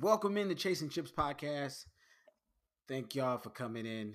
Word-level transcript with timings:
Welcome 0.00 0.36
in 0.36 0.48
to 0.48 0.54
Chasing 0.54 0.90
Chips 0.90 1.10
podcast. 1.10 1.86
Thank 2.86 3.14
y'all 3.14 3.38
for 3.38 3.50
coming 3.50 3.86
in. 3.86 4.14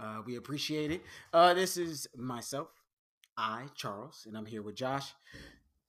Uh, 0.00 0.22
we 0.24 0.36
appreciate 0.36 0.90
it. 0.92 1.02
Uh, 1.32 1.54
this 1.54 1.76
is 1.76 2.06
myself, 2.16 2.68
I, 3.36 3.64
Charles, 3.74 4.24
and 4.26 4.36
I'm 4.36 4.46
here 4.46 4.62
with 4.62 4.76
Josh. 4.76 5.12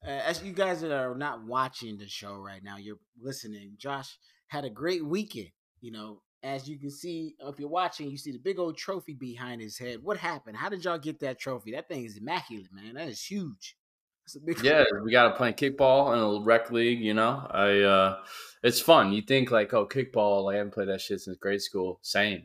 Uh, 0.04 0.10
as 0.10 0.42
you 0.42 0.54
guys 0.54 0.82
that 0.82 0.92
are 0.92 1.14
not 1.14 1.46
watching 1.46 1.98
the 1.98 2.08
show 2.08 2.38
right 2.38 2.64
now, 2.64 2.78
you're 2.78 3.00
listening. 3.22 3.74
Josh 3.78 4.18
had 4.48 4.66
a 4.66 4.70
great 4.70 5.06
weekend. 5.06 5.50
You 5.82 5.92
know, 5.92 6.22
as 6.44 6.70
you 6.70 6.78
can 6.78 6.90
see, 6.90 7.36
if 7.40 7.60
you're 7.60 7.70
watching, 7.70 8.10
you 8.10 8.18
see 8.18 8.32
the 8.32 8.38
big 8.38 8.60
old 8.60 8.78
trophy 8.78 9.14
behind 9.14 9.62
his 9.62 9.78
head. 9.78 10.02
What 10.02 10.18
happened? 10.18 10.56
How 10.56 10.70
did 10.70 10.86
y'all 10.86 10.98
get 10.98 11.20
that 11.20 11.40
trophy? 11.40 11.72
That 11.72 11.88
thing 11.88 12.06
is 12.06 12.18
immaculate, 12.18 12.72
man. 12.72 12.96
That 12.96 13.10
is 13.10 13.22
huge. 13.22 13.76
That's 14.26 14.36
a 14.36 14.40
big 14.40 14.64
Yeah, 14.64 14.84
we 15.04 15.12
got 15.12 15.30
to 15.30 15.36
play 15.36 15.52
kickball 15.54 16.14
in 16.14 16.20
a 16.20 16.46
rec 16.46 16.72
league. 16.72 17.02
You 17.02 17.14
know, 17.14 17.46
I 17.50 17.80
uh, 17.82 18.18
it's 18.64 18.80
fun. 18.80 19.12
You 19.12 19.22
think 19.22 19.52
like, 19.52 19.74
oh, 19.74 19.86
kickball. 19.86 20.46
Like 20.46 20.56
I 20.56 20.58
haven't 20.60 20.74
played 20.74 20.90
that 20.90 21.02
shit 21.02 21.22
since 21.22 21.38
grade 21.38 21.62
school. 21.62 22.00
Same, 22.04 22.44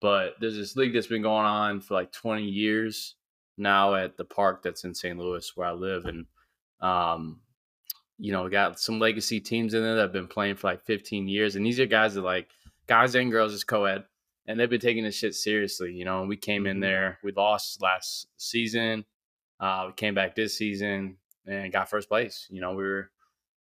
but 0.00 0.34
there's 0.40 0.56
this 0.56 0.76
league 0.76 0.92
that's 0.92 1.06
been 1.06 1.22
going 1.22 1.46
on 1.46 1.80
for 1.80 1.94
like 1.94 2.12
20 2.12 2.42
years 2.42 3.14
now 3.56 3.94
at 3.94 4.16
the 4.16 4.24
park 4.24 4.62
that's 4.62 4.84
in 4.84 4.94
St. 4.94 5.16
Louis 5.16 5.50
where 5.54 5.68
I 5.68 5.72
live, 5.72 6.04
and 6.06 6.26
um, 6.80 7.40
you 8.18 8.32
know, 8.32 8.48
got 8.48 8.78
some 8.80 8.98
legacy 8.98 9.40
teams 9.40 9.74
in 9.74 9.82
there 9.82 9.94
that 9.94 10.02
have 10.02 10.12
been 10.12 10.28
playing 10.28 10.56
for 10.56 10.66
like 10.66 10.84
15 10.84 11.28
years, 11.28 11.56
and 11.56 11.64
these 11.64 11.80
are 11.80 11.86
guys 11.86 12.14
that 12.14 12.22
like 12.22 12.48
guys 12.86 13.14
and 13.14 13.30
girls 13.30 13.52
is 13.52 13.64
co-ed, 13.64 14.04
and 14.46 14.58
they've 14.58 14.70
been 14.70 14.80
taking 14.80 15.04
this 15.04 15.16
shit 15.16 15.34
seriously. 15.34 15.92
You 15.92 16.04
know, 16.04 16.20
and 16.20 16.28
we 16.28 16.36
came 16.36 16.66
in 16.66 16.78
Mhm. 16.78 16.82
there, 16.82 17.18
we 17.22 17.32
lost 17.32 17.80
last 17.82 18.26
season. 18.36 19.04
Uh, 19.60 19.84
we 19.88 19.92
came 19.94 20.14
back 20.14 20.34
this 20.34 20.56
season 20.56 21.18
and 21.46 21.72
got 21.72 21.88
first 21.88 22.08
place. 22.08 22.46
You 22.50 22.60
know, 22.60 22.72
we 22.72 22.82
were 22.82 23.10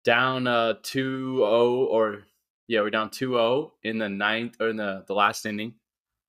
down 0.06 0.48
uh 0.48 0.76
2-0 0.82 1.86
or 1.88 2.24
yeah, 2.68 2.82
we're 2.82 2.90
down 2.90 3.10
2-0 3.10 3.72
in 3.84 3.98
the 3.98 4.08
ninth 4.08 4.56
or 4.62 4.70
in 4.70 4.78
the, 4.78 5.04
the 5.08 5.14
last 5.14 5.46
inning 5.46 5.74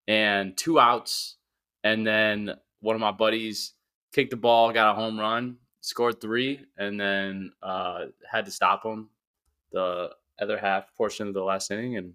and 0.09 0.57
two 0.57 0.81
outs. 0.81 1.37
And 1.85 2.05
then 2.07 2.55
one 2.81 2.97
of 2.97 3.01
my 3.01 3.13
buddies 3.13 3.75
kicked 4.13 4.31
the 4.31 4.37
ball, 4.37 4.73
got 4.73 4.91
a 4.91 4.95
home 4.95 5.21
run, 5.21 5.59
scored 5.83 6.21
three, 6.21 6.67
and 6.77 6.99
then 7.01 7.53
uh 7.63 8.07
had 8.29 8.47
to 8.47 8.51
stop 8.51 8.85
him 8.85 9.11
the 9.73 10.11
other 10.41 10.59
half 10.59 10.93
portion 10.97 11.29
of 11.29 11.35
the 11.35 11.45
last 11.45 11.71
inning. 11.71 11.97
And 11.97 12.15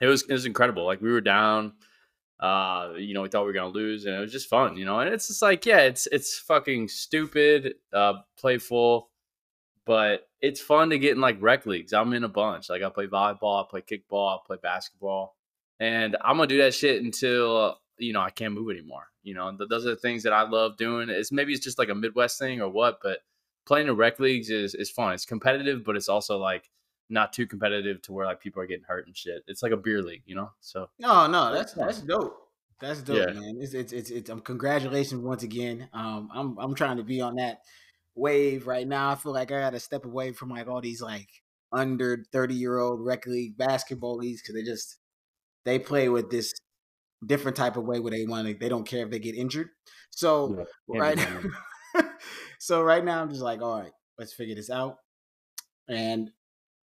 it 0.00 0.06
was 0.06 0.22
it 0.22 0.32
was 0.32 0.46
incredible. 0.46 0.84
Like 0.84 1.00
we 1.00 1.10
were 1.10 1.20
down 1.20 1.74
uh 2.40 2.92
you 2.98 3.14
know 3.14 3.22
we 3.22 3.28
thought 3.28 3.42
we 3.42 3.46
were 3.46 3.52
gonna 3.52 3.68
lose 3.68 4.06
and 4.06 4.14
it 4.16 4.20
was 4.20 4.32
just 4.32 4.48
fun 4.48 4.76
you 4.76 4.84
know 4.84 4.98
and 4.98 5.12
it's 5.12 5.28
just 5.28 5.40
like 5.40 5.64
yeah 5.64 5.80
it's 5.80 6.08
it's 6.08 6.36
fucking 6.36 6.88
stupid 6.88 7.74
uh 7.92 8.14
playful 8.36 9.08
but 9.86 10.28
it's 10.40 10.60
fun 10.60 10.90
to 10.90 10.98
get 10.98 11.12
in 11.12 11.20
like 11.20 11.40
rec 11.40 11.64
leagues 11.64 11.92
i'm 11.92 12.12
in 12.12 12.24
a 12.24 12.28
bunch 12.28 12.68
like 12.68 12.82
i 12.82 12.88
play 12.88 13.06
volleyball 13.06 13.64
i 13.64 13.66
play 13.70 13.80
kickball 13.80 14.34
i 14.34 14.38
play 14.44 14.56
basketball 14.60 15.36
and 15.78 16.16
i'm 16.22 16.36
gonna 16.36 16.48
do 16.48 16.58
that 16.58 16.74
shit 16.74 17.02
until 17.02 17.56
uh, 17.56 17.74
you 17.98 18.12
know 18.12 18.20
i 18.20 18.30
can't 18.30 18.52
move 18.52 18.70
anymore 18.70 19.06
you 19.22 19.32
know 19.32 19.56
those 19.70 19.86
are 19.86 19.90
the 19.90 19.96
things 19.96 20.24
that 20.24 20.32
i 20.32 20.42
love 20.42 20.76
doing 20.76 21.08
it's 21.08 21.30
maybe 21.30 21.52
it's 21.52 21.64
just 21.64 21.78
like 21.78 21.88
a 21.88 21.94
midwest 21.94 22.38
thing 22.38 22.60
or 22.60 22.68
what 22.68 22.98
but 23.00 23.20
playing 23.64 23.86
in 23.86 23.94
rec 23.94 24.18
leagues 24.18 24.50
is 24.50 24.74
is 24.74 24.90
fun 24.90 25.14
it's 25.14 25.24
competitive 25.24 25.84
but 25.84 25.94
it's 25.94 26.08
also 26.08 26.36
like 26.36 26.68
not 27.10 27.32
too 27.32 27.46
competitive 27.46 28.00
to 28.02 28.12
where 28.12 28.26
like 28.26 28.40
people 28.40 28.62
are 28.62 28.66
getting 28.66 28.84
hurt 28.84 29.06
and 29.06 29.16
shit 29.16 29.42
it's 29.46 29.62
like 29.62 29.72
a 29.72 29.76
beer 29.76 30.02
league 30.02 30.22
you 30.26 30.34
know 30.34 30.50
so 30.60 30.88
No, 30.98 31.26
no, 31.26 31.52
that's 31.52 31.72
that's 31.74 32.00
dope. 32.00 32.40
That's 32.80 33.02
dope, 33.02 33.28
Yeah. 33.28 33.34
man. 33.34 33.56
It's 33.60 33.74
it's 33.74 33.92
it's, 33.92 34.10
it's 34.10 34.30
um, 34.30 34.40
congratulations 34.40 35.22
once 35.22 35.42
again. 35.42 35.88
Um, 35.92 36.28
I'm 36.34 36.58
I'm 36.58 36.74
trying 36.74 36.96
to 36.96 37.04
be 37.04 37.20
on 37.20 37.36
that 37.36 37.60
wave 38.14 38.66
right 38.66 38.86
now. 38.86 39.10
I 39.10 39.14
feel 39.14 39.32
like 39.32 39.52
I 39.52 39.60
got 39.60 39.70
to 39.70 39.80
step 39.80 40.04
away 40.04 40.32
from 40.32 40.50
like 40.50 40.68
all 40.68 40.80
these 40.80 41.00
like 41.00 41.28
under 41.72 42.24
30 42.32 42.54
year 42.54 42.78
old 42.78 43.04
rec 43.04 43.26
league 43.26 43.56
basketball 43.56 44.16
leagues 44.16 44.42
because 44.42 44.54
they 44.54 44.62
just 44.62 44.98
they 45.64 45.78
play 45.78 46.08
with 46.08 46.30
this 46.30 46.52
different 47.24 47.56
type 47.56 47.76
of 47.76 47.84
way 47.84 48.00
where 48.00 48.10
they 48.10 48.26
want 48.26 48.46
to. 48.48 48.54
They 48.54 48.68
don't 48.68 48.86
care 48.86 49.04
if 49.04 49.10
they 49.10 49.18
get 49.18 49.34
injured. 49.34 49.68
So 50.10 50.56
Yeah, 50.88 51.00
right, 51.00 51.16
now, 51.16 52.04
so 52.58 52.82
right 52.82 53.04
now 53.04 53.22
I'm 53.22 53.30
just 53.30 53.42
like, 53.42 53.62
all 53.62 53.80
right, 53.80 53.92
let's 54.18 54.32
figure 54.32 54.54
this 54.54 54.70
out. 54.70 54.98
And 55.88 56.30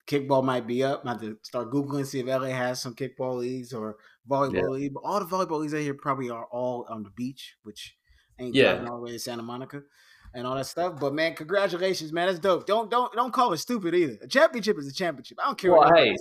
kickball 0.10 0.44
might 0.44 0.66
be 0.66 0.84
up. 0.84 1.04
I 1.06 1.10
have 1.12 1.22
to 1.22 1.38
start 1.44 1.70
googling 1.72 2.06
see 2.06 2.20
if 2.20 2.26
LA 2.28 2.48
has 2.48 2.82
some 2.82 2.96
kickball 2.96 3.38
leagues 3.38 3.72
or 3.74 3.98
volleyball 4.30 4.54
Yeah. 4.56 4.68
league. 4.68 4.94
But 4.94 5.02
all 5.04 5.20
the 5.20 5.26
volleyball 5.26 5.60
leagues 5.60 5.74
out 5.74 5.82
here 5.82 5.94
probably 5.94 6.30
are 6.30 6.46
all 6.52 6.86
on 6.90 7.04
the 7.04 7.12
beach, 7.12 7.56
which 7.64 7.96
ain't 8.40 8.56
Yeah. 8.56 8.86
all 8.90 8.98
the 8.98 9.04
way 9.04 9.12
to 9.12 9.20
Santa 9.20 9.44
Monica 9.44 9.84
and 10.34 10.48
all 10.48 10.56
that 10.56 10.66
stuff. 10.66 11.00
But 11.00 11.14
man, 11.14 11.36
congratulations, 11.36 12.12
man. 12.12 12.28
That's 12.28 12.40
dope. 12.40 12.66
Don't 12.66 12.90
don't 12.90 13.14
don't 13.14 13.32
call 13.34 13.54
it 13.54 13.58
stupid 13.58 13.94
either. 13.94 14.18
A 14.22 14.28
championship 14.28 14.78
is 14.80 14.88
a 14.88 14.94
championship. 14.94 15.38
I 15.42 15.46
don't 15.46 15.58
care 15.58 15.72
Well, 15.72 15.82
what 15.82 15.98
hey. 15.98 16.16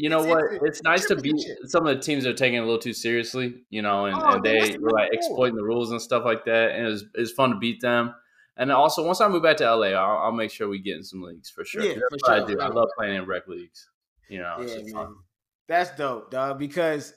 You 0.00 0.08
know 0.08 0.20
It's- 0.20 0.34
what? 0.34 0.44
it's- 0.44 0.60
It's, 0.68 0.82
nice 0.84 1.06
to 1.06 1.16
be 1.16 1.32
some 1.64 1.84
of 1.84 1.96
the 1.96 2.00
teams 2.00 2.22
that 2.22 2.30
are 2.30 2.34
taking 2.36 2.58
it 2.58 2.60
a 2.60 2.64
little 2.64 2.78
too 2.78 2.92
seriously, 2.92 3.64
you 3.68 3.82
know, 3.82 4.06
and, 4.06 4.16
Oh, 4.16 4.34
and 4.36 4.44
they 4.44 4.78
were 4.78 4.90
like 4.92 5.10
before. 5.10 5.14
exploiting 5.14 5.56
the 5.56 5.64
rules 5.64 5.90
and 5.90 6.00
stuff 6.00 6.24
like 6.24 6.44
that. 6.44 6.70
And 6.76 6.86
it 6.86 6.90
was, 6.90 7.02
it 7.02 7.20
was 7.20 7.32
fun 7.32 7.50
to 7.50 7.56
beat 7.58 7.80
them. 7.80 8.14
And 8.58 8.72
also, 8.72 9.06
once 9.06 9.20
I 9.20 9.28
move 9.28 9.42
back 9.42 9.56
to 9.58 9.64
LA, 9.64 9.88
I'll, 9.88 10.24
I'll 10.24 10.32
make 10.32 10.50
sure 10.50 10.68
we 10.68 10.80
get 10.80 10.96
in 10.96 11.04
some 11.04 11.22
leagues 11.22 11.48
for 11.48 11.64
sure. 11.64 11.84
Yeah, 11.84 11.94
for 12.10 12.18
sure, 12.24 12.34
I 12.34 12.44
do. 12.44 12.60
I 12.60 12.68
love 12.68 12.88
playing 12.96 13.16
in 13.16 13.24
rec 13.26 13.46
leagues. 13.46 13.88
You 14.28 14.40
know, 14.40 14.66
Yeah, 14.66 15.06
That's 15.68 15.96
dope, 15.96 16.30
dog. 16.30 16.58
Because 16.58 17.14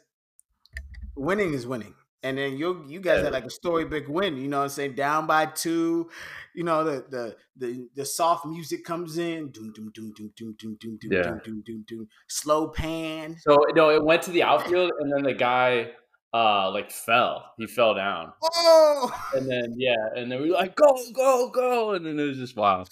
winning 1.16 1.53
is 1.53 1.68
winning, 1.68 1.96
and 2.24 2.38
then 2.38 2.57
you 2.57 2.85
you 2.88 3.00
guys 3.00 3.19
Yeah. 3.19 3.25
had 3.25 3.34
like 3.34 3.46
a 3.46 3.50
storybook 3.50 4.07
win. 4.07 4.38
You 4.38 4.47
know, 4.47 4.59
what 4.59 4.63
I'm 4.63 4.69
saying 4.69 4.96
down 4.96 5.28
by 5.28 5.47
two. 5.47 6.09
You 6.53 6.63
know 6.63 6.84
the 6.84 7.06
the 7.09 7.38
the, 7.56 7.90
the 7.96 8.06
soft 8.06 8.46
music 8.46 8.84
comes 8.84 9.18
in. 9.18 9.52
Doom 9.52 9.72
doom 9.73 9.91
doom 9.94 10.13
doom 10.16 10.34
doom 10.35 10.56
doom 10.59 10.78
doom 10.79 10.97
doom 11.00 11.12
Yeah. 11.12 11.23
doom 11.23 11.40
doom 11.44 11.63
doom 11.66 11.85
doom. 11.88 12.08
Slow 12.28 12.69
pan. 12.69 13.38
So 13.38 13.58
no, 13.75 13.90
it 13.90 14.03
went 14.03 14.22
to 14.23 14.31
the 14.31 14.44
outfield, 14.44 14.91
and 15.00 15.12
then 15.12 15.23
the 15.23 15.34
guy 15.34 15.94
uh 16.33 16.69
like 16.71 16.91
fell. 16.91 17.53
He 17.57 17.67
fell 17.67 17.93
down, 17.93 18.33
Oh, 18.41 19.11
and 19.33 19.49
then 19.49 19.75
yeah, 19.77 19.95
and 20.15 20.31
then 20.31 20.41
we 20.41 20.49
were 20.49 20.55
like 20.55 20.75
go 20.75 20.97
go 21.13 21.49
go, 21.49 21.91
and 21.93 22.05
then 22.05 22.19
it 22.19 22.23
was 22.23 22.37
just 22.37 22.55
wild. 22.55 22.89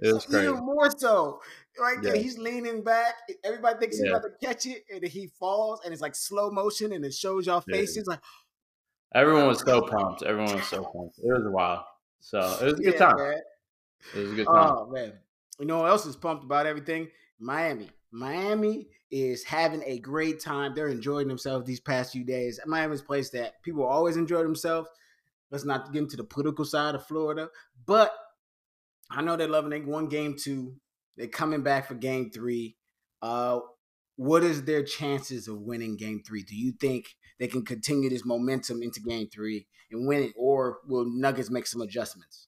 It 0.00 0.12
was 0.12 0.26
crazy. 0.26 0.46
Even 0.48 0.64
more 0.64 0.90
so. 0.96 1.40
Right 1.78 1.96
there, 2.02 2.16
he's 2.16 2.36
leaning 2.36 2.82
back. 2.82 3.14
Everybody 3.44 3.78
thinks 3.78 3.96
he's 3.96 4.04
Yeah. 4.04 4.16
about 4.16 4.22
to 4.24 4.46
catch 4.46 4.66
it, 4.66 4.84
and 4.92 5.04
he 5.04 5.28
falls, 5.28 5.80
and 5.84 5.92
it's 5.92 6.02
like 6.02 6.14
slow 6.14 6.50
motion, 6.50 6.92
and 6.92 7.04
it 7.04 7.14
shows 7.14 7.46
y'all 7.46 7.62
Yeah. 7.66 7.76
faces. 7.76 8.06
Like, 8.06 8.20
Everyone 9.14 9.46
was 9.46 9.60
so 9.60 9.80
pumped. 9.82 10.22
Everyone 10.22 10.54
was 10.56 10.68
so 10.68 10.82
pumped. 10.82 11.18
It 11.18 11.26
was 11.26 11.46
wild. 11.48 11.84
So 12.20 12.38
it 12.60 12.64
was 12.64 12.74
a 12.74 12.82
good 12.82 12.94
yeah, 12.94 12.98
time. 12.98 13.16
man. 13.16 13.40
It 14.14 14.18
was 14.18 14.32
a 14.32 14.34
good 14.34 14.46
time. 14.46 14.72
Oh 14.72 14.86
man, 14.90 15.12
you 15.58 15.66
know 15.66 15.80
what 15.80 15.90
else 15.90 16.06
is 16.06 16.16
pumped 16.16 16.44
about 16.44 16.66
everything? 16.66 17.08
Miami. 17.38 17.88
Miami 18.12 18.88
is 19.10 19.44
having 19.44 19.82
a 19.86 19.98
great 19.98 20.40
time. 20.40 20.74
They're 20.74 20.88
enjoying 20.88 21.28
themselves 21.28 21.66
these 21.66 21.80
past 21.80 22.12
few 22.12 22.24
days. 22.24 22.60
Miami's 22.66 23.00
a 23.00 23.04
place 23.04 23.30
that 23.30 23.62
people 23.62 23.84
always 23.84 24.16
enjoy 24.16 24.42
themselves. 24.42 24.88
Let's 25.50 25.64
not 25.64 25.92
get 25.92 26.02
into 26.02 26.16
the 26.16 26.24
political 26.24 26.64
side 26.64 26.94
of 26.94 27.06
Florida, 27.06 27.48
but 27.86 28.12
I 29.10 29.22
know 29.22 29.36
they're 29.36 29.48
loving. 29.48 29.70
They 29.70 29.80
won 29.80 30.08
game 30.08 30.36
two. 30.38 30.76
They're 31.16 31.26
coming 31.26 31.62
back 31.62 31.88
for 31.88 31.94
game 31.94 32.30
three. 32.30 32.76
Uh, 33.20 33.60
what 34.16 34.44
is 34.44 34.64
their 34.64 34.82
chances 34.84 35.48
of 35.48 35.60
winning 35.62 35.96
game 35.96 36.22
three? 36.24 36.42
Do 36.42 36.54
you 36.54 36.72
think 36.72 37.16
they 37.38 37.48
can 37.48 37.64
continue 37.64 38.10
this 38.10 38.24
momentum 38.24 38.82
into 38.82 39.00
game 39.00 39.28
three 39.32 39.66
and 39.90 40.06
win 40.06 40.22
it, 40.22 40.32
or 40.36 40.78
will 40.86 41.06
Nuggets 41.06 41.50
make 41.50 41.66
some 41.66 41.80
adjustments? 41.80 42.46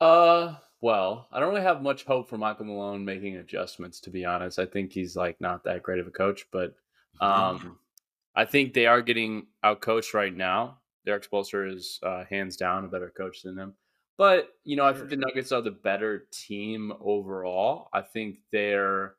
Uh, 0.00 0.54
well, 0.84 1.28
I 1.32 1.40
don't 1.40 1.48
really 1.48 1.62
have 1.62 1.80
much 1.80 2.04
hope 2.04 2.28
for 2.28 2.36
Michael 2.36 2.66
Malone 2.66 3.06
making 3.06 3.36
adjustments. 3.36 4.00
To 4.00 4.10
be 4.10 4.26
honest, 4.26 4.58
I 4.58 4.66
think 4.66 4.92
he's 4.92 5.16
like 5.16 5.40
not 5.40 5.64
that 5.64 5.82
great 5.82 5.98
of 5.98 6.06
a 6.06 6.10
coach, 6.10 6.46
but 6.52 6.74
um, 7.22 7.78
I 8.36 8.44
think 8.44 8.74
they 8.74 8.84
are 8.84 9.00
getting 9.00 9.46
out 9.62 9.80
coached 9.80 10.12
right 10.12 10.36
now. 10.36 10.80
Derek 11.06 11.26
Spoelstra 11.26 11.74
is 11.74 11.98
uh, 12.02 12.24
hands 12.28 12.58
down 12.58 12.84
a 12.84 12.88
better 12.88 13.10
coach 13.16 13.40
than 13.40 13.56
them. 13.56 13.72
But 14.18 14.50
you 14.64 14.76
know, 14.76 14.84
I 14.84 14.92
think 14.92 15.08
the 15.08 15.16
Nuggets 15.16 15.52
are 15.52 15.62
the 15.62 15.70
better 15.70 16.26
team 16.30 16.92
overall. 17.00 17.88
I 17.94 18.02
think 18.02 18.40
they're 18.52 19.14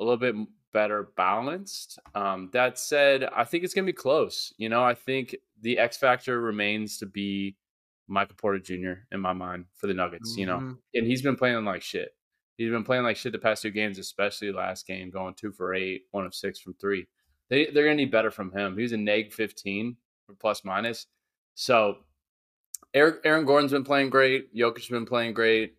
little 0.00 0.16
bit 0.16 0.34
better 0.72 1.10
balanced. 1.16 2.00
Um, 2.16 2.50
that 2.54 2.76
said, 2.76 3.22
I 3.32 3.44
think 3.44 3.62
it's 3.62 3.72
gonna 3.72 3.86
be 3.86 3.92
close. 3.92 4.52
You 4.56 4.68
know, 4.68 4.82
I 4.82 4.94
think 4.94 5.36
the 5.60 5.78
X 5.78 5.96
factor 5.96 6.40
remains 6.40 6.98
to 6.98 7.06
be 7.06 7.54
Michael 8.08 8.36
Porter 8.36 8.58
Jr. 8.58 9.04
in 9.10 9.20
my 9.20 9.32
mind 9.32 9.66
for 9.74 9.86
the 9.86 9.94
Nuggets. 9.94 10.36
You 10.36 10.46
know, 10.46 10.58
Mhm. 10.58 10.78
and 10.94 11.06
he's 11.06 11.22
been 11.22 11.36
playing 11.36 11.64
like 11.64 11.82
shit. 11.82 12.14
He's 12.58 12.70
been 12.70 12.84
playing 12.84 13.04
like 13.04 13.16
shit 13.16 13.32
the 13.32 13.38
past 13.38 13.62
two 13.62 13.70
games, 13.70 13.98
especially 13.98 14.52
last 14.52 14.86
game, 14.86 15.10
going 15.10 15.34
two 15.34 15.52
for 15.52 15.74
eight, 15.74 16.02
one 16.10 16.26
of 16.26 16.34
six 16.34 16.60
from 16.60 16.74
three. 16.74 17.06
They 17.48 17.66
they're 17.66 17.84
gonna 17.84 17.96
need 17.96 18.10
better 18.10 18.30
from 18.30 18.52
him. 18.52 18.76
He 18.76 18.82
was 18.82 18.92
a 18.92 18.96
neg 18.96 19.32
fifteen 19.32 19.96
or 20.28 20.34
plus 20.34 20.64
minus. 20.64 21.06
So 21.54 22.04
Aaron, 22.94 23.18
Aaron 23.24 23.44
Gordon's 23.46 23.72
been 23.72 23.84
playing 23.84 24.10
great. 24.10 24.54
Jokic's 24.54 24.88
been 24.88 25.06
playing 25.06 25.32
great. 25.34 25.74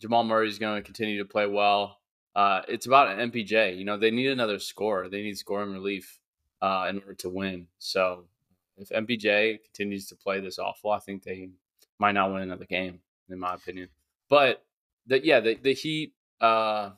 Jamal 0.00 0.22
Murray's 0.24 0.58
going 0.58 0.76
to 0.80 0.84
continue 0.86 1.18
to 1.18 1.24
play 1.24 1.46
well. 1.46 1.98
Uh, 2.36 2.62
it's 2.68 2.86
about 2.86 3.08
an 3.18 3.30
MPJ. 3.30 3.76
You 3.76 3.84
know, 3.84 3.96
they 3.96 4.10
need 4.10 4.28
another 4.28 4.58
scorer. 4.58 5.08
They 5.08 5.22
need 5.22 5.36
scoring 5.38 5.72
relief. 5.72 6.18
uh, 6.60 6.88
in 6.90 6.98
order 6.98 7.14
to 7.14 7.28
win. 7.28 7.68
So 7.78 8.26
if 8.78 8.88
MPJ 8.90 9.62
continues 9.62 10.08
to 10.08 10.16
play 10.16 10.40
this 10.40 10.58
awful, 10.58 10.90
I 10.90 10.98
think 10.98 11.22
they 11.22 11.50
might 11.98 12.12
not 12.12 12.32
win 12.32 12.42
another 12.42 12.64
game, 12.66 13.00
in 13.28 13.38
my 13.38 13.54
opinion. 13.54 13.88
But 14.28 14.64
the, 15.06 15.24
yeah, 15.24 15.40
the, 15.40 15.54
the 15.54 15.74
Heat, 15.74 16.14
uh, 16.40 16.90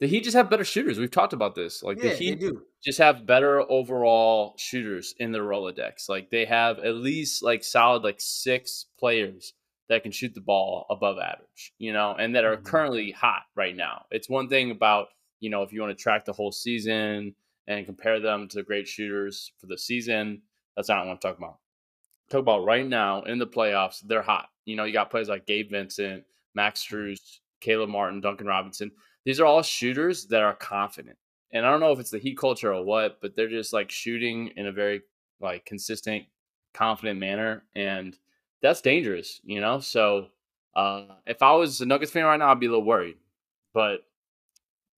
the 0.00 0.06
Heat 0.06 0.24
just 0.24 0.36
have 0.36 0.50
better 0.50 0.64
shooters. 0.64 0.98
We've 0.98 1.10
talked 1.10 1.32
about 1.32 1.54
this. 1.54 1.82
Like 1.82 1.98
Yeah, 2.02 2.10
the 2.10 2.16
Heat 2.16 2.40
do. 2.40 2.62
just 2.82 2.98
have 2.98 3.26
better 3.26 3.60
overall 3.70 4.54
shooters 4.56 5.14
in 5.18 5.32
their 5.32 5.42
Rolodex. 5.42 6.08
Like 6.08 6.30
they 6.30 6.44
have 6.44 6.78
at 6.78 6.94
least 6.94 7.42
like 7.42 7.64
solid 7.64 8.02
like 8.04 8.20
six 8.20 8.86
players 8.98 9.54
that 9.88 10.02
can 10.02 10.12
shoot 10.12 10.34
the 10.34 10.40
ball 10.40 10.86
above 10.90 11.18
average, 11.18 11.72
you 11.78 11.92
know, 11.92 12.14
and 12.18 12.34
that 12.36 12.44
are 12.44 12.58
Mhm. 12.58 12.64
currently 12.64 13.10
hot 13.10 13.42
right 13.56 13.74
now. 13.74 14.04
It's 14.10 14.28
one 14.28 14.48
thing 14.48 14.70
about, 14.70 15.08
you 15.40 15.50
know, 15.50 15.62
if 15.62 15.72
you 15.72 15.80
want 15.80 15.96
to 15.96 16.00
track 16.02 16.24
the 16.26 16.32
whole 16.32 16.52
season 16.52 17.34
and 17.66 17.86
compare 17.86 18.20
them 18.20 18.48
to 18.48 18.62
great 18.62 18.86
shooters 18.86 19.52
for 19.58 19.66
the 19.66 19.78
season, 19.78 20.42
that's 20.76 20.88
not 20.88 21.04
what 21.06 21.12
I'm 21.12 21.18
talking 21.18 21.42
about. 21.42 21.58
Talk 22.30 22.40
about 22.40 22.64
right 22.64 22.86
now 22.86 23.22
in 23.22 23.38
the 23.38 23.46
playoffs, 23.46 24.00
they're 24.00 24.22
hot. 24.22 24.48
You 24.64 24.76
know, 24.76 24.84
you 24.84 24.92
got 24.92 25.10
players 25.10 25.28
like 25.28 25.46
Gabe 25.46 25.70
Vincent, 25.70 26.24
Max 26.54 26.84
Strus, 26.84 27.38
Caleb 27.60 27.88
Martin, 27.88 28.20
Duncan 28.20 28.46
Robinson. 28.46 28.90
These 29.24 29.40
are 29.40 29.46
all 29.46 29.62
shooters 29.62 30.26
that 30.26 30.42
are 30.42 30.54
confident 30.54 31.16
and 31.52 31.64
I 31.64 31.70
don't 31.70 31.80
know 31.80 31.92
if 31.92 32.00
it's 32.00 32.10
the 32.10 32.18
heat 32.18 32.36
culture 32.36 32.72
or 32.72 32.84
what, 32.84 33.20
but 33.20 33.34
they're 33.34 33.48
just 33.48 33.72
like 33.72 33.90
shooting 33.90 34.48
in 34.56 34.66
a 34.66 34.72
very 34.72 35.02
like 35.40 35.64
consistent, 35.64 36.24
confident 36.74 37.18
manner, 37.18 37.64
and 37.74 38.16
that's 38.60 38.80
dangerous, 38.80 39.40
you 39.44 39.60
know. 39.60 39.80
So 39.80 40.26
uh, 40.76 41.04
if 41.26 41.42
I 41.42 41.52
was 41.52 41.80
a 41.80 41.86
Nuggets 41.86 42.12
fan 42.12 42.24
right 42.24 42.36
now, 42.36 42.50
I'd 42.50 42.60
be 42.60 42.66
a 42.66 42.70
little 42.70 42.84
worried, 42.84 43.16
but 43.72 44.00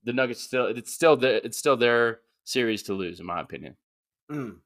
the 0.05 0.13
Nuggets 0.13 0.41
still 0.41 0.67
it's 0.67 0.93
still 0.93 1.17
their 1.17 1.37
it's 1.37 1.59
still 1.59 1.77
their 1.77 2.21
series 2.45 2.83
to 2.85 2.95
lose, 2.95 3.21
in 3.21 3.27
my 3.27 3.41
opinion. 3.41 3.77
Mm. 4.31 4.57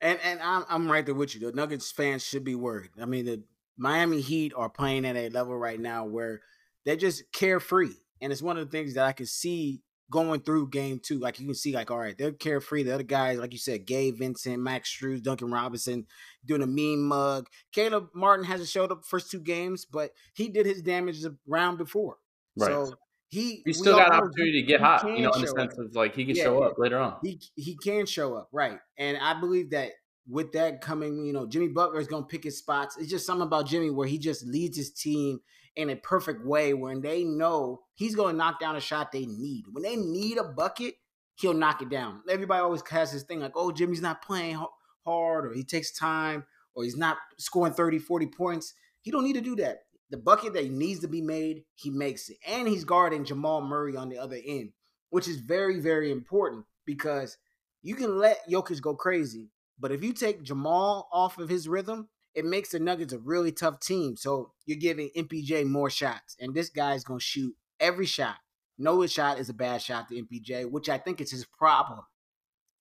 And 0.00 0.18
and 0.22 0.40
I'm 0.40 0.64
I'm 0.68 0.90
right 0.90 1.04
there 1.04 1.14
with 1.14 1.34
you. 1.34 1.40
The 1.40 1.52
Nuggets 1.52 1.90
fans 1.90 2.24
should 2.24 2.44
be 2.44 2.54
worried. 2.54 2.90
I 3.00 3.04
mean, 3.04 3.24
the 3.24 3.42
Miami 3.76 4.20
Heat 4.20 4.52
are 4.56 4.68
playing 4.68 5.04
at 5.04 5.16
a 5.16 5.28
level 5.30 5.56
right 5.56 5.80
now 5.80 6.04
where 6.04 6.40
they're 6.84 6.96
just 6.96 7.32
carefree, 7.32 7.94
and 8.20 8.32
it's 8.32 8.42
one 8.42 8.56
of 8.56 8.64
the 8.64 8.70
things 8.70 8.94
that 8.94 9.04
I 9.04 9.12
can 9.12 9.26
see 9.26 9.82
going 10.10 10.40
through 10.40 10.70
game 10.70 11.00
two. 11.02 11.18
Like 11.18 11.38
you 11.40 11.46
can 11.46 11.54
see, 11.54 11.72
like 11.72 11.90
all 11.90 11.98
right, 11.98 12.16
they're 12.16 12.32
carefree. 12.32 12.84
The 12.84 12.94
other 12.94 13.02
guys, 13.02 13.38
like 13.38 13.52
you 13.52 13.58
said, 13.58 13.86
Gabe 13.86 14.18
Vincent, 14.18 14.62
Max 14.62 14.94
Strus, 14.94 15.22
Duncan 15.22 15.50
Robinson, 15.50 16.06
doing 16.44 16.62
a 16.62 16.66
mean 16.66 17.02
mug. 17.02 17.48
Caleb 17.72 18.08
Martin 18.14 18.44
hasn't 18.44 18.68
showed 18.68 18.92
up 18.92 19.04
first 19.04 19.30
two 19.30 19.40
games, 19.40 19.84
but 19.84 20.12
he 20.34 20.48
did 20.48 20.66
his 20.66 20.82
damage 20.82 21.22
the 21.22 21.36
round 21.46 21.78
before. 21.78 22.16
Right. 22.56 22.68
So 22.68 22.94
he 23.28 23.64
He 23.64 23.72
still 23.72 23.94
got 23.94 24.08
an 24.08 24.14
opportunity 24.14 24.60
to 24.62 24.66
get 24.66 24.80
hot, 24.80 25.10
you 25.14 25.22
know, 25.22 25.32
in 25.34 25.40
the 25.42 25.46
sense 25.46 25.72
up. 25.72 25.78
of 25.78 25.94
like 25.94 26.14
he 26.14 26.24
can 26.24 26.34
Yeah, 26.34 26.44
show 26.44 26.62
up 26.62 26.78
later 26.78 26.98
on. 26.98 27.20
he 27.22 27.40
he 27.56 27.76
can 27.76 28.06
show 28.06 28.34
up, 28.36 28.48
right? 28.52 28.78
And 28.96 29.16
I 29.18 29.38
believe 29.38 29.70
that 29.70 29.92
with 30.28 30.52
that 30.52 30.80
coming, 30.80 31.24
you 31.24 31.32
know, 31.32 31.46
Jimmy 31.46 31.68
Butler 31.68 32.00
is 32.00 32.06
going 32.08 32.24
to 32.24 32.28
pick 32.28 32.44
his 32.44 32.58
spots. 32.58 32.96
It's 32.98 33.10
just 33.10 33.26
something 33.26 33.46
about 33.46 33.66
Jimmy 33.66 33.90
where 33.90 34.06
he 34.08 34.18
just 34.18 34.46
leads 34.46 34.76
his 34.76 34.92
team 34.92 35.40
in 35.76 35.90
a 35.90 35.96
perfect 35.96 36.44
way 36.44 36.74
when 36.74 37.00
they 37.00 37.24
know 37.24 37.82
he's 37.94 38.14
going 38.14 38.34
to 38.34 38.38
knock 38.38 38.60
down 38.60 38.76
a 38.76 38.80
shot 38.80 39.12
they 39.12 39.26
need. 39.26 39.64
When 39.72 39.82
they 39.82 39.96
need 39.96 40.38
a 40.38 40.44
bucket, 40.44 40.94
he'll 41.36 41.54
knock 41.54 41.82
it 41.82 41.88
down. 41.88 42.22
Everybody 42.28 42.60
always 42.60 42.82
has 42.90 43.12
this 43.12 43.22
thing 43.22 43.40
like, 43.40 43.52
"Oh, 43.54 43.72
Jimmy's 43.72 44.02
not 44.02 44.22
playing 44.22 44.58
hard 45.04 45.46
or 45.46 45.52
he 45.54 45.64
takes 45.64 45.92
time 45.92 46.44
or 46.74 46.84
he's 46.84 46.96
not 46.96 47.18
scoring 47.38 47.74
30, 47.74 47.98
40 47.98 48.26
points." 48.26 48.74
He 49.00 49.10
don't 49.10 49.24
need 49.24 49.34
to 49.34 49.40
do 49.40 49.56
that. 49.56 49.84
The 50.10 50.16
bucket 50.16 50.54
that 50.54 50.70
needs 50.70 51.00
to 51.00 51.08
be 51.08 51.20
made, 51.20 51.64
he 51.74 51.90
makes 51.90 52.28
it. 52.28 52.38
And 52.46 52.66
he's 52.66 52.84
guarding 52.84 53.24
Jamal 53.24 53.60
Murray 53.60 53.96
on 53.96 54.08
the 54.08 54.18
other 54.18 54.38
end, 54.44 54.72
which 55.10 55.28
is 55.28 55.36
very 55.36 55.80
very 55.80 56.10
important 56.10 56.64
because 56.86 57.36
you 57.82 57.94
can 57.94 58.18
let 58.18 58.48
Jokic 58.50 58.80
go 58.80 58.94
crazy, 58.94 59.50
but 59.78 59.92
if 59.92 60.02
you 60.02 60.12
take 60.12 60.42
Jamal 60.42 61.08
off 61.12 61.38
of 61.38 61.48
his 61.48 61.68
rhythm, 61.68 62.08
it 62.34 62.44
makes 62.44 62.70
the 62.70 62.78
Nuggets 62.78 63.12
a 63.12 63.18
really 63.18 63.52
tough 63.52 63.80
team. 63.80 64.16
So 64.16 64.52
you're 64.66 64.78
giving 64.78 65.10
MPJ 65.16 65.66
more 65.66 65.90
shots, 65.90 66.36
and 66.40 66.54
this 66.54 66.70
guy's 66.70 67.04
gonna 67.04 67.20
shoot 67.20 67.54
every 67.80 68.06
shot. 68.06 68.36
No 68.78 69.04
shot 69.06 69.38
is 69.38 69.48
a 69.48 69.54
bad 69.54 69.82
shot 69.82 70.08
to 70.08 70.14
MPJ, 70.14 70.70
which 70.70 70.88
I 70.88 70.98
think 70.98 71.20
is 71.20 71.30
his 71.30 71.44
problem 71.44 72.00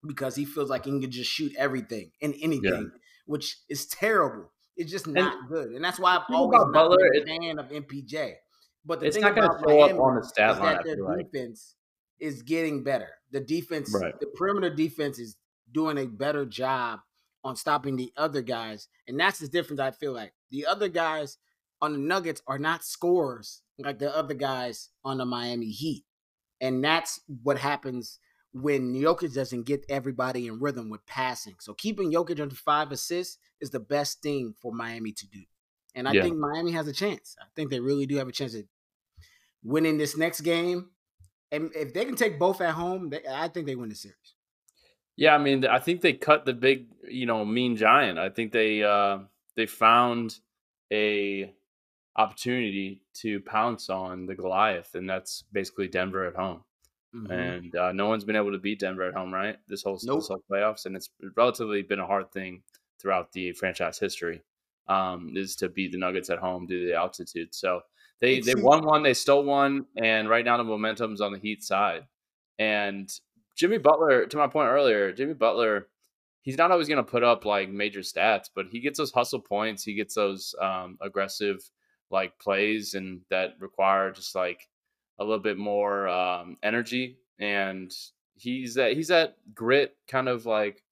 because 0.06 0.36
he 0.36 0.46
feels 0.46 0.70
like 0.70 0.86
he 0.86 0.92
can 1.00 1.12
just 1.12 1.30
shoot 1.32 1.54
everything 1.58 2.12
and 2.22 2.36
anything, 2.42 2.92
which 3.26 3.58
is 3.68 3.86
terrible. 3.88 4.52
It's 4.78 4.92
just 4.92 5.08
not 5.08 5.48
good, 5.50 5.72
and 5.72 5.84
that's 5.84 6.00
why 6.00 6.16
I've 6.16 6.24
always 6.30 6.56
about 6.62 6.72
not 6.72 6.90
Butler, 6.90 7.10
been 7.14 7.24
a 7.24 7.40
fan 7.42 7.60
of 7.60 7.70
MPJ. 7.72 8.34
But 8.86 9.00
the 9.00 9.08
It's 9.08 9.16
thing 9.16 9.24
not 9.24 9.36
going 9.36 9.50
to 9.50 9.58
show 9.68 9.82
up 9.82 10.00
on 10.00 10.16
the 10.16 10.24
stat 10.24 10.60
line. 10.60 10.76
that 10.76 10.86
their 10.86 10.98
like. 11.04 11.32
defense 11.32 11.76
is 12.20 12.42
getting 12.44 12.84
better. 12.84 13.10
The 13.32 13.40
defense, 13.42 13.94
Right. 13.94 14.18
the 14.20 14.28
perimeter 14.28 14.70
defense 14.74 15.20
is 15.20 15.36
doing 15.72 15.98
a 15.98 16.06
better 16.06 16.46
job 16.46 17.00
on 17.44 17.56
stopping 17.56 17.96
the 17.98 18.14
other 18.16 18.42
guys. 18.42 18.88
And 19.08 19.20
that's 19.20 19.40
the 19.40 19.48
difference 19.48 19.80
I 19.82 19.92
feel 19.92 20.14
like. 20.14 20.34
The 20.52 20.66
other 20.66 20.88
guys 20.90 21.38
on 21.82 21.94
the 21.94 22.00
Nuggets 22.00 22.42
are 22.48 22.58
not 22.60 22.84
scorers 22.86 23.62
like 23.80 24.00
the 24.00 24.16
other 24.16 24.34
guys 24.34 24.90
on 25.04 25.18
the 25.18 25.26
Miami 25.26 25.70
Heat. 25.70 26.06
And 26.62 26.84
that's 26.84 27.20
what 27.44 27.58
happens 27.60 28.20
when 28.54 28.94
Jokic 28.94 29.34
doesn't 29.34 29.64
get 29.64 29.86
everybody 29.90 30.48
in 30.48 30.60
rhythm 30.60 30.90
with 30.90 31.06
passing. 31.06 31.56
So 31.60 31.74
keeping 31.74 32.12
Jokic 32.12 32.40
under 32.40 32.56
five 32.56 32.92
assists 32.92 33.38
is 33.60 33.70
the 33.72 33.80
best 33.80 34.22
thing 34.22 34.54
for 34.60 34.72
Miami 34.74 35.12
to 35.14 35.28
do. 35.28 35.44
And 35.96 36.08
I 36.08 36.14
Yeah. 36.14 36.22
think 36.22 36.38
Miami 36.38 36.72
has 36.72 36.88
a 36.88 36.94
chance. 36.94 37.36
I 37.42 37.46
think 37.56 37.70
they 37.72 37.80
really 37.80 38.06
do 38.06 38.18
have 38.18 38.28
a 38.28 38.32
chance 38.32 38.54
of 38.56 38.66
winning 39.64 39.98
this 39.98 40.18
next 40.18 40.42
game. 40.42 40.92
And 41.52 41.72
if 41.76 41.94
they 41.94 42.06
can 42.06 42.16
take 42.16 42.40
both 42.40 42.62
at 42.62 42.76
home, 42.76 43.10
they, 43.10 43.22
I 43.30 43.50
think 43.50 43.68
they 43.68 43.76
win 43.76 43.90
the 43.90 43.96
series. 43.96 44.36
Yeah, 45.16 45.34
I 45.34 45.38
mean, 45.40 45.66
I 45.66 45.80
think 45.80 46.02
they 46.02 46.14
cut 46.14 46.46
the 46.46 46.54
big, 46.54 46.90
you 47.04 47.26
know, 47.26 47.44
mean 47.44 47.76
giant. 47.76 48.20
I 48.20 48.30
think 48.30 48.52
they 48.52 48.84
uh 48.84 49.20
they 49.56 49.66
found 49.66 50.40
a 50.92 51.56
opportunity 52.16 53.04
to 53.16 53.42
pounce 53.42 53.90
on 53.90 54.28
the 54.28 54.36
Goliath, 54.36 54.96
and 54.96 55.10
that's 55.10 55.44
basically 55.44 55.88
Denver 55.90 56.26
at 56.26 56.36
home. 56.36 56.66
Mhm. 57.26 57.32
And 57.32 57.76
uh, 57.76 57.92
no 57.92 58.08
one's 58.08 58.24
been 58.26 58.36
able 58.36 58.52
to 58.52 58.58
beat 58.60 58.80
Denver 58.80 59.04
at 59.04 59.14
home, 59.14 59.34
right? 59.34 59.58
This 59.68 59.84
whole 59.84 60.00
Nope. 60.04 60.20
this 60.20 60.28
whole 60.28 60.44
playoffs, 60.52 60.86
and 60.86 60.96
it's 60.96 61.10
relatively 61.36 61.82
been 61.82 62.00
a 62.00 62.06
hard 62.06 62.32
thing 62.32 62.62
throughout 63.00 63.32
the 63.32 63.54
franchise 63.54 63.98
history. 64.00 64.42
Um, 64.88 65.34
is 65.36 65.56
to 65.58 65.68
beat 65.68 65.92
the 65.92 65.98
Nuggets 65.98 66.30
at 66.30 66.40
home 66.40 66.66
due 66.66 66.80
to 66.80 66.86
the 66.88 66.96
altitude. 66.96 67.54
So 67.54 67.82
they 68.22 68.40
they 68.40 68.56
won 68.56 68.86
one, 68.86 69.04
they 69.04 69.14
stole 69.14 69.44
one, 69.44 69.86
and 69.98 70.30
right 70.30 70.46
now 70.46 70.56
the 70.58 70.64
momentum's 70.64 71.20
on 71.22 71.34
the 71.34 71.40
Heat 71.40 71.62
side. 71.64 72.08
And 72.58 73.12
Jimmy 73.58 73.80
Butler, 73.80 74.26
to 74.28 74.38
my 74.38 74.48
point 74.48 74.70
earlier, 74.70 75.12
Jimmy 75.12 75.34
Butler, 75.34 75.88
he's 76.42 76.58
not 76.58 76.72
always 76.72 76.88
going 76.88 77.04
to 77.04 77.12
put 77.12 77.24
up 77.24 77.44
like 77.44 77.70
major 77.70 78.00
stats, 78.00 78.50
but 78.56 78.68
he 78.70 78.80
gets 78.80 78.98
those 78.98 79.12
hustle 79.12 79.42
points. 79.42 79.84
He 79.84 79.94
gets 79.94 80.16
those 80.16 80.56
um, 80.62 80.98
aggressive 81.02 81.60
like 82.10 82.40
plays 82.40 82.94
and 82.94 83.22
that 83.30 83.56
require 83.60 84.12
just 84.12 84.34
like 84.36 84.70
a 85.20 85.24
little 85.24 85.40
bit 85.40 85.58
more 85.58 86.08
um, 86.08 86.58
energy. 86.64 87.18
And 87.40 87.94
he's 88.36 88.76
that 88.76 88.94
he's 88.94 89.10
that 89.10 89.38
grit 89.54 89.96
kind 90.08 90.28
of 90.30 90.46
like 90.46 90.84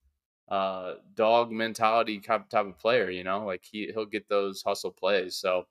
uh, 0.49 0.93
dog 1.15 1.51
mentality 1.51 2.19
type 2.19 2.49
type 2.49 2.65
of 2.67 2.79
player. 2.79 3.09
You 3.09 3.23
know, 3.23 3.45
like 3.45 3.63
he 3.63 3.91
he'll 3.93 4.05
get 4.05 4.29
those 4.29 4.61
hustle 4.63 4.91
plays. 4.91 5.35
So 5.35 5.65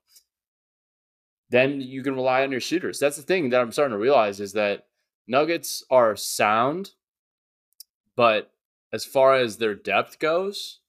then 1.49 1.79
you 1.81 2.03
can 2.03 2.15
rely 2.15 2.43
on 2.43 2.51
your 2.51 2.59
shooters. 2.61 2.99
That's 2.99 3.17
the 3.17 3.23
thing 3.23 3.49
that 3.49 3.61
I'm 3.61 3.71
starting 3.71 3.93
to 3.93 3.99
realize 3.99 4.39
is 4.39 4.53
that 4.53 4.87
Nuggets 5.27 5.83
are 5.89 6.15
sound, 6.15 6.91
but 8.15 8.51
as 8.93 9.05
far 9.05 9.35
as 9.35 9.57
their 9.57 9.73
depth 9.73 10.19
goes, 10.19 10.79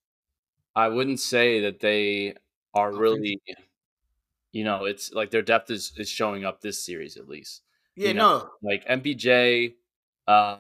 I 0.75 0.88
wouldn't 0.88 1.20
say 1.20 1.61
that 1.62 1.80
they 1.80 2.35
are 2.75 2.92
really, 2.92 3.40
you 4.57 4.65
know, 4.65 4.87
it's 4.87 5.13
like 5.13 5.31
their 5.31 5.43
depth 5.43 5.71
is 5.71 5.93
is 5.99 6.09
showing 6.09 6.47
up 6.47 6.63
this 6.63 6.83
series 6.83 7.19
at 7.19 7.29
least. 7.29 7.63
Yeah, 7.95 8.09
you 8.09 8.15
know, 8.15 8.49
no. 8.63 8.71
Like 8.71 8.87
MPJ, 8.87 9.75
uh, 10.27 10.57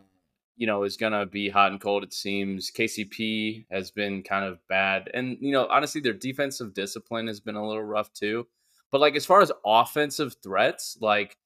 you 0.56 0.66
know, 0.66 0.82
is 0.82 0.98
gonna 0.98 1.24
be 1.24 1.48
hot 1.48 1.72
and 1.72 1.80
cold. 1.80 2.04
It 2.04 2.12
seems 2.12 2.70
KCP 2.70 3.64
has 3.70 3.90
been 3.90 4.22
kind 4.22 4.44
of 4.44 4.58
bad, 4.68 5.10
and 5.14 5.38
you 5.40 5.50
know, 5.50 5.66
honestly, 5.70 6.02
their 6.02 6.12
defensive 6.12 6.74
discipline 6.74 7.26
has 7.26 7.40
been 7.40 7.56
a 7.56 7.66
little 7.66 7.82
rough 7.82 8.12
too. 8.12 8.46
But 8.92 9.00
like 9.00 9.16
as 9.16 9.24
far 9.24 9.40
as 9.40 9.50
offensive 9.64 10.36
threats, 10.42 10.98
like 11.00 11.38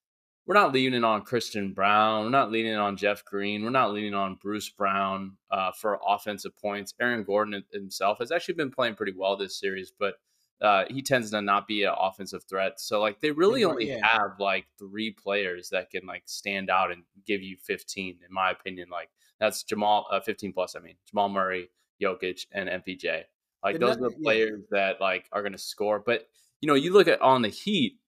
we're 0.45 0.55
not 0.55 0.73
leaning 0.73 1.05
on 1.05 1.23
Christian 1.23 1.73
Braun, 1.73 2.25
we're 2.25 2.31
not 2.31 2.51
leaning 2.51 2.75
on 2.75 2.97
Jeff 2.97 3.25
Green, 3.25 3.63
we're 3.63 3.71
not 3.71 3.93
leaning 3.93 4.15
on 4.15 4.39
Bruce 4.43 4.69
Brown 4.69 5.37
uh, 5.53 5.71
for 5.71 6.01
offensive 6.05 6.57
points. 6.57 6.95
Aaron 7.01 7.23
Gordon 7.23 7.63
himself 7.73 8.19
has 8.19 8.33
actually 8.33 8.55
been 8.55 8.73
playing 8.73 8.97
pretty 8.97 9.15
well 9.17 9.37
this 9.37 9.57
series, 9.57 9.93
but 9.97 10.17
uh, 10.63 10.85
he 10.89 11.03
tends 11.03 11.31
to 11.31 11.41
not 11.41 11.67
be 11.67 11.85
an 11.85 11.95
offensive 11.99 12.45
threat. 12.45 12.81
So 12.81 13.01
like 13.01 13.21
they 13.21 13.31
really 13.31 13.65
only 13.65 13.89
yeah. 13.89 14.07
have 14.07 14.39
like 14.39 14.67
three 14.79 15.11
players 15.11 15.71
that 15.71 15.91
can 15.91 16.07
like 16.07 16.23
stand 16.27 16.71
out 16.71 16.91
and 16.91 17.03
give 17.27 17.43
you 17.43 17.57
15, 17.63 18.19
in 18.27 18.35
my 18.35 18.51
opinion. 18.51 18.89
Like 18.91 19.11
that's 19.39 19.63
Jamal, 19.63 20.07
uh, 20.11 20.21
15 20.21 20.53
plus. 20.53 20.77
I 20.77 20.81
mean 20.81 20.97
Jamal 21.09 21.29
Murray, 21.29 21.71
Jokic, 22.03 22.47
and 22.53 22.69
MPJ. 22.69 23.23
Like 23.65 23.79
those 23.79 23.97
are 23.97 24.09
the 24.09 24.11
yeah. 24.19 24.23
players 24.23 24.63
that 24.71 25.01
like 25.01 25.29
are 25.33 25.43
going 25.43 25.53
to 25.53 25.59
score. 25.59 25.99
But 25.99 26.29
you 26.61 26.67
know, 26.67 26.75
you 26.75 26.93
look 26.93 27.09
at 27.09 27.21
on 27.23 27.43
the 27.43 27.49
Heat, 27.49 27.99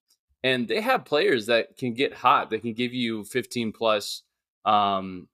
and 0.43 0.67
they 0.67 0.81
have 0.81 1.05
players 1.05 1.47
that 1.47 1.77
can 1.77 1.93
get 1.93 2.13
hot. 2.13 2.49
They 2.49 2.59
can 2.59 2.73
give 2.73 2.93
you 2.93 3.23
15 3.23 3.71
plus 3.71 4.23
um, 4.65 5.27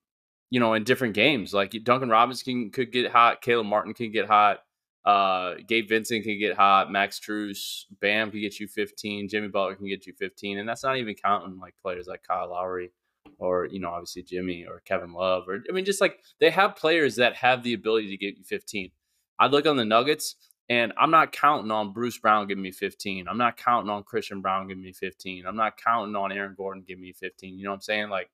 you 0.50 0.58
know, 0.58 0.74
in 0.74 0.84
different 0.84 1.14
games. 1.14 1.54
Like 1.54 1.74
Duncan 1.84 2.08
Robinson 2.08 2.44
can, 2.44 2.70
could 2.70 2.92
get 2.92 3.10
hot, 3.10 3.40
Caleb 3.40 3.66
Martin 3.66 3.94
can 3.94 4.10
get 4.10 4.26
hot, 4.26 4.60
uh, 5.04 5.54
Gabe 5.66 5.88
Vincent 5.88 6.24
can 6.24 6.38
get 6.38 6.56
hot, 6.56 6.92
Max 6.92 7.18
Strus, 7.18 7.84
Bam 8.00 8.30
can 8.30 8.40
get 8.40 8.60
you 8.60 8.68
15, 8.68 9.28
Jimmy 9.28 9.48
Butler 9.48 9.76
can 9.76 9.88
get 9.88 10.06
you 10.06 10.12
15, 10.12 10.58
and 10.58 10.68
that's 10.68 10.84
not 10.84 10.98
even 10.98 11.14
counting 11.14 11.58
like 11.58 11.74
players 11.82 12.06
like 12.06 12.22
Kyle 12.22 12.50
Lowry 12.50 12.90
or 13.38 13.66
you 13.66 13.80
know 13.80 13.90
obviously 13.90 14.22
Jimmy 14.22 14.64
or 14.66 14.80
Kevin 14.84 15.12
Love 15.12 15.48
or 15.48 15.62
I 15.68 15.72
mean 15.72 15.84
just 15.84 16.00
like 16.00 16.20
they 16.40 16.50
have 16.50 16.76
players 16.76 17.16
that 17.16 17.34
have 17.36 17.62
the 17.62 17.74
ability 17.74 18.08
to 18.08 18.16
get 18.16 18.36
you 18.36 18.44
15. 18.44 18.90
I 19.38 19.46
look 19.46 19.66
on 19.66 19.76
the 19.76 19.84
Nuggets 19.84 20.36
and 20.68 20.92
I'm 20.96 21.10
not 21.10 21.32
counting 21.32 21.70
on 21.70 21.92
Bruce 21.92 22.18
Brown 22.18 22.46
giving 22.46 22.62
me 22.62 22.70
15. 22.70 23.26
I'm 23.26 23.38
not 23.38 23.56
counting 23.56 23.90
on 23.90 24.04
Christian 24.04 24.40
Braun 24.40 24.68
giving 24.68 24.84
me 24.84 24.92
15. 24.92 25.44
I'm 25.46 25.56
not 25.56 25.76
counting 25.76 26.14
on 26.14 26.30
Aaron 26.30 26.54
Gordon 26.56 26.84
giving 26.86 27.02
me 27.02 27.12
15. 27.12 27.58
You 27.58 27.64
know 27.64 27.70
what 27.70 27.76
I'm 27.76 27.80
saying? 27.80 28.08
Like 28.10 28.30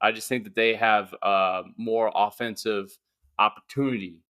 I 0.00 0.12
just 0.12 0.28
think 0.28 0.44
that 0.44 0.54
they 0.54 0.74
have 0.74 1.14
uh, 1.22 1.62
more 1.76 2.10
offensive 2.14 2.96
opportunity 3.38 4.22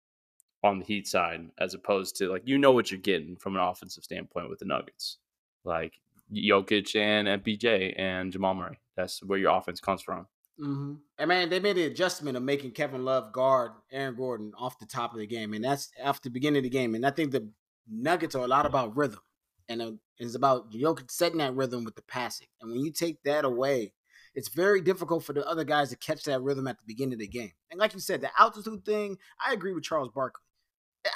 on 0.64 0.78
the 0.78 0.84
Heat 0.84 1.06
side 1.06 1.50
as 1.58 1.74
opposed 1.74 2.16
to 2.16 2.30
like 2.30 2.42
you 2.46 2.58
know 2.58 2.72
what 2.72 2.90
you're 2.90 2.98
getting 2.98 3.36
from 3.36 3.54
an 3.54 3.62
offensive 3.62 4.02
standpoint 4.02 4.48
with 4.48 4.58
the 4.58 4.64
Nuggets, 4.64 5.18
like 5.64 5.92
Jokic 6.32 6.96
and 6.96 7.28
MPJ 7.28 7.94
and 7.98 8.32
Jamal 8.32 8.54
Murray. 8.54 8.80
That's 8.96 9.22
where 9.22 9.38
your 9.38 9.56
offense 9.56 9.80
comes 9.80 10.02
from. 10.02 10.26
Mm-hmm. 10.58 10.94
And 11.18 11.28
man, 11.28 11.50
they 11.50 11.60
made 11.60 11.76
the 11.76 11.84
adjustment 11.84 12.36
of 12.36 12.42
making 12.42 12.70
Kevin 12.72 13.04
Love 13.04 13.32
guard 13.32 13.72
Aaron 13.92 14.14
Gordon 14.14 14.52
off 14.56 14.78
the 14.78 14.86
top 14.86 15.12
of 15.12 15.18
the 15.18 15.26
game, 15.26 15.52
and 15.52 15.64
that's 15.64 15.90
after 16.02 16.28
the 16.28 16.32
beginning 16.32 16.58
of 16.58 16.64
the 16.64 16.70
game. 16.70 16.94
And 16.94 17.04
I 17.04 17.10
think 17.10 17.32
the 17.32 17.48
Nuggets 17.88 18.34
are 18.34 18.44
a 18.44 18.48
lot 18.48 18.64
about 18.64 18.96
rhythm, 18.96 19.20
and 19.68 19.82
uh, 19.82 19.92
it's 20.18 20.34
about 20.34 20.72
Jokic 20.72 21.10
setting 21.10 21.38
that 21.38 21.54
rhythm 21.54 21.84
with 21.84 21.96
the 21.96 22.02
passing. 22.02 22.46
And 22.60 22.70
when 22.70 22.80
you 22.80 22.92
take 22.92 23.22
that 23.24 23.44
away, 23.44 23.92
it's 24.34 24.48
very 24.48 24.80
difficult 24.80 25.24
for 25.24 25.32
the 25.32 25.46
other 25.46 25.64
guys 25.64 25.90
to 25.90 25.96
catch 25.96 26.24
that 26.24 26.42
rhythm 26.42 26.66
at 26.66 26.78
the 26.78 26.84
beginning 26.86 27.14
of 27.14 27.18
the 27.18 27.28
game. 27.28 27.52
And 27.70 27.78
like 27.78 27.92
you 27.92 28.00
said, 28.00 28.20
the 28.20 28.30
altitude 28.38 28.84
thing, 28.84 29.18
I 29.44 29.52
agree 29.52 29.72
with 29.72 29.84
Charles 29.84 30.10
Barkley. 30.14 30.42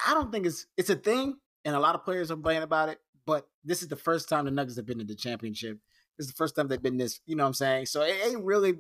I 0.07 0.14
don't 0.14 0.30
think 0.33 0.47
it's 0.47 0.66
it's 0.76 0.90
a 0.90 0.97
thing, 0.97 1.37
and 1.64 1.75
a 1.75 1.80
lot 1.80 1.95
of 1.95 2.04
players 2.04 2.30
are 2.30 2.37
playing 2.37 2.62
about 2.62 2.88
it. 2.88 2.99
But 3.26 3.47
this 3.64 3.83
is 3.83 3.88
the 3.88 3.97
first 3.97 4.28
time 4.28 4.45
the 4.47 4.50
Nuggets 4.50 4.76
have 4.76 4.87
been 4.87 5.00
in 5.00 5.07
the 5.07 5.14
championship. 5.14 5.78
This 6.16 6.26
is 6.26 6.33
the 6.33 6.37
first 6.37 6.57
time 6.57 6.68
they've 6.68 6.83
been 6.83 6.97
this. 6.97 7.21
You 7.26 7.37
know 7.37 7.45
what 7.45 7.49
I'm 7.49 7.54
saying? 7.54 7.87
So 7.87 8.02
it 8.02 8.16
ain't 8.26 8.45
really. 8.45 8.75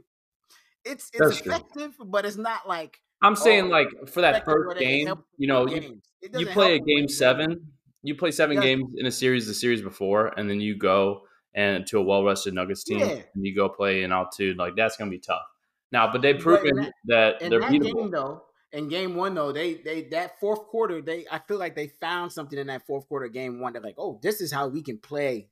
It's 0.84 1.10
it's 1.12 1.18
That's 1.18 1.40
true. 1.42 1.52
effective, 1.52 1.96
but 2.04 2.24
it's 2.24 2.36
not 2.36 2.66
like 2.68 3.00
I'm 3.22 3.36
saying 3.36 3.64
Oh, 3.64 3.68
like 3.68 3.88
for 4.08 4.20
that 4.22 4.44
first 4.44 4.78
game, 4.78 5.12
you 5.36 5.48
know, 5.48 5.66
you, 5.68 6.00
you 6.36 6.46
play 6.46 6.76
a 6.76 6.78
game 6.80 7.08
seven, 7.08 7.72
you 8.02 8.14
play 8.14 8.30
seven 8.30 8.60
games 8.60 8.94
in 8.96 9.06
a 9.06 9.10
series 9.10 9.46
the 9.46 9.54
series 9.54 9.82
before, 9.82 10.28
and 10.38 10.48
then 10.48 10.60
you 10.60 10.76
go 10.76 11.22
and 11.54 11.86
to 11.88 11.98
a 11.98 12.02
well 12.02 12.22
rested 12.24 12.54
Nuggets 12.54 12.84
team 12.84 13.00
Yeah. 13.00 13.06
and 13.34 13.44
you 13.44 13.54
go 13.54 13.68
play 13.68 14.02
in 14.02 14.12
altitude, 14.12 14.56
like 14.56 14.76
that's 14.76 14.96
gonna 14.96 15.10
be 15.10 15.18
tough. 15.18 15.42
Now, 15.90 16.10
but 16.12 16.22
they've 16.22 16.38
proven 16.38 16.76
that- 16.76 16.92
that, 17.06 17.40
they're 17.40 17.60
that 17.60 17.70
beatable. 17.70 17.94
game 18.02 18.10
though, 18.10 18.44
in 18.72 18.88
game 18.88 19.14
one 19.14 19.34
though, 19.34 19.52
they 19.52 19.74
they 19.74 20.02
that 20.10 20.38
fourth 20.40 20.66
quarter, 20.66 21.00
they 21.00 21.26
I 21.30 21.38
feel 21.38 21.58
like 21.58 21.74
they 21.74 21.88
found 21.88 22.32
something 22.32 22.58
in 22.58 22.66
that 22.68 22.86
fourth 22.86 23.08
quarter 23.08 23.28
game 23.28 23.60
one. 23.60 23.72
They're 23.72 23.82
like, 23.82 23.98
oh, 23.98 24.18
this 24.22 24.40
is 24.40 24.52
how 24.52 24.68
we 24.68 24.82
can 24.82 24.98
play 24.98 25.48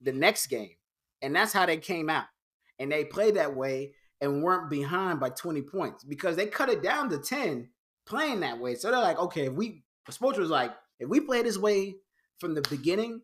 the 0.00 0.12
next 0.12 0.46
game, 0.46 0.76
and 1.22 1.34
that's 1.34 1.52
how 1.52 1.66
they 1.66 1.78
came 1.78 2.08
out, 2.08 2.26
and 2.78 2.90
they 2.90 3.04
played 3.04 3.36
that 3.36 3.56
way 3.56 3.92
and 4.20 4.42
weren't 4.42 4.70
behind 4.70 5.20
by 5.20 5.30
twenty 5.30 5.62
points 5.62 6.04
because 6.04 6.36
they 6.36 6.46
cut 6.46 6.68
it 6.68 6.82
down 6.82 7.10
to 7.10 7.18
ten 7.18 7.70
playing 8.06 8.40
that 8.40 8.58
way. 8.58 8.74
So 8.74 8.90
they're 8.90 9.00
like, 9.00 9.18
okay, 9.18 9.46
if 9.46 9.52
we 9.52 9.82
Spoelstra 10.10 10.38
was 10.38 10.50
like, 10.50 10.72
if 10.98 11.08
we 11.08 11.20
play 11.20 11.42
this 11.42 11.58
way 11.58 11.96
from 12.38 12.54
the 12.54 12.62
beginning 12.62 13.22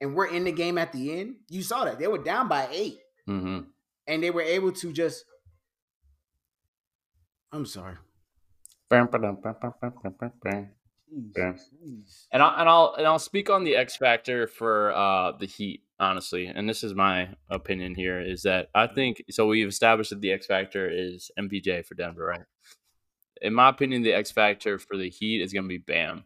and 0.00 0.14
we're 0.14 0.26
in 0.26 0.44
the 0.44 0.52
game 0.52 0.78
at 0.78 0.92
the 0.92 1.18
end, 1.18 1.36
you 1.48 1.62
saw 1.62 1.84
that 1.84 1.98
they 1.98 2.06
were 2.06 2.22
down 2.22 2.48
by 2.48 2.68
eight 2.70 2.98
hmm 3.26 3.60
and 4.06 4.22
they 4.22 4.30
were 4.30 4.42
able 4.42 4.72
to 4.72 4.92
just. 4.92 5.24
I'm 7.52 7.66
sorry. 7.66 7.96
And 12.32 12.42
I'll, 12.42 12.54
and 12.58 12.68
I'll 12.68 12.94
and 12.98 13.06
I'll 13.06 13.18
speak 13.18 13.50
on 13.50 13.64
the 13.64 13.76
X 13.76 13.96
factor 13.96 14.46
for 14.46 14.92
uh, 14.94 15.32
the 15.38 15.46
Heat, 15.46 15.82
honestly. 16.00 16.46
And 16.46 16.68
this 16.68 16.82
is 16.82 16.94
my 16.94 17.28
opinion 17.50 17.94
here: 17.94 18.20
is 18.20 18.42
that 18.42 18.68
I 18.74 18.86
think 18.86 19.22
so. 19.30 19.46
We've 19.46 19.68
established 19.68 20.10
that 20.10 20.20
the 20.20 20.32
X 20.32 20.46
factor 20.46 20.88
is 20.90 21.30
MPJ 21.38 21.86
for 21.86 21.94
Denver, 21.94 22.24
right? 22.24 22.44
In 23.42 23.54
my 23.54 23.68
opinion, 23.68 24.02
the 24.02 24.12
X 24.12 24.30
factor 24.30 24.78
for 24.78 24.96
the 24.96 25.10
Heat 25.10 25.42
is 25.42 25.52
going 25.52 25.64
to 25.64 25.68
be 25.68 25.78
Bam. 25.78 26.24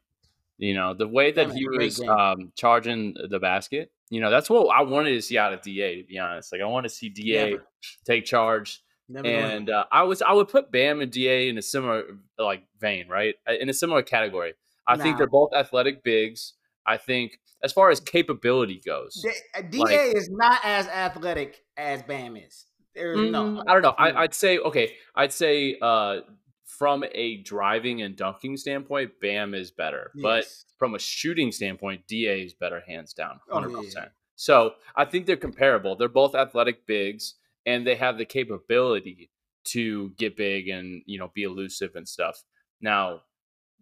You 0.58 0.74
know, 0.74 0.94
the 0.94 1.08
way 1.08 1.32
that 1.32 1.48
Bam 1.48 1.56
he 1.56 1.64
had 1.64 1.72
a 1.72 1.76
great 1.76 1.98
was 1.98 2.00
um, 2.00 2.52
charging 2.56 3.14
the 3.28 3.38
basket. 3.38 3.92
You 4.10 4.20
know, 4.20 4.30
that's 4.30 4.48
what 4.48 4.74
I 4.74 4.82
wanted 4.82 5.10
to 5.10 5.22
see 5.22 5.38
out 5.38 5.52
of 5.52 5.60
Da. 5.62 5.96
To 5.96 6.04
be 6.04 6.18
honest, 6.18 6.52
like 6.52 6.60
I 6.60 6.66
want 6.66 6.84
to 6.84 6.90
see 6.90 7.08
Da 7.08 7.50
Never. 7.50 7.64
take 8.06 8.24
charge. 8.24 8.82
Never 9.08 9.26
And 9.28 9.70
uh, 9.70 9.84
I 9.90 10.02
was 10.02 10.20
I 10.22 10.32
would 10.32 10.48
put 10.48 10.70
Bam 10.70 11.00
and 11.00 11.10
Da 11.10 11.48
in 11.48 11.56
a 11.58 11.62
similar 11.62 12.04
like 12.38 12.64
vein, 12.80 13.08
right? 13.08 13.34
Uh, 13.48 13.54
In 13.54 13.68
a 13.68 13.74
similar 13.74 14.02
category. 14.02 14.54
I 14.86 14.96
think 14.96 15.18
they're 15.18 15.26
both 15.26 15.50
athletic 15.54 16.02
bigs. 16.02 16.54
I 16.86 16.96
think 16.96 17.38
as 17.62 17.72
far 17.72 17.90
as 17.90 18.00
capability 18.00 18.80
goes, 18.84 19.14
Da- 19.22 19.58
uh, 19.60 19.62
Da 19.70 19.78
Like- 19.78 20.16
is 20.16 20.30
not 20.30 20.60
as 20.64 20.86
athletic 20.88 21.60
as 21.76 22.02
Bam 22.02 22.36
is. 22.36 22.66
There's 22.94 23.18
Mm, 23.18 23.30
no. 23.30 23.62
I 23.68 23.72
don't 23.74 23.82
know. 23.82 23.94
I, 23.98 24.10
Mm. 24.12 24.16
I'd 24.16 24.34
say 24.34 24.58
okay. 24.58 24.94
I'd 25.14 25.32
say 25.32 25.76
uh, 25.82 26.20
from 26.64 27.04
a 27.12 27.38
driving 27.42 28.02
and 28.02 28.16
dunking 28.16 28.56
standpoint, 28.56 29.12
Bam 29.20 29.54
is 29.54 29.70
better. 29.70 30.10
But 30.14 30.46
from 30.78 30.94
a 30.94 30.98
shooting 30.98 31.50
standpoint, 31.52 32.06
Da 32.08 32.42
is 32.44 32.54
better, 32.54 32.80
hands 32.80 33.12
down, 33.12 33.40
Oh, 33.50 33.54
hundred 33.54 33.70
yeah. 33.72 33.80
percent. 33.82 34.08
So 34.36 34.74
I 34.96 35.04
think 35.04 35.26
they're 35.26 35.36
comparable. 35.36 35.96
They're 35.96 36.08
both 36.08 36.34
athletic 36.34 36.86
bigs, 36.86 37.34
and 37.68 37.86
they 37.86 37.96
have 37.96 38.16
the 38.18 38.24
capability 38.24 39.30
to 39.64 40.10
get 40.16 40.36
big 40.36 40.68
and 40.68 41.02
you 41.06 41.18
know 41.18 41.30
be 41.34 41.42
elusive 41.44 41.92
and 41.96 42.08
stuff. 42.08 42.42
Now, 42.80 43.22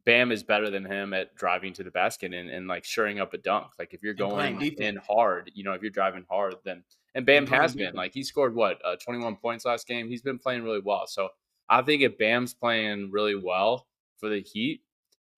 Bam 0.04 0.30
is 0.32 0.42
better 0.42 0.70
than 0.70 0.84
him 0.84 1.12
at 1.12 1.34
driving 1.36 1.72
to 1.74 1.84
the 1.84 1.90
basket 1.90 2.32
and, 2.32 2.48
and 2.48 2.66
like 2.68 2.84
shoring 2.84 3.18
up 3.20 3.34
a 3.34 3.38
dunk. 3.38 3.66
Like 3.78 3.92
if 3.94 4.02
you're 4.02 4.14
going 4.14 4.60
in 4.62 4.96
hard, 4.96 5.50
you 5.54 5.64
know, 5.64 5.72
if 5.72 5.82
you're 5.82 5.90
driving 6.00 6.24
hard, 6.30 6.54
then 6.64 6.82
and 7.14 7.24
Bam 7.26 7.44
And 7.44 7.48
has 7.54 7.72
been 7.74 7.80
defense. 7.86 7.96
like 7.96 8.12
he 8.14 8.22
scored 8.22 8.54
what 8.54 8.78
uh, 8.84 8.96
21 9.04 9.36
points 9.36 9.64
last 9.64 9.86
game. 9.86 10.08
He's 10.08 10.22
been 10.22 10.38
playing 10.38 10.62
really 10.64 10.80
well. 10.84 11.06
So 11.06 11.28
I 11.68 11.82
think 11.82 12.02
if 12.02 12.16
Bam's 12.18 12.54
playing 12.54 13.10
really 13.10 13.34
well 13.36 13.86
for 14.18 14.28
the 14.28 14.40
Heat, 14.40 14.82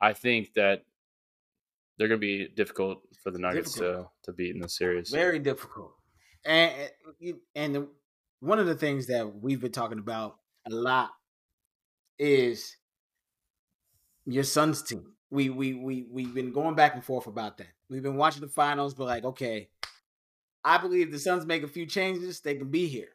I 0.00 0.12
think 0.12 0.52
that 0.54 0.84
they're 1.96 2.08
going 2.08 2.20
to 2.20 2.26
be 2.26 2.48
difficult 2.54 3.02
for 3.22 3.30
the 3.32 3.38
Nuggets 3.38 3.74
Difficult. 3.74 4.08
to 4.24 4.30
to 4.30 4.36
beat 4.36 4.54
in 4.54 4.60
the 4.60 4.68
series. 4.68 5.10
Very 5.10 5.38
difficult. 5.40 5.92
And 6.44 6.72
and- 7.20 7.40
and 7.54 7.74
the, 7.74 7.88
one 8.40 8.58
of 8.58 8.66
the 8.66 8.74
things 8.74 9.06
that 9.06 9.40
we've 9.40 9.60
been 9.60 9.72
talking 9.72 9.98
about 9.98 10.36
a 10.66 10.70
lot 10.70 11.10
is 12.18 12.76
your 14.26 14.44
Suns 14.44 14.82
team. 14.82 15.12
We 15.30 15.50
we 15.50 15.74
we 15.74 16.06
we've 16.10 16.34
been 16.34 16.52
going 16.52 16.74
back 16.74 16.94
and 16.94 17.04
forth 17.04 17.26
about 17.26 17.58
that. 17.58 17.68
We've 17.90 18.02
been 18.02 18.16
watching 18.16 18.40
the 18.40 18.48
finals, 18.48 18.94
but 18.94 19.04
like, 19.04 19.24
okay, 19.24 19.68
I 20.64 20.78
believe 20.78 21.12
the 21.12 21.18
Suns 21.18 21.46
make 21.46 21.62
a 21.62 21.68
few 21.68 21.86
changes, 21.86 22.40
they 22.40 22.54
can 22.54 22.70
be 22.70 22.86
here. 22.86 23.08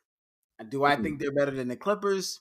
Do 0.70 0.84
I 0.84 0.96
think 0.96 1.20
they're 1.20 1.32
better 1.32 1.52
than 1.52 1.68
the 1.68 1.76
Clippers? 1.76 2.40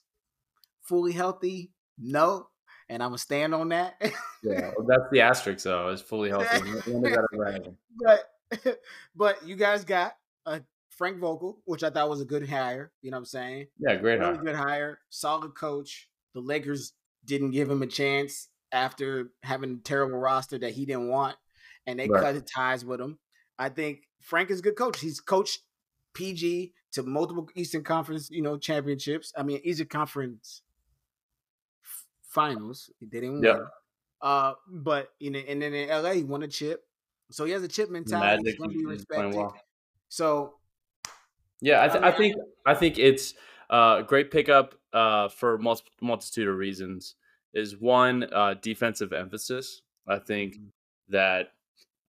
Fully 0.82 1.12
healthy? 1.12 1.72
No. 1.98 2.48
And 2.88 3.02
I'm 3.02 3.10
gonna 3.10 3.18
stand 3.18 3.54
on 3.54 3.70
that. 3.70 3.96
Yeah, 4.42 4.72
well, 4.76 4.86
that's 4.86 5.10
the 5.10 5.22
asterisk 5.22 5.64
though. 5.64 5.88
Is 5.88 6.02
fully 6.02 6.28
healthy. 6.28 6.60
When 6.90 7.06
is 7.06 7.16
that 7.16 7.26
arriving? 7.34 7.76
but 7.98 8.78
but 9.16 9.46
you 9.46 9.56
guys 9.56 9.84
got 9.84 10.14
uh, 10.44 10.60
Frank 11.02 11.18
Vogel, 11.18 11.58
which 11.64 11.82
I 11.82 11.90
thought 11.90 12.08
was 12.08 12.20
a 12.20 12.24
good 12.24 12.48
hire. 12.48 12.92
You 13.02 13.10
know 13.10 13.16
what 13.16 13.22
I'm 13.22 13.24
saying? 13.24 13.66
Yeah, 13.76 13.96
great. 13.96 14.20
Really 14.20 14.36
hire. 14.36 14.44
good 14.44 14.54
hire, 14.54 14.98
solid 15.10 15.52
coach. 15.56 16.08
The 16.32 16.40
Lakers 16.40 16.92
didn't 17.24 17.50
give 17.50 17.68
him 17.68 17.82
a 17.82 17.88
chance 17.88 18.50
after 18.70 19.32
having 19.42 19.72
a 19.74 19.78
terrible 19.78 20.18
roster 20.18 20.58
that 20.58 20.74
he 20.74 20.86
didn't 20.86 21.08
want, 21.08 21.36
and 21.88 21.98
they 21.98 22.08
Right. 22.08 22.34
cut 22.34 22.46
ties 22.46 22.84
with 22.84 23.00
him. 23.00 23.18
I 23.58 23.68
think 23.68 24.08
Frank 24.20 24.52
is 24.52 24.60
a 24.60 24.62
good 24.62 24.76
coach. 24.76 25.00
He's 25.00 25.18
coached 25.18 25.64
PG 26.14 26.72
to 26.92 27.02
multiple 27.02 27.48
Eastern 27.56 27.82
Conference, 27.82 28.30
you 28.30 28.40
know, 28.40 28.56
championships. 28.56 29.32
I 29.36 29.42
mean, 29.42 29.60
Eastern 29.64 29.88
Conference 29.88 30.62
finals. 32.22 32.90
They 33.00 33.08
didn't 33.08 33.42
Yeah. 33.42 33.54
win. 33.54 33.66
Uh, 34.20 34.54
but 34.68 35.16
you 35.18 35.32
know, 35.32 35.40
and 35.40 35.60
then 35.60 35.74
in 35.74 35.88
LA, 35.90 36.12
he 36.12 36.22
won 36.22 36.44
a 36.44 36.48
chip. 36.48 36.86
So 37.32 37.44
he 37.44 37.50
has 37.50 37.64
a 37.64 37.68
chip 37.68 37.90
mentality. 37.90 38.36
He's 38.36 38.44
Magic 38.44 38.58
going 38.60 38.70
to 38.70 38.78
be 38.78 38.86
respected. 38.86 39.34
well. 39.36 39.60
So 40.08 40.61
Yeah, 41.62 41.82
I, 41.84 41.88
th- 41.88 42.02
I 42.04 42.10
think 42.12 42.34
I 42.66 42.74
think 42.74 42.98
it's 42.98 43.34
uh, 43.70 43.98
a 44.00 44.02
great 44.06 44.30
pickup 44.30 44.74
uh, 44.92 45.28
for 45.28 45.56
mul- 45.58 45.80
multitude 46.02 46.48
of 46.48 46.56
reasons. 46.56 47.14
Is 47.54 47.76
one 47.78 48.24
uh, 48.32 48.54
defensive 48.60 49.12
emphasis. 49.12 49.82
I 50.08 50.18
think 50.18 50.54
Mhm. 50.56 50.68
that 51.08 51.52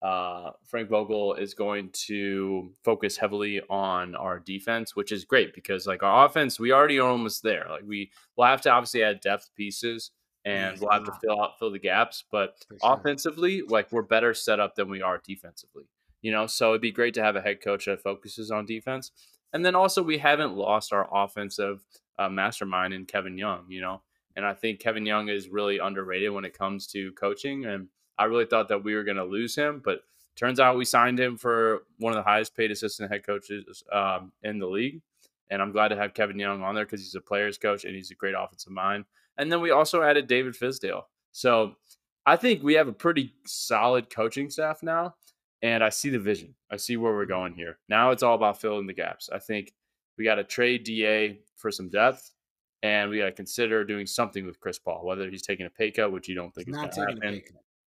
uh, 0.01 0.51
Frank 0.65 0.89
Vogel 0.89 1.35
is 1.35 1.53
going 1.53 1.89
to 2.07 2.71
focus 2.83 3.15
heavily 3.15 3.61
on 3.69 4.15
our 4.15 4.39
defense, 4.39 4.95
which 4.97 5.11
is 5.13 5.23
great 5.25 5.53
because 5.53 5.87
like 5.87 6.03
our 6.03 6.25
offense, 6.25 6.59
we 6.59 6.73
already 6.73 6.99
are 6.99 7.07
almost 7.09 7.41
there. 7.43 7.65
Like 7.69 7.83
we 7.85 8.11
will 8.35 8.45
have 8.45 8.59
to 8.61 8.69
obviously 8.69 9.01
add 9.03 9.21
depth 9.21 9.49
pieces 9.55 10.11
and 10.45 10.77
we'll 10.79 10.91
have 10.91 11.05
to 11.05 11.13
fill 11.21 11.41
out 11.41 11.57
fill 11.59 11.71
the 11.71 11.79
gaps. 11.79 12.23
But 12.31 12.55
sure. 12.69 12.77
offensively, 12.83 13.61
like 13.67 13.91
we're 13.93 14.01
better 14.01 14.33
set 14.33 14.59
up 14.59 14.75
than 14.75 14.89
we 14.89 15.01
are 15.01 15.21
defensively. 15.25 15.85
You 16.21 16.31
know, 16.31 16.47
so 16.47 16.69
it'd 16.69 16.81
be 16.81 16.91
great 16.91 17.13
to 17.15 17.23
have 17.23 17.35
a 17.35 17.41
head 17.41 17.61
coach 17.61 17.85
that 17.85 18.01
focuses 18.01 18.49
on 18.51 18.65
defense. 18.65 19.11
And 19.53 19.65
then 19.65 19.75
also 19.75 20.01
we 20.01 20.17
haven't 20.17 20.55
lost 20.55 20.91
our 20.91 21.07
offensive 21.11 21.83
uh, 22.19 22.29
mastermind 22.29 22.93
in 22.93 23.05
Kevin 23.05 23.37
Young. 23.37 23.65
You 23.69 23.81
know, 23.81 24.01
And 24.35 24.45
I 24.45 24.53
think 24.53 24.79
Kevin 24.79 25.05
Young 25.05 25.29
is 25.29 25.49
really 25.49 25.77
underrated 25.77 26.31
when 26.31 26.45
it 26.45 26.57
comes 26.57 26.87
to 26.87 27.11
coaching. 27.13 27.65
And 27.65 27.87
I 28.17 28.25
really 28.25 28.45
thought 28.45 28.67
that 28.69 28.83
we 28.83 28.95
were 28.95 29.03
going 29.03 29.17
to 29.17 29.23
lose 29.23 29.55
him, 29.55 29.81
but 29.83 30.01
turns 30.35 30.59
out 30.59 30.77
we 30.77 30.85
signed 30.85 31.19
him 31.19 31.37
for 31.37 31.83
one 31.99 32.13
of 32.13 32.17
the 32.17 32.23
highest 32.23 32.55
paid 32.55 32.71
assistant 32.71 33.11
head 33.11 33.25
coaches 33.25 33.83
um, 33.91 34.31
in 34.43 34.59
the 34.59 34.67
league. 34.67 35.01
And 35.49 35.61
I'm 35.61 35.71
glad 35.71 35.89
to 35.89 35.95
have 35.95 36.13
Kevin 36.13 36.39
Young 36.39 36.63
on 36.63 36.73
there 36.73 36.85
because 36.85 37.01
he's 37.01 37.15
a 37.15 37.21
player's 37.21 37.57
coach 37.57 37.85
and 37.85 37.95
he's 37.95 38.11
a 38.11 38.15
great 38.15 38.33
offensive 38.37 38.71
mind. 38.71 39.05
And 39.37 39.51
then 39.51 39.61
we 39.61 39.71
also 39.71 40.01
added 40.01 40.27
David 40.27 40.53
Fizdale. 40.53 41.03
So 41.31 41.75
I 42.25 42.35
think 42.37 42.63
we 42.63 42.75
have 42.75 42.87
a 42.87 42.93
pretty 42.93 43.33
solid 43.45 44.09
coaching 44.09 44.49
staff 44.49 44.81
now. 44.81 45.15
And 45.63 45.83
I 45.83 45.89
see 45.89 46.09
the 46.09 46.19
vision. 46.19 46.53
I 46.69 46.75
see 46.75 46.97
where 46.97 47.13
we're 47.13 47.23
mm-hmm. 47.23 47.31
going 47.31 47.53
here. 47.53 47.79
Now 47.89 48.11
it's 48.11 48.21
all 48.21 48.35
about 48.35 48.61
filling 48.61 48.85
the 48.85 48.93
gaps. 48.93 49.29
I 49.33 49.39
think 49.39 49.73
we 50.17 50.25
got 50.25 50.35
to 50.35 50.43
trade 50.43 50.83
DA 50.83 51.39
for 51.55 51.71
some 51.71 51.89
depth. 51.89 52.31
And 52.83 53.09
we 53.09 53.19
got 53.19 53.25
to 53.25 53.31
consider 53.31 53.85
doing 53.85 54.05
something 54.05 54.45
with 54.45 54.59
Chris 54.59 54.77
Paul, 54.77 55.05
whether 55.05 55.29
he's 55.29 55.41
taking 55.41 55.65
a 55.65 55.69
pay 55.69 55.89
cut, 55.89 56.11
which 56.11 56.27
you 56.27 56.35
don't 56.35 56.53
think 56.53 56.67
is 56.67 56.75
going 56.75 56.89
to 56.89 56.99
happen, 56.99 57.41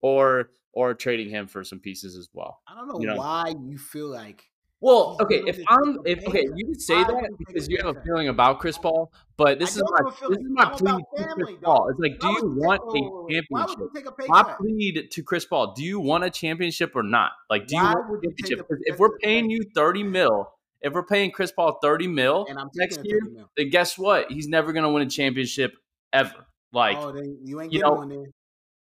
or 0.02 0.50
or 0.72 0.94
trading 0.94 1.30
him 1.30 1.48
for 1.48 1.64
some 1.64 1.80
pieces 1.80 2.16
as 2.16 2.28
well. 2.32 2.60
I 2.68 2.76
don't 2.76 2.86
know, 2.86 3.00
you 3.00 3.08
know? 3.08 3.16
why 3.16 3.54
you 3.60 3.76
feel 3.76 4.06
like 4.06 4.44
well, 4.84 5.16
okay, 5.22 5.40
if 5.46 5.58
I'm 5.66 5.98
if 6.04 6.28
okay, 6.28 6.46
you 6.54 6.66
can 6.66 6.78
say 6.78 7.02
that 7.02 7.30
because 7.38 7.70
you 7.70 7.78
have 7.82 7.96
a 7.96 8.00
feeling 8.02 8.28
about 8.28 8.58
Chris 8.58 8.76
Paul, 8.76 9.10
but 9.38 9.58
this 9.58 9.76
is 9.76 9.82
my 9.82 10.10
this 10.28 10.38
is 10.38 10.50
my 10.50 10.66
plea 10.66 11.02
to 11.16 11.24
Chris 11.34 11.56
Paul. 11.62 11.88
It's 11.88 11.98
like, 11.98 12.20
do 12.20 12.26
you 12.26 12.54
want 12.58 12.82
a 12.84 13.32
championship? 13.32 14.28
My 14.28 14.42
plead 14.42 15.10
to 15.10 15.22
Chris 15.22 15.46
Paul: 15.46 15.72
Do 15.72 15.82
you 15.82 16.00
want 16.00 16.24
a 16.24 16.28
championship 16.28 16.94
or 16.94 17.02
not? 17.02 17.32
Like, 17.48 17.66
do 17.66 17.76
you 17.76 17.82
want 17.82 18.24
a 18.26 18.28
championship? 18.28 18.66
If 18.82 18.98
we're 18.98 19.16
paying 19.20 19.48
you 19.48 19.62
thirty 19.74 20.02
mil, 20.02 20.52
if 20.82 20.92
we're 20.92 21.06
paying 21.06 21.30
Chris 21.30 21.50
Paul 21.50 21.78
thirty 21.82 22.06
mil 22.06 22.46
next 22.74 23.02
year, 23.04 23.20
then 23.56 23.70
guess 23.70 23.96
what? 23.96 24.30
He's 24.30 24.48
never 24.48 24.74
going 24.74 24.84
to 24.84 24.90
win 24.90 25.02
a 25.02 25.08
championship 25.08 25.72
ever. 26.12 26.44
Like, 26.74 26.98
oh, 26.98 27.16
you 27.42 27.58
ain't 27.58 27.72
getting 27.72 27.88
one 27.88 28.08
then. 28.10 28.32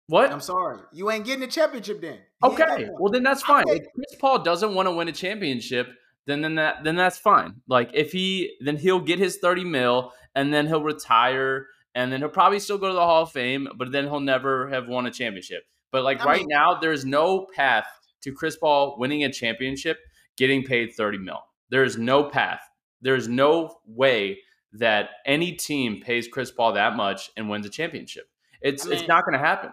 What? 0.07 0.31
I'm 0.31 0.41
sorry. 0.41 0.79
You 0.91 1.09
ain't 1.11 1.25
getting 1.25 1.43
a 1.43 1.47
championship 1.47 2.01
then. 2.01 2.19
He 2.41 2.47
okay. 2.49 2.89
Well, 2.99 3.11
then 3.11 3.23
that's 3.23 3.41
fine. 3.41 3.63
If 3.67 3.85
Chris 3.95 4.15
Paul 4.19 4.39
doesn't 4.39 4.73
want 4.73 4.87
to 4.87 4.91
win 4.91 5.07
a 5.07 5.13
championship, 5.13 5.87
then 6.25 6.41
then 6.41 6.55
that 6.55 6.83
then 6.83 6.95
that's 6.95 7.17
fine. 7.17 7.61
Like 7.67 7.91
if 7.93 8.11
he 8.11 8.55
then 8.61 8.77
he'll 8.77 8.99
get 8.99 9.19
his 9.19 9.37
30 9.37 9.63
mil 9.63 10.11
and 10.35 10.53
then 10.53 10.67
he'll 10.67 10.83
retire 10.83 11.67
and 11.95 12.11
then 12.11 12.19
he'll 12.19 12.29
probably 12.29 12.59
still 12.59 12.77
go 12.77 12.87
to 12.87 12.93
the 12.93 12.99
Hall 12.99 13.23
of 13.23 13.31
Fame, 13.31 13.67
but 13.77 13.91
then 13.91 14.05
he'll 14.05 14.19
never 14.19 14.69
have 14.69 14.87
won 14.87 15.05
a 15.05 15.11
championship. 15.11 15.63
But 15.91 16.03
like 16.03 16.21
I 16.21 16.25
right 16.25 16.39
mean, 16.39 16.47
now, 16.49 16.79
there's 16.79 17.05
no 17.05 17.47
path 17.55 17.85
to 18.21 18.31
Chris 18.31 18.57
Paul 18.57 18.97
winning 18.97 19.23
a 19.23 19.31
championship, 19.31 19.99
getting 20.37 20.63
paid 20.63 20.93
30 20.93 21.19
mil. 21.19 21.39
There's 21.69 21.97
no 21.97 22.23
path. 22.23 22.61
There's 23.01 23.27
no 23.27 23.77
way 23.85 24.39
that 24.73 25.09
any 25.25 25.51
team 25.51 26.01
pays 26.01 26.27
Chris 26.27 26.51
Paul 26.51 26.73
that 26.73 26.95
much 26.95 27.29
and 27.37 27.49
wins 27.49 27.65
a 27.65 27.69
championship. 27.69 28.27
It's 28.61 28.85
I 28.85 28.89
mean, 28.89 28.97
it's 28.97 29.07
not 29.07 29.25
going 29.25 29.33
to 29.33 29.45
happen. 29.45 29.71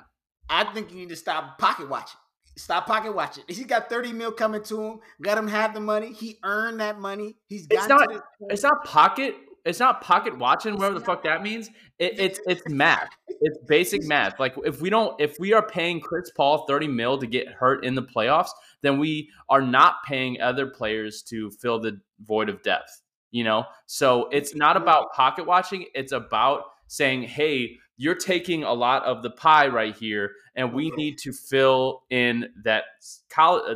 I 0.51 0.65
think 0.75 0.91
you 0.91 0.97
need 0.97 1.09
to 1.11 1.17
stop 1.17 1.59
pocket 1.59 1.89
watching. 1.89 2.19
Stop 2.57 2.87
pocket 2.87 3.15
watching. 3.15 3.45
He's 3.49 3.65
got 3.65 3.89
30 3.89 4.13
mil 4.13 4.33
coming 4.33 4.63
to 4.65 4.83
him. 4.83 5.01
Let 5.21 5.39
him 5.39 5.49
have 5.49 5.73
the 5.73 5.81
money. 5.81 6.13
He 6.13 6.39
earned 6.43 6.81
that 6.81 6.99
money. 6.99 7.37
He's 7.47 7.67
got 7.67 7.79
it's 7.79 7.89
not 7.89 8.23
it's 8.51 8.63
not 8.63 8.85
pocket 8.85 9.37
it's 9.65 9.79
not 9.79 10.01
pocket 10.01 10.39
watching, 10.39 10.75
whatever 10.77 10.99
the 10.99 11.05
fuck 11.05 11.23
that 11.25 11.43
means. 11.43 11.69
It, 11.99 12.19
it's 12.19 12.41
it's 12.47 12.63
math. 12.69 13.09
It's 13.29 13.59
basic 13.67 14.03
math. 14.05 14.41
Like 14.41 14.55
if 14.65 14.81
we 14.81 14.91
don't 14.91 15.19
if 15.21 15.39
we 15.39 15.53
are 15.53 15.67
paying 15.67 16.01
Chris 16.01 16.31
Paul 16.37 16.67
30 16.67 16.89
mil 16.89 17.19
to 17.19 17.27
get 17.27 17.49
hurt 17.49 17.85
in 17.85 17.95
the 17.95 18.03
playoffs, 18.03 18.51
then 18.83 18.99
we 18.99 19.31
are 19.49 19.63
not 19.63 19.97
paying 20.05 20.41
other 20.41 20.67
players 20.67 21.23
to 21.25 21.51
fill 21.51 21.79
the 21.79 22.01
void 22.23 22.49
of 22.49 22.63
depth. 22.63 23.03
You 23.31 23.45
know? 23.45 23.65
So 23.87 24.29
it's 24.33 24.55
not 24.55 24.77
about 24.77 25.13
pocket 25.13 25.47
watching, 25.47 25.87
it's 25.95 26.13
about 26.13 26.65
saying, 26.89 27.23
hey, 27.23 27.77
you're 28.01 28.15
taking 28.15 28.65
a 28.65 28.73
lot 28.73 29.05
of 29.05 29.23
the 29.23 29.29
pie 29.29 29.67
right 29.67 29.95
here, 29.95 30.33
and 30.57 30.73
we 30.73 30.91
need 30.93 31.19
to 31.19 31.35
fill 31.35 32.05
in 32.09 32.49
that 32.65 32.85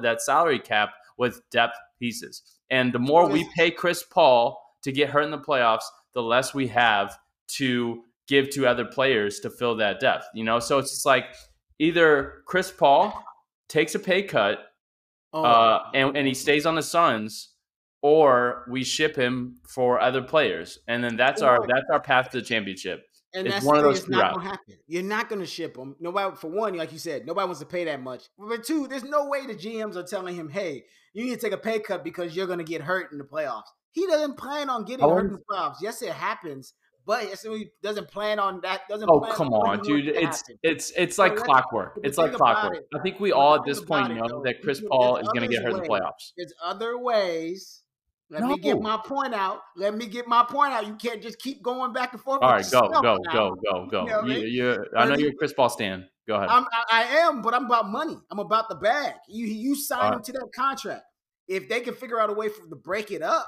that 0.00 0.22
salary 0.22 0.58
cap 0.58 0.94
with 1.18 1.42
depth 1.50 1.76
pieces. 1.98 2.40
And 2.70 2.90
the 2.90 2.98
more 2.98 3.28
we 3.28 3.46
pay 3.54 3.70
Chris 3.70 4.02
Paul 4.02 4.58
to 4.82 4.92
get 4.92 5.10
hurt 5.10 5.24
in 5.24 5.30
the 5.30 5.38
playoffs, 5.38 5.84
the 6.14 6.22
less 6.22 6.54
we 6.54 6.68
have 6.68 7.18
to 7.48 8.02
give 8.26 8.48
to 8.50 8.66
other 8.66 8.86
players 8.86 9.40
to 9.40 9.50
fill 9.50 9.76
that 9.76 10.00
depth. 10.00 10.24
You 10.34 10.44
know, 10.44 10.58
so 10.58 10.78
it's 10.78 10.92
just 10.92 11.04
like 11.04 11.26
either 11.78 12.44
Chris 12.46 12.72
Paul 12.72 13.22
takes 13.68 13.94
a 13.94 13.98
pay 13.98 14.22
cut 14.22 14.58
oh. 15.34 15.44
uh, 15.44 15.82
and, 15.92 16.16
and 16.16 16.26
he 16.26 16.32
stays 16.32 16.64
on 16.64 16.76
the 16.76 16.82
Suns, 16.82 17.50
or 18.00 18.64
we 18.70 18.84
ship 18.84 19.16
him 19.16 19.56
for 19.68 20.00
other 20.00 20.22
players, 20.22 20.78
and 20.88 21.04
then 21.04 21.14
that's 21.16 21.42
our 21.42 21.66
that's 21.66 21.90
our 21.92 22.00
path 22.00 22.30
to 22.30 22.40
the 22.40 22.46
championship. 22.46 23.04
And 23.34 23.46
it's 23.46 23.56
that's 23.56 23.66
one 23.66 23.76
of 23.76 23.82
those. 23.82 24.08
Not 24.08 24.34
gonna 24.34 24.48
happen. 24.48 24.76
You're 24.86 25.02
not 25.02 25.28
gonna 25.28 25.46
ship 25.46 25.76
him. 25.76 25.96
Nobody, 25.98 26.36
for 26.36 26.48
one, 26.48 26.76
like 26.76 26.92
you 26.92 26.98
said, 26.98 27.26
nobody 27.26 27.46
wants 27.46 27.60
to 27.60 27.66
pay 27.66 27.84
that 27.84 28.00
much. 28.00 28.24
But 28.38 28.64
two, 28.64 28.86
there's 28.86 29.04
no 29.04 29.28
way 29.28 29.46
the 29.46 29.54
GMs 29.54 29.96
are 29.96 30.04
telling 30.04 30.36
him, 30.36 30.48
"Hey, 30.48 30.84
you 31.12 31.24
need 31.24 31.34
to 31.34 31.40
take 31.40 31.52
a 31.52 31.58
pay 31.58 31.80
cut 31.80 32.04
because 32.04 32.36
you're 32.36 32.46
gonna 32.46 32.64
get 32.64 32.82
hurt 32.82 33.10
in 33.12 33.18
the 33.18 33.24
playoffs." 33.24 33.64
He 33.90 34.06
doesn't 34.06 34.36
plan 34.36 34.70
on 34.70 34.84
getting 34.84 35.08
hurt 35.08 35.26
in 35.26 35.32
the 35.32 35.42
playoffs. 35.50 35.76
Yes, 35.80 36.02
it 36.02 36.12
happens, 36.12 36.74
but 37.06 37.24
yes, 37.24 37.42
he 37.42 37.70
doesn't 37.82 38.08
plan 38.08 38.38
on 38.38 38.60
that. 38.62 38.82
Doesn't. 38.88 39.08
Oh 39.08 39.20
come 39.20 39.52
on, 39.52 39.80
dude! 39.82 40.08
It's 40.08 40.40
happen. 40.40 40.58
it's 40.62 40.92
it's 40.96 41.18
like 41.18 41.38
so 41.38 41.44
clockwork. 41.44 42.00
It's 42.02 42.18
like 42.18 42.32
clockwork. 42.32 42.76
It, 42.76 42.88
I 42.94 43.02
think 43.02 43.20
we 43.20 43.32
all 43.32 43.56
at 43.56 43.64
this 43.64 43.80
point 43.80 44.14
know 44.14 44.42
that 44.44 44.62
Chris 44.62 44.80
Paul 44.80 45.18
is 45.18 45.28
gonna 45.34 45.48
get 45.48 45.62
hurt 45.62 45.72
in 45.72 45.82
the 45.82 45.88
playoffs. 45.88 46.32
There's 46.36 46.54
other 46.62 46.98
ways 46.98 47.83
let 48.30 48.40
no. 48.40 48.48
me 48.48 48.58
get 48.58 48.80
my 48.80 48.98
point 49.04 49.34
out. 49.34 49.60
Let 49.76 49.94
me 49.94 50.06
get 50.06 50.26
my 50.26 50.44
point 50.48 50.72
out. 50.72 50.86
You 50.86 50.94
can't 50.94 51.22
just 51.22 51.38
keep 51.38 51.62
going 51.62 51.92
back 51.92 52.12
and 52.12 52.22
forth. 52.22 52.40
All 52.42 52.50
right, 52.50 52.64
go, 52.70 52.88
go, 52.88 53.18
go, 53.32 53.54
go, 53.54 53.86
go. 53.86 54.02
You 54.04 54.10
know 54.10 54.24
you, 54.26 54.46
you, 54.46 54.86
I 54.96 55.06
know 55.06 55.16
you're 55.16 55.30
a 55.30 55.34
Chris 55.34 55.52
Paul 55.52 55.68
stan. 55.68 56.08
Go 56.26 56.36
ahead. 56.36 56.48
I'm, 56.48 56.64
I, 56.64 56.84
I 56.90 57.02
am, 57.18 57.42
but 57.42 57.52
I'm 57.52 57.66
about 57.66 57.90
money. 57.90 58.16
I'm 58.30 58.38
about 58.38 58.70
the 58.70 58.76
bag. 58.76 59.14
You 59.28 59.46
you 59.46 59.76
sign 59.76 60.00
right. 60.00 60.14
him 60.14 60.22
to 60.22 60.32
that 60.32 60.48
contract. 60.54 61.02
If 61.48 61.68
they 61.68 61.80
can 61.80 61.94
figure 61.94 62.18
out 62.18 62.30
a 62.30 62.32
way 62.32 62.48
for 62.48 62.66
to 62.66 62.76
break 62.76 63.10
it 63.10 63.20
up, 63.20 63.46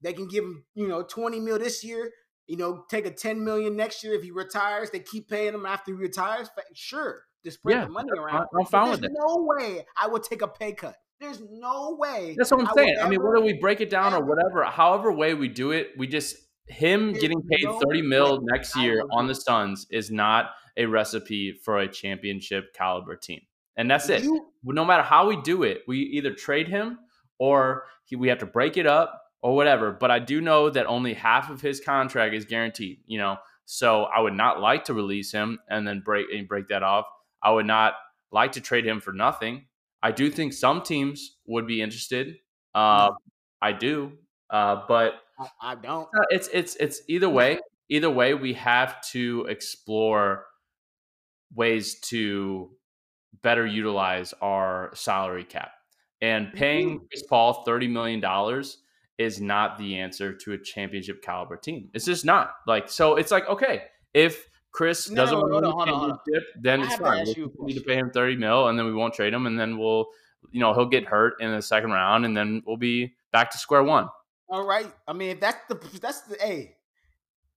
they 0.00 0.14
can 0.14 0.26
give 0.26 0.44
him 0.44 0.64
you 0.74 0.88
know 0.88 1.02
20 1.02 1.40
mil 1.40 1.58
this 1.58 1.84
year. 1.84 2.10
You 2.46 2.58
know, 2.58 2.84
take 2.90 3.06
a 3.06 3.10
10 3.10 3.42
million 3.42 3.74
next 3.74 4.04
year 4.04 4.12
if 4.12 4.22
he 4.22 4.30
retires. 4.30 4.90
They 4.90 4.98
keep 4.98 5.30
paying 5.30 5.54
him 5.54 5.64
after 5.64 5.92
he 5.92 5.96
retires. 5.96 6.48
Sure, 6.74 7.22
to 7.42 7.50
spread 7.50 7.76
yeah, 7.76 7.84
the 7.84 7.90
money 7.90 8.10
around. 8.18 8.46
I'm 8.58 8.66
fine 8.66 8.90
with 8.90 9.04
it. 9.04 9.12
No 9.14 9.46
way 9.48 9.84
I 10.00 10.08
would 10.08 10.22
take 10.22 10.42
a 10.42 10.48
pay 10.48 10.72
cut. 10.72 10.96
There's 11.24 11.40
no 11.50 11.96
way. 11.98 12.34
That's 12.36 12.50
what 12.50 12.60
I'm 12.60 12.68
I 12.68 12.72
saying. 12.74 12.96
I 13.00 13.08
mean, 13.08 13.22
whether 13.22 13.40
we 13.40 13.54
break 13.54 13.80
it 13.80 13.88
down 13.88 14.12
or 14.12 14.22
whatever, 14.22 14.62
however 14.64 15.10
way 15.10 15.32
we 15.32 15.48
do 15.48 15.70
it, 15.70 15.92
we 15.96 16.06
just 16.06 16.36
him 16.66 17.14
getting 17.14 17.40
paid 17.42 17.64
no 17.64 17.80
30 17.80 18.02
mil 18.02 18.40
next 18.42 18.76
year 18.76 19.02
on 19.10 19.26
the 19.26 19.34
Suns 19.34 19.86
is 19.90 20.10
not 20.10 20.50
a 20.76 20.84
recipe 20.84 21.52
for 21.52 21.78
a 21.78 21.88
championship 21.88 22.74
caliber 22.74 23.16
team. 23.16 23.40
And 23.76 23.90
that's 23.90 24.08
it. 24.10 24.22
You, 24.22 24.48
no 24.64 24.84
matter 24.84 25.02
how 25.02 25.26
we 25.26 25.40
do 25.40 25.62
it, 25.62 25.82
we 25.88 25.98
either 25.98 26.32
trade 26.32 26.68
him 26.68 26.98
or 27.38 27.84
he, 28.04 28.16
we 28.16 28.28
have 28.28 28.38
to 28.38 28.46
break 28.46 28.76
it 28.76 28.86
up 28.86 29.22
or 29.42 29.56
whatever. 29.56 29.92
But 29.92 30.10
I 30.10 30.18
do 30.18 30.42
know 30.42 30.68
that 30.68 30.86
only 30.86 31.14
half 31.14 31.48
of 31.48 31.62
his 31.62 31.80
contract 31.80 32.34
is 32.34 32.44
guaranteed, 32.44 32.98
you 33.06 33.18
know. 33.18 33.38
So 33.64 34.04
I 34.04 34.20
would 34.20 34.34
not 34.34 34.60
like 34.60 34.84
to 34.84 34.94
release 34.94 35.32
him 35.32 35.58
and 35.70 35.88
then 35.88 36.02
break 36.04 36.26
and 36.34 36.46
break 36.46 36.68
that 36.68 36.82
off. 36.82 37.06
I 37.42 37.50
would 37.50 37.66
not 37.66 37.94
like 38.30 38.52
to 38.52 38.60
trade 38.60 38.86
him 38.86 39.00
for 39.00 39.12
nothing. 39.12 39.64
I 40.04 40.12
do 40.12 40.30
think 40.30 40.52
some 40.52 40.82
teams 40.82 41.38
would 41.46 41.66
be 41.66 41.80
interested. 41.80 42.36
Uh, 42.74 43.12
I 43.62 43.72
do, 43.72 44.12
uh, 44.50 44.82
but 44.86 45.14
I, 45.40 45.72
I 45.72 45.74
don't. 45.76 46.06
It's 46.28 46.50
it's 46.52 46.76
it's 46.76 47.00
either 47.08 47.30
way. 47.30 47.58
Either 47.88 48.10
way, 48.10 48.34
we 48.34 48.52
have 48.52 49.00
to 49.12 49.46
explore 49.48 50.44
ways 51.54 52.00
to 52.00 52.70
better 53.42 53.66
utilize 53.66 54.34
our 54.42 54.90
salary 54.94 55.44
cap. 55.44 55.70
And 56.20 56.52
paying 56.52 57.00
Chris 57.10 57.22
Paul 57.22 57.64
thirty 57.64 57.88
million 57.88 58.20
dollars 58.20 58.82
is 59.16 59.40
not 59.40 59.78
the 59.78 59.96
answer 59.96 60.34
to 60.34 60.52
a 60.52 60.58
championship 60.58 61.22
caliber 61.22 61.56
team. 61.56 61.88
It's 61.94 62.04
just 62.04 62.26
not. 62.26 62.50
Like 62.66 62.90
so, 62.90 63.16
it's 63.16 63.30
like 63.30 63.48
okay, 63.48 63.84
if 64.12 64.44
Chris 64.74 65.08
no, 65.08 65.24
doesn't 65.24 65.38
want 65.38 66.24
to 66.26 66.32
Dip, 66.32 66.42
then 66.60 66.80
I 66.80 66.84
it's 66.84 66.96
fine. 66.96 67.26
We 67.60 67.66
need 67.66 67.78
to 67.78 67.84
pay 67.84 67.94
him 67.94 68.10
thirty 68.10 68.34
mil, 68.34 68.66
and 68.66 68.76
then 68.76 68.86
we 68.86 68.92
won't 68.92 69.14
trade 69.14 69.32
him, 69.32 69.46
and 69.46 69.58
then 69.58 69.78
we'll, 69.78 70.08
you 70.50 70.58
know, 70.58 70.74
he'll 70.74 70.88
get 70.88 71.04
hurt 71.04 71.40
in 71.40 71.52
the 71.52 71.62
second 71.62 71.92
round, 71.92 72.24
and 72.24 72.36
then 72.36 72.60
we'll 72.66 72.76
be 72.76 73.14
back 73.30 73.52
to 73.52 73.58
square 73.58 73.84
one. 73.84 74.08
All 74.48 74.66
right. 74.66 74.92
I 75.06 75.12
mean, 75.12 75.30
if 75.30 75.40
that's 75.40 75.58
the 75.68 75.76
that's 76.00 76.22
the 76.22 76.44
a, 76.44 76.74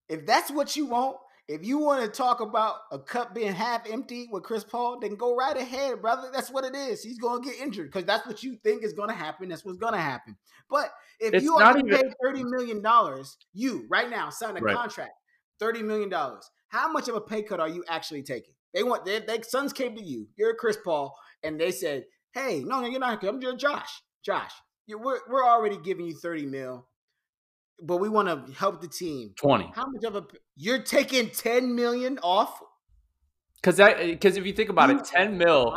if 0.07 0.27
that's 0.27 0.51
what 0.51 0.75
you 0.75 0.85
want, 0.85 1.17
if 1.47 1.65
you 1.65 1.79
want 1.79 2.03
to 2.03 2.07
talk 2.07 2.39
about 2.39 2.75
a 2.91 2.99
cup 2.99 3.33
being 3.33 3.51
half 3.51 3.89
empty 3.89 4.29
with 4.31 4.43
Chris 4.43 4.63
Paul, 4.63 4.99
then 4.99 5.15
go 5.15 5.35
right 5.35 5.57
ahead, 5.57 6.03
brother. 6.03 6.29
That's 6.31 6.51
what 6.51 6.65
it 6.65 6.75
is. 6.75 7.01
He's 7.01 7.17
going 7.17 7.41
to 7.41 7.49
get 7.49 7.59
injured 7.59 7.87
because 7.87 8.05
that's 8.05 8.27
what 8.27 8.43
you 8.43 8.57
think 8.57 8.83
is 8.83 8.93
going 8.93 9.09
to 9.09 9.15
happen. 9.15 9.49
That's 9.49 9.65
what's 9.65 9.79
going 9.79 9.93
to 9.93 9.99
happen. 9.99 10.37
But 10.69 10.91
if 11.19 11.33
it's 11.33 11.43
you 11.43 11.55
are 11.55 11.79
even... 11.79 11.89
paid 11.89 12.13
thirty 12.21 12.43
million 12.43 12.83
dollars, 12.83 13.37
you 13.55 13.87
right 13.89 14.07
now 14.07 14.29
sign 14.29 14.55
a 14.55 14.59
right. 14.59 14.75
contract, 14.75 15.13
thirty 15.57 15.81
million 15.81 16.09
dollars 16.09 16.47
how 16.69 16.91
much 16.91 17.07
of 17.07 17.15
a 17.15 17.21
pay 17.21 17.43
cut 17.43 17.59
are 17.59 17.69
you 17.69 17.83
actually 17.87 18.23
taking? 18.23 18.53
They 18.73 18.83
want 18.83 19.05
their, 19.05 19.19
their 19.21 19.41
Suns 19.43 19.73
came 19.73 19.95
to 19.95 20.03
you. 20.03 20.27
You're 20.37 20.55
Chris 20.55 20.77
Paul, 20.83 21.15
and 21.43 21.59
they 21.59 21.71
said, 21.71 22.05
"Hey, 22.33 22.61
no, 22.65 22.81
no, 22.81 22.87
you're 22.87 22.99
not. 22.99 23.23
I'm 23.23 23.41
just 23.41 23.59
Josh. 23.59 24.01
Josh, 24.25 24.51
we're 24.87 25.19
we're 25.29 25.45
already 25.45 25.77
giving 25.77 26.05
you 26.05 26.15
thirty 26.15 26.45
mil. 26.45 26.87
but 27.81 27.97
we 27.97 28.09
want 28.09 28.27
to 28.27 28.53
help 28.53 28.81
the 28.81 28.87
team. 28.87 29.33
Twenty. 29.39 29.71
How 29.73 29.85
much 29.87 30.03
of 30.03 30.15
a 30.15 30.23
you're 30.55 30.81
taking 30.83 31.29
ten 31.29 31.75
million 31.75 32.19
off? 32.23 32.59
Because 33.61 33.77
that 33.77 33.97
because 33.99 34.37
if 34.37 34.45
you 34.45 34.53
think 34.53 34.69
about 34.69 34.89
You 34.89 34.99
it, 34.99 35.05
ten 35.05 35.37
mil, 35.37 35.75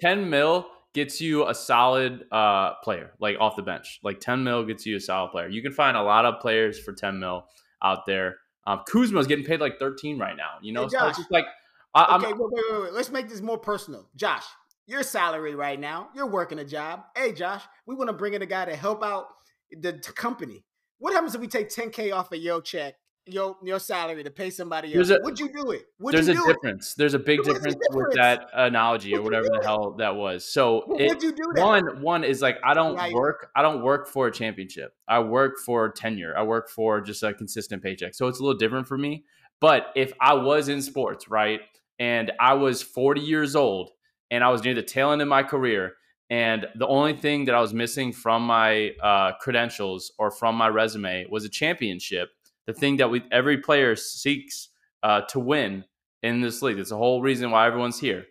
ten 0.00 0.30
mil 0.30 0.66
gets 0.92 1.20
you 1.20 1.46
a 1.48 1.54
solid 1.54 2.24
uh 2.32 2.74
player 2.82 3.12
like 3.20 3.36
off 3.38 3.54
the 3.56 3.62
bench. 3.62 4.00
Like 4.02 4.20
ten 4.20 4.42
mil 4.42 4.64
gets 4.64 4.86
you 4.86 4.96
a 4.96 5.00
solid 5.00 5.30
player. 5.30 5.48
You 5.48 5.62
can 5.62 5.72
find 5.72 5.96
a 5.96 6.02
lot 6.02 6.24
of 6.24 6.40
players 6.40 6.78
for 6.80 6.92
ten 6.92 7.20
mil 7.20 7.44
out 7.82 8.06
there. 8.06 8.36
Um, 8.70 8.82
Kuzma's 8.86 9.26
getting 9.26 9.44
paid 9.44 9.60
like 9.60 9.78
thirteen 9.78 10.18
right 10.18 10.36
now. 10.36 10.58
You 10.62 10.72
know, 10.72 10.82
Hey, 10.82 10.88
so 10.90 11.08
it's 11.08 11.18
just 11.18 11.30
like 11.30 11.46
I, 11.94 12.04
I'm 12.04 12.24
Okay, 12.24 12.32
wait, 12.32 12.50
wait, 12.52 12.64
wait, 12.70 12.82
wait. 12.82 12.92
Let's 12.92 13.10
make 13.10 13.28
this 13.28 13.40
more 13.40 13.58
personal. 13.58 14.08
Josh, 14.14 14.44
your 14.86 15.02
salary 15.02 15.54
right 15.54 15.78
now, 15.78 16.08
you're 16.14 16.26
working 16.26 16.58
a 16.58 16.64
job. 16.64 17.04
Hey, 17.16 17.32
Josh, 17.32 17.62
we 17.86 17.94
want 17.94 18.08
to 18.08 18.12
bring 18.12 18.34
in 18.34 18.42
a 18.42 18.46
guy 18.46 18.64
to 18.64 18.76
help 18.76 19.02
out 19.02 19.26
the 19.72 19.92
company. 20.14 20.64
What 20.98 21.14
happens 21.14 21.34
if 21.34 21.40
we 21.40 21.48
take 21.48 21.70
10K 21.70 22.14
off 22.14 22.30
of 22.32 22.38
your 22.38 22.60
check, 22.60 22.94
your 23.26 23.56
your 23.62 23.78
salary 23.78 24.24
to 24.24 24.30
pay 24.30 24.50
somebody 24.50 24.94
else? 24.94 25.10
A- 25.10 25.18
Would 25.22 25.38
you 25.38 25.52
do 25.52 25.70
it? 25.72 25.84
Would 25.98 26.14
there's 26.14 26.26
you 26.28 26.32
a 26.32 26.36
do 26.36 26.44
it? 26.44 26.54
difference. 26.54 26.94
There's 26.94 27.14
a 27.14 27.18
big 27.18 27.42
the 27.44 27.52
difference 27.54 27.76
with 27.92 28.14
that 28.14 28.48
analogy 28.54 29.14
or 29.14 29.22
Would 29.22 29.32
you 29.32 29.38
whatever 29.38 29.48
the 29.52 29.60
it? 29.60 29.64
hell 29.64 29.92
that 29.98 30.16
was. 30.16 30.44
So 30.44 30.84
Would 30.88 31.00
it, 31.00 31.22
you 31.22 31.32
do 31.32 31.44
that? 31.54 31.64
one 31.64 32.02
one 32.02 32.24
is 32.24 32.42
like 32.42 32.58
I 32.64 32.74
don't 32.74 32.98
you- 33.08 33.14
work 33.14 33.50
I 33.54 33.62
don't 33.62 33.82
work 33.82 34.08
for 34.08 34.26
a 34.26 34.32
championship. 34.32 34.94
I 35.08 35.20
work 35.20 35.58
for 35.64 35.90
tenure. 35.90 36.34
I 36.36 36.42
work 36.42 36.68
for 36.70 37.00
just 37.00 37.22
a 37.22 37.32
consistent 37.34 37.82
paycheck. 37.82 38.14
So 38.14 38.26
it's 38.28 38.40
a 38.40 38.42
little 38.42 38.58
different 38.58 38.88
for 38.88 38.98
me. 38.98 39.24
But 39.60 39.88
if 39.94 40.12
I 40.20 40.34
was 40.34 40.68
in 40.68 40.80
sports, 40.80 41.28
right, 41.28 41.60
and 41.98 42.32
I 42.40 42.54
was 42.54 42.82
40 42.82 43.20
years 43.20 43.54
old 43.54 43.90
and 44.30 44.42
I 44.42 44.48
was 44.48 44.64
near 44.64 44.74
the 44.74 44.82
tail 44.82 45.10
end 45.12 45.20
of 45.20 45.28
my 45.28 45.42
career, 45.42 45.94
and 46.30 46.66
the 46.76 46.86
only 46.86 47.12
thing 47.14 47.44
that 47.46 47.54
I 47.54 47.60
was 47.60 47.74
missing 47.74 48.12
from 48.12 48.42
my 48.44 48.92
uh, 49.02 49.32
credentials 49.40 50.12
or 50.18 50.30
from 50.30 50.54
my 50.54 50.68
resume 50.68 51.26
was 51.28 51.44
a 51.44 51.48
championship, 51.48 52.30
the 52.72 52.78
thing 52.80 52.98
that 52.98 53.10
we 53.10 53.22
every 53.32 53.58
player 53.58 53.96
seeks 53.96 54.68
uh, 55.02 55.22
to 55.22 55.40
win 55.40 55.84
in 56.22 56.40
this 56.40 56.62
league. 56.62 56.78
It's 56.78 56.90
the 56.90 56.96
whole 56.96 57.20
reason 57.22 57.50
why 57.50 57.66
everyone's 57.66 57.98
here. 57.98 58.26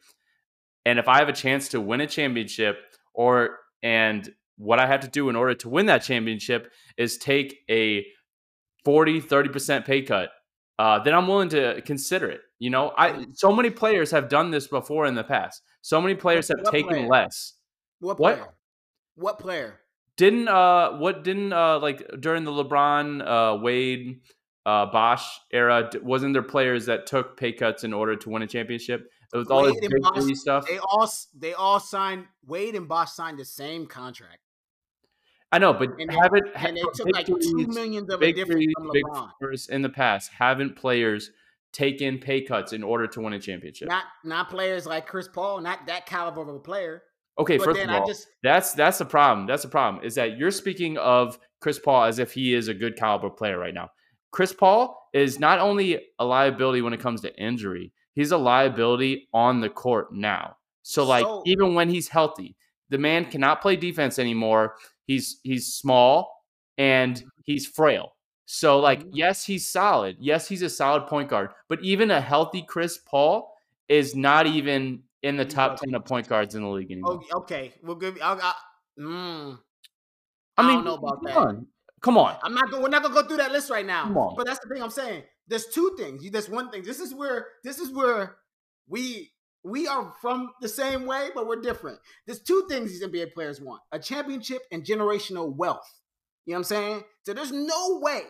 And 0.86 0.98
if 0.98 1.08
I 1.08 1.20
have 1.20 1.30
a 1.30 1.34
chance 1.34 1.70
to 1.70 1.82
win 1.82 2.02
a 2.02 2.08
championship, 2.08 2.78
or 3.14 3.58
and 3.84 4.34
what 4.58 4.80
I 4.80 4.88
have 4.88 5.02
to 5.02 5.08
do 5.08 5.30
in 5.30 5.36
order 5.36 5.54
to 5.56 5.70
win 5.70 5.88
that 5.88 6.04
championship 6.04 6.72
is 6.98 7.18
take 7.18 7.60
a 7.70 8.06
40, 8.86 9.22
30% 9.22 9.86
pay 9.86 10.02
cut, 10.02 10.30
uh, 10.78 11.00
then 11.00 11.14
I'm 11.14 11.28
willing 11.28 11.50
to 11.50 11.82
consider 11.82 12.30
it. 12.30 12.42
You 12.60 12.70
know, 12.70 12.94
I 12.98 13.26
so 13.34 13.52
many 13.52 13.70
players 13.70 14.12
have 14.12 14.30
done 14.30 14.52
this 14.52 14.68
before 14.68 15.06
in 15.06 15.16
the 15.16 15.24
past. 15.24 15.62
So 15.82 16.00
many 16.02 16.16
players 16.16 16.48
have 16.48 16.60
What 16.62 16.72
taken 16.72 16.90
player? 16.90 17.08
less. 17.08 17.56
What 18.00 18.20
What? 18.20 18.54
What 19.16 19.40
player? 19.40 19.82
Didn't 20.20 20.50
uh 20.50 20.98
what 20.98 21.24
didn't 21.24 21.54
uh 21.54 21.80
like 21.80 22.06
during 22.20 22.44
the 22.44 22.52
LeBron 22.52 23.26
uh 23.26 23.58
Wade 23.62 24.20
uh 24.66 24.86
Bosh 24.88 25.26
era 25.54 25.90
wasn't 26.04 26.34
there 26.34 26.44
players 26.44 26.88
that 26.88 27.06
took 27.06 27.38
pay 27.38 27.54
cuts 27.54 27.86
in 27.86 27.94
order 27.94 28.18
to 28.18 28.30
win 28.30 28.42
a 28.42 28.48
championship? 28.48 29.10
It 29.34 29.38
was 29.38 29.48
all 29.50 29.64
this 29.64 29.76
Wade 29.76 29.84
and 29.84 29.94
big 29.94 30.28
Bosh, 30.28 30.38
stuff. 30.38 30.68
They 30.68 30.78
all 30.78 31.10
they 31.34 31.54
all 31.54 31.80
signed. 31.80 32.26
Wade 32.46 32.76
and 32.76 32.86
Bosh 32.86 33.12
signed 33.12 33.40
the 33.40 33.46
same 33.46 33.86
contract, 33.86 34.40
I 35.54 35.60
know, 35.60 35.72
but 35.72 35.88
and 35.98 36.10
they, 36.10 36.16
haven't 36.16 36.48
and 36.54 36.76
they 36.76 36.82
took 36.94 37.08
like 37.14 37.28
two 37.28 37.68
millions 37.68 38.10
of 38.12 38.22
a 38.22 38.34
difference 38.34 38.66
from 38.76 38.90
LeBron. 38.90 39.70
in 39.70 39.84
the 39.84 39.90
past 39.90 40.32
haven't 40.38 40.76
players 40.76 41.32
taken 41.72 42.18
pay 42.18 42.42
cuts 42.42 42.74
in 42.74 42.84
order 42.84 43.08
to 43.08 43.22
win 43.22 43.32
a 43.32 43.40
championship. 43.40 43.88
Not 43.88 44.04
not 44.26 44.50
players 44.50 44.86
like 44.86 45.08
Chris 45.08 45.30
Paul, 45.30 45.62
not 45.62 45.88
that 45.88 46.06
caliber 46.06 46.42
of 46.42 46.50
a 46.50 46.60
player. 46.60 47.04
Okay, 47.40 47.58
but 47.58 47.66
first 47.66 47.82
of 47.82 47.90
all, 47.90 48.06
just 48.08 48.28
that's 48.44 48.74
that's 48.74 48.98
the 49.00 49.06
problem. 49.06 49.48
That's 49.48 49.64
the 49.64 49.70
problem 49.70 50.04
is 50.04 50.16
that 50.16 50.38
you're 50.38 50.52
speaking 50.52 50.98
of 50.98 51.40
Chris 51.62 51.80
Paul 51.80 52.04
as 52.06 52.20
if 52.20 52.32
he 52.32 52.54
is 52.54 52.68
a 52.68 52.74
good 52.74 52.96
caliber 52.96 53.30
player 53.30 53.58
right 53.58 53.74
now. 53.74 53.90
Chris 54.32 54.54
Paul 54.54 55.10
is 55.14 55.40
not 55.40 55.60
only 55.60 56.00
a 56.20 56.26
liability 56.26 56.82
when 56.82 56.94
it 56.94 57.00
comes 57.00 57.22
to 57.22 57.36
injury, 57.42 57.92
he's 58.14 58.32
a 58.32 58.38
liability 58.38 59.28
on 59.34 59.60
the 59.60 59.70
court 59.70 60.14
now. 60.14 60.56
So 60.84 61.04
like 61.06 61.26
So- 61.26 61.42
even 61.46 61.74
when 61.74 61.90
he's 61.90 62.08
healthy, 62.08 62.56
the 62.90 62.98
man 62.98 63.26
cannot 63.26 63.62
play 63.62 63.76
defense 63.76 64.20
anymore. 64.20 64.76
He's 65.08 65.40
he's 65.44 65.74
small 65.74 66.44
and 66.78 67.24
he's 67.44 67.66
frail. 67.66 68.16
So 68.46 68.80
like 68.80 69.04
Mhm. 69.04 69.10
yes, 69.14 69.46
he's 69.46 69.68
solid. 69.68 70.18
Yes, 70.20 70.48
he's 70.48 70.62
a 70.62 70.70
solid 70.70 71.08
point 71.08 71.30
guard, 71.30 71.50
but 71.68 71.80
even 71.84 72.10
a 72.12 72.22
healthy 72.22 72.62
Chris 72.64 72.98
Paul 72.98 73.54
is 73.88 74.16
not 74.16 74.46
even 74.48 75.04
in 75.24 75.38
the 75.38 75.46
top 75.46 75.80
10 75.80 75.94
of 75.96 76.06
point 76.06 76.28
guards 76.28 76.56
in 76.56 76.64
the 76.64 76.70
league 76.70 76.92
anymore. 76.92 77.22
oh, 77.34 77.40
okay, 77.40 77.74
we'll 77.84 77.96
give. 77.96 78.18
I'll, 78.22 78.40
i 78.42 78.54
mm, 79.00 79.58
I 80.58 80.62
I 80.64 80.68
mean, 80.68 80.84
don't 80.84 80.86
know 80.86 80.94
about 80.96 81.24
come 81.24 81.26
that. 81.26 81.38
on. 81.38 81.68
Come 82.02 82.18
on. 82.18 82.38
I'm 82.44 82.54
not. 82.54 82.72
We're 82.82 82.90
not 82.90 83.04
gonna 83.04 83.14
go 83.14 83.24
through 83.28 83.38
that 83.38 83.52
list 83.52 83.70
right 83.70 83.86
now. 83.86 84.04
Come 84.04 84.18
on. 84.18 84.36
But 84.38 84.46
that's 84.48 84.60
the 84.60 84.74
thing 84.74 84.82
I'm 84.82 84.90
saying. 84.90 85.24
There's 85.48 85.68
two 85.68 85.96
things. 85.98 86.24
You- 86.24 86.32
There's 86.32 86.50
one 86.50 86.70
thing. 86.72 86.84
This 86.84 87.00
is 87.00 87.14
where. 87.14 87.48
This 87.64 87.80
is 87.80 87.92
where 87.92 88.38
we 88.88 89.32
we 89.64 89.88
are 89.88 90.14
from 90.22 90.52
the 90.62 90.70
same 90.70 91.06
way, 91.06 91.30
but 91.36 91.46
we're 91.48 91.62
different. 91.62 92.00
There's 92.26 92.42
two 92.42 92.66
things 92.70 92.90
these 92.92 93.04
NBA 93.04 93.34
players 93.34 93.60
want: 93.62 93.82
a 93.92 94.00
championship 94.00 94.62
and 94.72 94.84
generational 94.86 95.54
wealth. 95.54 95.88
You 96.46 96.54
know 96.54 96.60
what 96.60 96.60
I'm 96.60 96.64
saying? 96.66 97.04
So 97.26 97.34
there's 97.34 97.52
no 97.52 98.00
way. 98.02 98.22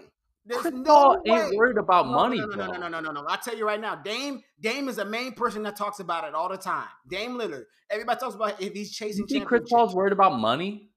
There's 0.45 0.61
Chris 0.61 0.73
no 0.73 0.83
Paul 0.83 1.21
way. 1.25 1.39
ain't 1.39 1.55
worried 1.55 1.77
about 1.77 2.07
No, 2.07 2.13
money, 2.13 2.37
No, 2.37 2.45
no, 2.45 2.55
no, 2.55 2.65
no, 2.71 2.87
no, 2.87 2.99
no, 3.01 3.11
no, 3.11 3.21
no. 3.21 3.25
I 3.29 3.37
tell 3.37 3.55
you 3.55 3.65
right 3.65 3.79
now, 3.79 3.95
Dame, 3.95 4.41
Dame 4.59 4.89
is 4.89 4.95
the 4.95 5.05
main 5.05 5.33
person 5.33 5.63
that 5.63 5.75
talks 5.75 5.99
about 5.99 6.23
it 6.27 6.33
all 6.33 6.49
the 6.49 6.57
time. 6.57 6.87
Dame 7.07 7.37
Lillard. 7.37 7.65
Everybody 7.89 8.19
talks 8.19 8.35
about 8.35 8.61
if 8.61 8.73
he's 8.73 8.91
chasing 8.91 9.25
You 9.27 9.27
think 9.27 9.45
Chris 9.47 9.59
championships. 9.61 9.71
Paul's 9.71 9.95
worried 9.95 10.13
about 10.13 10.39
money? 10.39 10.89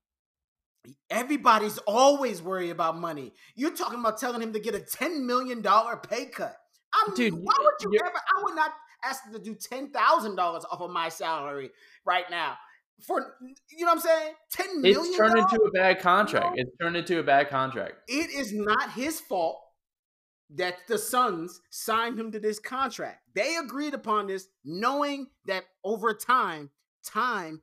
Everybody's 1.11 1.79
always 1.79 2.43
worried 2.43 2.71
about 2.71 2.99
money. 2.99 3.33
You're 3.55 3.75
talking 3.75 4.01
about 4.01 4.19
telling 4.19 4.43
him 4.43 4.53
to 4.53 4.61
get 4.61 4.75
a 4.75 4.81
$10 4.81 5.25
million 5.25 5.63
pay 5.63 6.27
cut. 6.27 6.57
I'm 6.95 7.15
Dude, 7.15 7.35
why 7.35 7.55
would 7.59 7.93
you 7.93 7.99
ever 8.05 8.13
I 8.17 8.43
would 8.43 8.55
not 8.55 8.73
ask 9.05 9.25
him 9.27 9.33
to 9.33 9.39
do 9.39 9.55
ten 9.55 9.91
thousand 9.91 10.37
dollars 10.37 10.65
off 10.71 10.81
of 10.81 10.91
my 10.91 11.09
salary 11.09 11.71
right 12.05 12.25
now. 12.31 12.57
For 13.07 13.37
you 13.71 13.85
know 13.85 13.93
what 13.93 13.97
I'm 13.97 14.01
saying? 14.01 14.35
Ten 14.53 14.83
million. 14.83 15.07
It's 15.07 15.17
turned 15.17 15.39
into 15.39 15.61
a 15.63 15.71
bad 15.73 16.01
contract. 16.01 16.47
No. 16.57 16.63
It's 16.63 16.71
turned 16.81 16.97
into 16.97 17.19
a 17.19 17.23
bad 17.23 17.49
contract. 17.49 17.95
it 18.09 18.31
is 18.31 18.53
not 18.53 18.93
his 18.93 19.21
fault 19.21 19.59
that 20.55 20.75
the 20.87 20.99
Suns 20.99 21.61
signed 21.71 22.19
him 22.19 22.31
to 22.33 22.39
this 22.39 22.59
contract. 22.59 23.21
They 23.35 23.57
agreed 23.57 23.95
upon 23.95 24.27
this 24.27 24.49
knowing 24.65 25.29
that 25.47 25.65
over 25.83 26.13
time, 26.15 26.71
time 27.05 27.63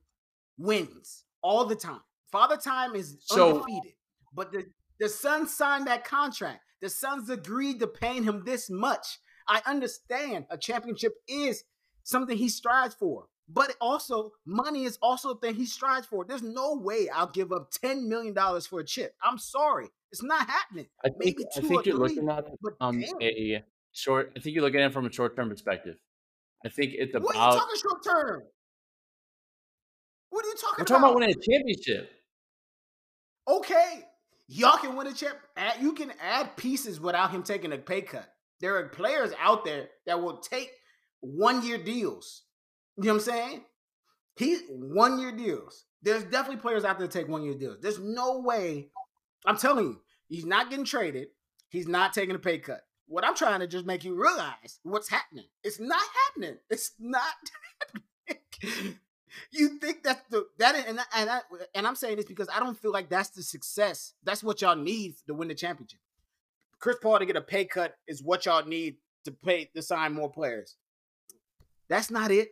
wins 0.58 1.24
all 1.42 1.64
the 1.66 1.76
time. 1.76 2.00
Father 2.32 2.56
Time 2.56 2.94
is 2.94 3.16
So- 3.22 3.60
undefeated. 3.62 3.92
But 4.32 4.52
the, 4.52 4.64
the 5.00 5.08
Suns 5.08 5.52
signed 5.56 5.86
that 5.88 6.04
contract. 6.04 6.60
The 6.80 6.88
Suns 6.88 7.28
agreed 7.30 7.80
to 7.80 7.86
paying 7.86 8.22
him 8.24 8.44
this 8.44 8.70
much. 8.70 9.18
I 9.48 9.60
understand 9.66 10.46
a 10.50 10.56
championship 10.56 11.14
is 11.26 11.64
something 12.04 12.36
he 12.36 12.48
strives 12.48 12.94
for. 12.94 13.26
But 13.52 13.74
also, 13.80 14.32
money 14.46 14.84
is 14.84 14.96
also 15.02 15.30
a 15.30 15.38
thing 15.38 15.54
he 15.54 15.66
strives 15.66 16.06
for. 16.06 16.24
There's 16.24 16.42
no 16.42 16.76
way 16.76 17.08
I'll 17.08 17.30
give 17.30 17.52
up 17.52 17.70
$10 17.72 18.06
million 18.06 18.34
for 18.60 18.80
a 18.80 18.84
chip. 18.84 19.14
I'm 19.24 19.38
sorry. 19.38 19.88
It's 20.12 20.22
not 20.22 20.48
happening. 20.48 20.86
I 21.04 21.08
think 21.08 21.38
Maybe 21.38 21.44
I 21.56 21.60
think 21.60 21.72
or 21.72 21.74
you're 21.74 21.82
three, 21.82 21.92
looking 21.92 22.28
at 22.28 22.38
it 22.46 22.52
from 22.78 23.00
damn. 23.00 23.22
a 23.22 23.64
short. 23.92 24.32
I 24.36 24.40
think 24.40 24.54
you're 24.54 24.62
looking 24.62 24.80
at 24.80 24.90
it 24.90 24.92
from 24.92 25.06
a 25.06 25.12
short 25.12 25.34
term 25.36 25.48
perspective. 25.48 25.96
I 26.64 26.68
think 26.68 26.92
it's 26.94 27.14
about. 27.14 27.24
What 27.24 27.36
are 27.36 27.52
you 27.54 27.58
talking 27.58 27.76
short 27.80 28.04
term? 28.04 28.42
What 30.30 30.44
are 30.44 30.48
you 30.48 30.54
talking 30.54 30.68
about? 30.68 30.78
We're 30.78 30.84
talking 30.84 30.96
about? 30.96 31.10
about 31.10 31.14
winning 31.14 31.30
a 31.30 31.40
championship. 31.40 32.10
okay, 33.48 34.04
y'all 34.48 34.78
can 34.78 34.96
win 34.96 35.06
a 35.08 35.12
chip. 35.12 35.36
You 35.80 35.92
can 35.92 36.12
add 36.22 36.56
pieces 36.56 37.00
without 37.00 37.30
him 37.30 37.42
taking 37.42 37.72
a 37.72 37.78
pay 37.78 38.02
cut. 38.02 38.28
There 38.60 38.76
are 38.76 38.88
players 38.88 39.32
out 39.40 39.64
there 39.64 39.88
that 40.06 40.20
will 40.22 40.36
take 40.38 40.70
one 41.20 41.66
year 41.66 41.78
deals. 41.78 42.42
You 43.00 43.06
know 43.06 43.14
what 43.14 43.20
I'm 43.22 43.24
saying? 43.24 43.64
He 44.36 44.56
one 44.68 45.18
year 45.18 45.32
deals. 45.32 45.86
There's 46.02 46.24
definitely 46.24 46.60
players 46.60 46.84
out 46.84 46.98
there 46.98 47.08
take 47.08 47.28
one 47.28 47.42
year 47.44 47.54
deals. 47.54 47.78
There's 47.80 47.98
no 47.98 48.40
way. 48.40 48.90
I'm 49.46 49.56
telling 49.56 49.86
you, 49.86 50.00
he's 50.28 50.44
not 50.44 50.68
getting 50.68 50.84
traded. 50.84 51.28
He's 51.70 51.88
not 51.88 52.12
taking 52.12 52.34
a 52.34 52.38
pay 52.38 52.58
cut. 52.58 52.82
What 53.06 53.24
I'm 53.24 53.34
trying 53.34 53.60
to 53.60 53.66
just 53.66 53.86
make 53.86 54.04
you 54.04 54.14
realize 54.14 54.80
what's 54.82 55.08
happening. 55.08 55.46
It's 55.64 55.80
not 55.80 56.02
happening. 56.26 56.58
It's 56.68 56.92
not 56.98 57.22
happening. 58.28 58.98
You 59.52 59.78
think 59.78 60.02
that's 60.02 60.20
the 60.28 60.46
that 60.58 60.74
and 60.74 60.98
and 61.14 61.30
I, 61.30 61.40
and 61.74 61.86
I'm 61.86 61.94
saying 61.94 62.16
this 62.16 62.24
because 62.24 62.48
I 62.52 62.58
don't 62.58 62.76
feel 62.76 62.90
like 62.90 63.08
that's 63.08 63.30
the 63.30 63.44
success. 63.44 64.14
That's 64.24 64.42
what 64.42 64.60
y'all 64.60 64.74
need 64.74 65.14
to 65.28 65.34
win 65.34 65.46
the 65.46 65.54
championship. 65.54 66.00
Chris 66.80 66.96
Paul 67.00 67.20
to 67.20 67.26
get 67.26 67.36
a 67.36 67.40
pay 67.40 67.64
cut 67.64 67.94
is 68.08 68.24
what 68.24 68.46
y'all 68.46 68.66
need 68.66 68.96
to 69.24 69.30
pay 69.30 69.66
to 69.76 69.82
sign 69.82 70.14
more 70.14 70.32
players. 70.32 70.76
That's 71.88 72.10
not 72.10 72.32
it. 72.32 72.50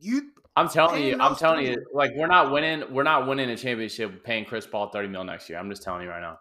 You 0.00 0.32
I'm 0.56 0.68
telling 0.68 1.02
you, 1.04 1.16
I'm 1.20 1.36
telling 1.36 1.64
you, 1.66 1.76
like 1.94 2.12
we're 2.16 2.26
not 2.26 2.50
winning. 2.52 2.82
We're 2.92 3.02
not 3.04 3.26
winning 3.28 3.48
a 3.50 3.56
championship 3.56 4.24
paying 4.24 4.44
Chris 4.44 4.66
Paul 4.66 4.88
30 4.90 5.08
mil 5.08 5.24
next 5.24 5.48
year. 5.48 5.58
I'm 5.58 5.70
just 5.70 5.82
telling 5.82 6.02
you 6.02 6.08
right 6.08 6.20
now. 6.20 6.38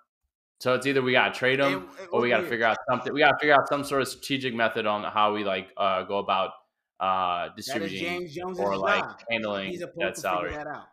So 0.60 0.74
it's 0.74 0.86
either 0.88 1.02
we 1.02 1.12
gotta 1.14 1.34
trade 1.34 1.60
him 1.60 1.66
and- 1.68 1.76
and 2.00 2.10
or 2.12 2.22
we 2.22 2.30
got 2.30 2.38
to 2.38 2.42
weird. 2.42 2.50
figure 2.50 2.66
out 2.66 2.78
something. 2.90 3.14
We 3.14 3.20
got 3.20 3.32
to 3.32 3.38
figure 3.40 3.54
out 3.54 3.68
some 3.70 3.84
sort 3.84 4.02
of 4.02 4.08
strategic 4.10 4.54
method 4.54 4.86
on 4.86 5.04
how 5.04 5.34
we 5.34 5.44
like 5.46 5.70
uh, 5.78 6.04
go 6.04 6.18
about 6.18 6.52
uh, 7.00 7.50
distributing 7.56 8.00
James 8.00 8.34
Jones' 8.36 8.60
or 8.60 8.76
like 8.76 9.02
job. 9.04 9.20
handling 9.30 9.70
He's 9.70 9.84
that 9.98 10.18
salary. 10.18 10.52
that 10.52 10.68
out. 10.68 10.88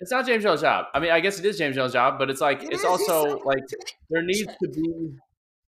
It's 0.00 0.10
not 0.10 0.26
James 0.26 0.42
Jones' 0.42 0.60
job. 0.62 0.86
I 0.92 0.98
mean, 1.00 1.10
I 1.12 1.20
guess 1.20 1.38
it 1.38 1.44
is 1.44 1.56
James 1.56 1.76
Jones' 1.76 1.92
job, 1.92 2.18
but 2.18 2.30
it's 2.30 2.40
like 2.40 2.62
It 2.64 2.70
it's 2.72 2.80
is. 2.80 2.84
Also 2.84 3.38
like 3.44 3.62
there 4.10 4.22
needs 4.24 4.46
to 4.62 4.68
be. 4.68 5.10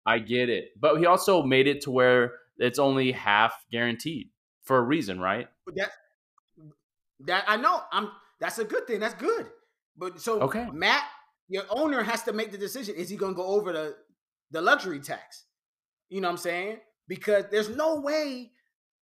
I 0.05 0.19
get 0.19 0.49
it, 0.49 0.69
but 0.79 0.95
he 0.97 1.05
also 1.05 1.43
made 1.43 1.67
it 1.67 1.81
to 1.81 1.91
where 1.91 2.33
it's 2.57 2.79
only 2.79 3.11
half 3.11 3.65
guaranteed 3.71 4.29
for 4.63 4.77
a 4.77 4.81
reason, 4.81 5.19
right? 5.19 5.47
That 5.75 5.91
that 7.21 7.45
I 7.47 7.57
know. 7.57 7.81
I'm 7.91 8.11
that's 8.39 8.59
a 8.59 8.63
good 8.65 8.87
thing. 8.87 8.99
That's 8.99 9.15
good. 9.15 9.47
But 9.95 10.19
so 10.21 10.41
Okay. 10.41 10.67
Mat, 10.71 11.03
your 11.47 11.63
owner 11.69 12.03
has 12.03 12.23
to 12.23 12.33
make 12.33 12.51
the 12.51 12.57
decision. 12.57 12.95
Is 12.95 13.09
he 13.09 13.17
gonna 13.17 13.33
go 13.33 13.45
over 13.45 13.73
the 13.73 13.95
the 14.51 14.61
luxury 14.61 14.99
tax? 14.99 15.45
You 16.09 16.21
know 16.21 16.27
what 16.27 16.33
I'm 16.33 16.37
saying? 16.37 16.77
Because 17.07 17.45
there's 17.51 17.69
no 17.69 17.99
way 17.99 18.51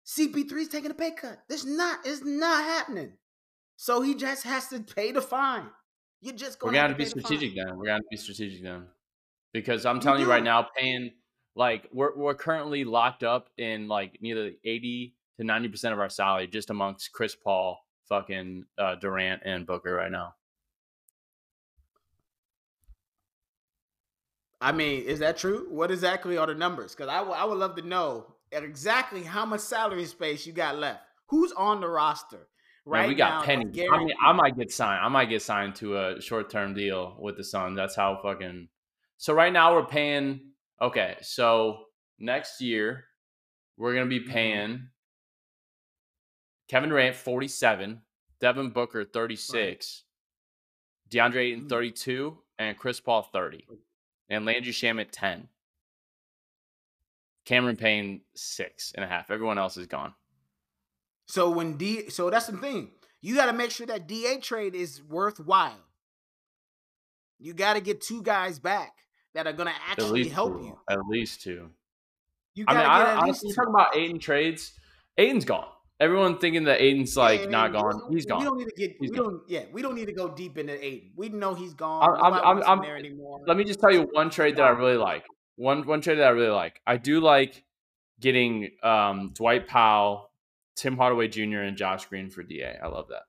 CP3 0.06 0.52
is 0.52 0.68
taking 0.68 0.90
a 0.90 0.94
pay 0.94 1.12
cut. 1.12 1.42
There's 1.48 1.64
not, 1.64 2.00
it's 2.04 2.22
not 2.24 2.64
happening. 2.64 3.12
So 3.76 4.02
he 4.02 4.14
just 4.14 4.44
has 4.44 4.68
to 4.68 4.80
pay 4.80 5.12
the 5.12 5.22
fine. 5.22 5.66
You 6.20 6.32
just 6.32 6.58
gonna 6.58 6.78
have 6.78 6.90
have 6.90 6.90
to 6.92 6.96
be 6.96 7.04
pay 7.04 7.10
the 7.10 7.20
strategic 7.20 7.56
then. 7.56 7.76
We're 7.76 7.86
gonna 7.86 8.02
be 8.10 8.16
strategic 8.16 8.62
then, 8.62 8.86
because 9.52 9.84
I'm 9.84 9.96
You 9.96 10.02
telling 10.02 10.20
you 10.20 10.28
right 10.28 10.42
now, 10.42 10.68
paying 10.76 11.10
like 11.54 11.88
we're 11.92 12.16
we're 12.16 12.34
currently 12.34 12.84
locked 12.84 13.22
up 13.24 13.50
in 13.58 13.88
like 13.88 14.18
nearly 14.20 14.58
eighty 14.64 15.16
to 15.38 15.44
ninety 15.44 15.68
percent 15.68 15.92
of 15.92 16.00
our 16.00 16.08
salary 16.08 16.46
just 16.46 16.70
amongst 16.70 17.12
Chris 17.12 17.34
Paul, 17.34 17.83
fucking 18.08 18.64
uh, 18.78 18.94
Durant, 18.96 19.42
and 19.44 19.66
Booker 19.66 19.92
right 19.94 20.10
now. 20.12 20.34
I 24.60 24.72
mean, 24.72 25.02
is 25.04 25.18
that 25.18 25.36
true? 25.36 25.66
What 25.70 25.90
exactly 25.90 26.38
are 26.38 26.46
the 26.46 26.54
numbers? 26.54 26.94
Because 26.94 27.08
I 27.08 27.20
would- 27.20 27.34
I 27.34 27.44
would 27.44 27.58
love 27.58 27.76
to 27.76 27.82
know 27.82 28.34
exactly 28.50 29.22
how 29.22 29.44
much 29.44 29.60
salary 29.60 30.06
space 30.06 30.46
you 30.46 30.52
got 30.52 30.76
left. 30.76 31.02
Who's 31.28 31.52
on 31.52 31.80
the 31.80 31.88
roster 31.88 32.48
right 32.86 33.00
Man, 33.00 33.08
we 33.08 33.14
got 33.14 33.44
pennies. 33.44 33.78
I 33.92 33.98
mean. 33.98 34.12
I 34.24 34.32
might 34.32 34.56
get 34.56 34.70
signed. 34.70 35.04
I 35.04 35.08
might 35.08 35.28
get 35.28 35.42
signed 35.42 35.74
to 35.76 35.98
a 35.98 36.20
short 36.20 36.50
term 36.50 36.74
deal 36.74 37.16
with 37.18 37.36
the 37.36 37.44
Suns. 37.44 37.76
That's 37.76 37.96
how 37.96 38.20
fucking. 38.22 38.68
So 39.16 39.34
right 39.34 39.52
now 39.52 39.74
we're 39.74 39.86
paying. 39.86 40.52
Okay, 40.80 41.16
so 41.20 41.86
next 42.18 42.60
year 42.60 43.04
we're 43.76 43.94
gonna 43.94 44.06
be 44.06 44.20
Mhm. 44.20 44.30
paying 44.30 44.90
Kevin 46.68 46.90
Durant 46.90 47.16
forty 47.16 47.48
seven, 47.48 48.02
Devin 48.40 48.70
Booker 48.70 49.04
thirty 49.04 49.36
six, 49.36 50.04
DeAndre 51.10 51.36
Ayton 51.52 51.64
Mm. 51.64 51.68
thirty 51.68 51.90
two, 51.90 52.38
and 52.58 52.76
Chris 52.78 53.00
Paul 53.00 53.22
thirty, 53.22 53.66
and 54.28 54.44
Landry 54.44 54.72
Shamet 54.72 55.08
ten. 55.12 55.48
Cameron 57.44 57.76
Payne 57.76 58.22
six 58.34 58.92
and 58.94 59.04
a 59.04 59.08
half. 59.08 59.30
Everyone 59.30 59.58
else 59.58 59.76
is 59.76 59.86
gone. 59.86 60.14
So 61.26 61.50
when 61.50 61.76
D, 61.76 62.08
so 62.10 62.30
that's 62.30 62.46
the 62.46 62.56
thing. 62.56 62.92
You 63.20 63.34
got 63.34 63.46
to 63.46 63.52
make 63.52 63.70
sure 63.70 63.86
that 63.86 64.06
DA 64.06 64.38
trade 64.38 64.74
is 64.74 65.02
worthwhile. 65.02 65.80
You 67.38 67.52
got 67.54 67.74
to 67.74 67.80
get 67.80 68.00
two 68.00 68.22
guys 68.22 68.58
back 68.58 68.92
that 69.34 69.46
are 69.46 69.52
going 69.52 69.68
to 69.68 69.74
actually 69.88 70.28
help 70.28 70.58
two. 70.58 70.64
you. 70.64 70.78
At 70.88 70.98
least 71.08 71.42
two. 71.42 71.70
You 72.54 72.64
I 72.68 72.74
got 72.74 72.82
to 72.82 72.88
I, 72.90 72.98
get 72.98 73.08
at 73.08 73.18
honestly, 73.18 73.46
least 73.48 73.56
you're 73.56 73.64
talking 73.66 73.74
about 73.74 73.96
Ayton 73.96 74.18
trades. 74.18 74.72
Ayton's 75.18 75.44
gone. 75.44 75.68
Everyone 76.00 76.38
thinking 76.38 76.64
that 76.64 76.80
Ayton's 76.80 77.16
like 77.16 77.42
Yeah, 77.42 77.46
not 77.50 77.72
gone. 77.72 78.12
He's 78.12 78.26
gone. 78.26 78.40
We 78.40 78.44
don't 78.44 78.58
need 78.58 78.64
to 78.68 78.74
get. 78.76 78.96
He's 79.00 79.10
we 79.10 79.16
gone. 79.16 79.24
don't. 79.26 79.42
Yeah, 79.48 79.64
we 79.72 79.80
don't 79.80 79.94
need 79.94 80.06
to 80.06 80.12
go 80.12 80.28
deep 80.28 80.58
into 80.58 80.72
Aiden. 80.72 81.12
We 81.16 81.28
know 81.28 81.54
he's 81.54 81.72
gone. 81.74 82.02
I'm- 82.20 82.34
I'm- 82.34 82.62
I'm- 82.64 82.80
there 82.82 82.96
anymore. 82.96 83.40
Let 83.46 83.56
me 83.56 83.64
just 83.64 83.78
tell 83.80 83.92
you 83.92 84.02
one 84.12 84.28
trade 84.30 84.56
that 84.56 84.64
I 84.64 84.70
really 84.70 84.96
like. 84.96 85.24
One 85.56 85.86
one 85.86 86.00
trade 86.00 86.16
that 86.18 86.26
I 86.26 86.30
really 86.30 86.50
like. 86.50 86.80
I 86.86 86.96
do 86.96 87.20
like 87.20 87.62
getting 88.20 88.70
um, 88.82 89.30
Dwight 89.34 89.68
Powell, 89.68 90.30
Tim 90.74 90.96
Hardaway 90.96 91.28
Jr. 91.28 91.60
and 91.60 91.76
Josh 91.76 92.06
Green 92.06 92.28
for 92.28 92.42
DA. 92.42 92.76
I 92.82 92.88
love 92.88 93.06
that. 93.08 93.22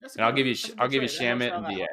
That's 0.00 0.14
And 0.16 0.24
I'll 0.24 0.32
give 0.32 0.46
you 0.46 0.54
that's 0.54 0.74
I'll 0.78 0.88
give 0.88 1.02
you 1.02 1.08
trade. 1.08 1.38
Shamet 1.38 1.52
and. 1.56 1.66
DA. 1.66 1.86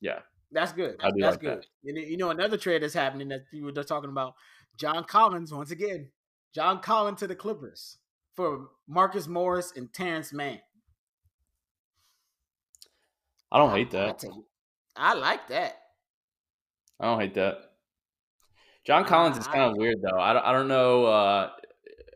Yeah. 0.00 0.18
That's 0.50 0.72
good. 0.74 0.96
I 1.02 1.10
do 1.10 1.20
That's 1.20 1.34
like 1.34 1.40
good. 1.40 1.58
that. 1.60 1.66
You 1.82 1.94
know, 1.94 2.00
you 2.02 2.16
know 2.18 2.28
another 2.30 2.58
trade 2.58 2.82
that's 2.82 2.92
happening 2.92 3.28
that 3.28 3.44
you 3.52 3.64
were 3.64 3.72
just 3.72 3.88
talking 3.88 4.10
about. 4.10 4.34
John 4.76 5.04
Collins 5.04 5.50
once 5.52 5.70
again. 5.70 6.10
John 6.54 6.80
Collins 6.80 7.20
to 7.20 7.26
the 7.26 7.34
Clippers 7.36 7.96
for 8.34 8.68
Marcus 8.88 9.26
Morris 9.26 9.72
and 9.76 9.92
Terance 9.92 10.32
Mann. 10.32 10.60
I 13.50 13.58
don't 13.58 13.70
hate 13.70 13.90
that. 13.90 14.24
I 14.96 15.14
like 15.14 15.48
that. 15.48 15.76
I 16.98 17.06
don't 17.06 17.20
hate 17.20 17.34
that. 17.34 17.58
John 18.86 19.04
Collins 19.04 19.38
is 19.38 19.46
kind 19.46 19.70
of 19.70 19.76
weird 19.76 19.98
though. 20.02 20.18
I 20.18 20.32
don't, 20.32 20.44
I 20.44 20.52
don't 20.52 20.68
know. 20.68 21.04
Uh, 21.06 21.50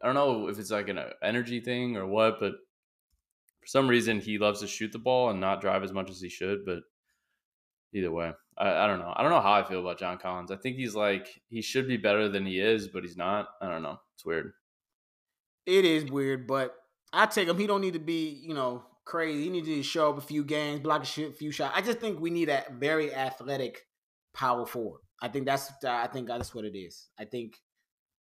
I 0.02 0.06
don't 0.06 0.14
know 0.14 0.48
if 0.48 0.58
it's 0.58 0.70
like 0.70 0.88
an 0.88 0.98
uh, 0.98 1.10
energy 1.22 1.60
thing 1.60 1.96
or 1.96 2.06
what, 2.06 2.40
but 2.40 2.52
for 3.60 3.66
some 3.66 3.88
reason 3.88 4.20
he 4.20 4.38
loves 4.38 4.60
to 4.60 4.66
shoot 4.66 4.92
the 4.92 4.98
ball 4.98 5.30
and 5.30 5.40
not 5.40 5.60
drive 5.60 5.84
as 5.84 5.92
much 5.92 6.10
as 6.10 6.20
he 6.20 6.28
should. 6.28 6.64
But 6.64 6.80
either 7.92 8.10
way, 8.10 8.32
I, 8.58 8.84
I 8.84 8.86
don't 8.86 8.98
know. 8.98 9.12
I 9.14 9.22
don't 9.22 9.30
know 9.30 9.40
how 9.40 9.52
I 9.52 9.64
feel 9.64 9.80
about 9.80 9.98
John 9.98 10.18
Collins. 10.18 10.50
I 10.50 10.56
think 10.56 10.76
he's 10.76 10.94
like 10.94 11.28
he 11.48 11.62
should 11.62 11.86
be 11.86 11.96
better 11.96 12.28
than 12.28 12.46
he 12.46 12.60
is, 12.60 12.88
but 12.88 13.04
he's 13.04 13.16
not. 13.16 13.48
I 13.60 13.68
don't 13.68 13.82
know. 13.82 13.98
It's 14.14 14.24
weird. 14.24 14.52
It 15.66 15.84
is 15.84 16.10
weird, 16.10 16.46
but 16.46 16.74
I 17.12 17.26
take 17.26 17.48
him. 17.48 17.58
He 17.58 17.66
don't 17.66 17.80
need 17.80 17.94
to 17.94 17.98
be, 17.98 18.28
you 18.46 18.54
know, 18.54 18.84
crazy. 19.04 19.44
He 19.44 19.50
needs 19.50 19.68
to 19.68 19.82
show 19.82 20.10
up 20.10 20.18
a 20.18 20.22
few 20.22 20.44
games, 20.44 20.80
block 20.80 21.02
a 21.02 21.06
few 21.06 21.50
shots. 21.50 21.74
I 21.76 21.82
just 21.82 21.98
think 21.98 22.20
we 22.20 22.30
need 22.30 22.48
a 22.48 22.64
very 22.72 23.14
athletic 23.14 23.86
power 24.32 24.66
forward. 24.66 25.00
I 25.20 25.28
think 25.28 25.46
that's 25.46 25.72
I 25.84 26.06
think 26.08 26.28
that's 26.28 26.54
what 26.54 26.64
it 26.64 26.76
is. 26.76 27.08
I 27.18 27.24
think 27.24 27.60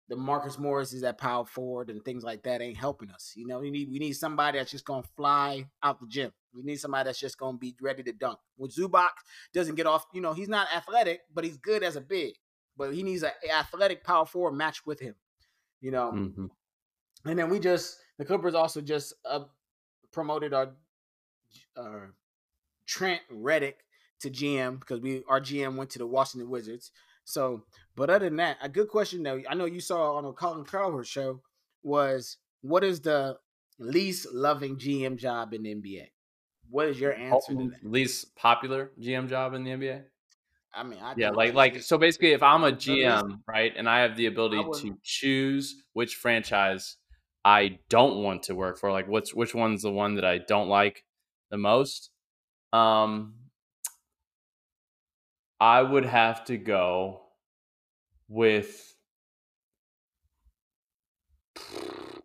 the 0.10 0.16
Marcus 0.16 0.58
Morris 0.58 0.92
is 0.94 1.02
that 1.02 1.20
power 1.20 1.46
forward 1.46 1.90
and 1.90 2.04
things 2.04 2.24
like 2.24 2.44
that 2.44 2.62
ain't 2.62 2.78
helping 2.78 3.12
us. 3.12 3.34
You 3.36 3.46
know, 3.48 3.60
we 3.60 3.70
need 3.70 3.90
we 3.92 4.00
need 4.00 4.14
somebody 4.14 4.58
that's 4.58 4.72
just 4.72 4.86
gonna 4.86 5.04
fly 5.16 5.66
out 5.84 6.00
the 6.00 6.08
gym. 6.08 6.32
We 6.54 6.64
need 6.64 6.78
somebody 6.78 7.06
that's 7.08 7.20
just 7.20 7.38
gonna 7.38 7.58
be 7.58 7.76
ready 7.80 8.02
to 8.04 8.12
dunk. 8.12 8.40
When 8.58 8.72
Zubac 8.72 9.12
doesn't 9.54 9.76
get 9.76 9.86
off, 9.86 10.06
you 10.14 10.22
know, 10.22 10.34
he's 10.34 10.50
not 10.50 10.68
athletic, 10.76 11.22
but 11.34 11.44
he's 11.44 11.58
good 11.58 11.84
as 11.84 11.96
a 11.96 12.02
big. 12.02 12.34
But 12.76 12.94
he 12.94 13.04
needs 13.04 13.24
an 13.24 13.32
athletic 13.54 14.04
power 14.04 14.26
forward 14.26 14.54
match 14.54 14.86
with 14.86 15.00
him. 15.00 15.16
You 15.82 15.92
know, 15.92 16.12
hmm 16.12 16.46
and 17.26 17.38
then 17.38 17.50
we 17.50 17.60
just 17.60 17.98
the 18.18 18.26
Clippers 18.26 18.56
also 18.56 18.82
just 18.82 19.14
uh, 19.26 19.46
promoted 20.12 20.54
our 20.54 20.72
uh, 21.78 22.08
Trent 22.86 23.22
Redden 23.30 23.74
to 24.22 24.30
GM 24.30 24.80
because 24.80 25.00
we 25.00 25.24
our 25.28 25.42
GM 25.42 25.76
went 25.76 25.90
to 25.92 26.00
the 26.00 26.08
Washington 26.08 26.50
Wizards. 26.50 26.92
So, 27.24 27.64
but 27.96 28.10
other 28.10 28.26
than 28.26 28.38
that, 28.38 28.58
a 28.62 28.70
good 28.70 28.90
question 28.90 29.24
though. 29.24 29.42
I 29.48 29.56
know 29.56 29.66
you 29.66 29.80
saw 29.80 30.16
on 30.16 30.24
the 30.24 30.32
Colin 30.34 30.66
Cowherd 30.66 31.08
show 31.08 31.42
was 31.84 32.38
what 32.62 32.84
is 32.84 33.02
the 33.02 33.38
least 33.78 34.34
loving 34.34 34.78
GM 34.78 35.18
job 35.18 35.54
in 35.54 35.64
the 35.64 35.76
NBA? 35.76 36.08
What 36.70 36.88
is 36.88 37.00
your 37.00 37.14
answer 37.14 37.54
to 37.54 37.70
that? 37.70 37.90
Least 37.90 38.36
popular 38.36 38.92
GM 39.00 39.30
job 39.30 39.54
in 39.54 39.64
the 39.64 39.72
NBA. 39.72 40.04
I 40.74 40.84
mean, 40.84 41.00
I 41.02 41.14
Yeah, 41.18 41.32
like 41.32 41.54
like 41.54 41.82
so 41.82 41.98
basically 41.98 42.34
if 42.34 42.44
I'm 42.44 42.64
a 42.64 42.72
GM, 42.72 43.40
right, 43.48 43.74
and 43.76 43.90
I 43.90 44.02
have 44.02 44.16
the 44.16 44.28
ability 44.28 44.64
to 44.82 44.98
choose 45.04 45.84
which 45.94 46.16
franchise 46.16 46.98
I 47.46 47.80
don't 47.90 48.24
want 48.24 48.44
to 48.44 48.56
work 48.56 48.78
for, 48.78 48.92
like 48.92 49.08
what's 49.08 49.34
which 49.34 49.56
one's 49.56 49.82
the 49.84 49.92
one 49.92 50.16
that 50.16 50.26
I 50.26 50.40
don't 50.40 50.70
like 50.70 51.04
the 51.50 51.58
most, 51.58 52.12
um 52.74 53.36
I 55.62 55.82
would 55.82 56.06
have 56.06 56.46
to 56.46 56.58
go 56.58 57.22
with 58.30 58.96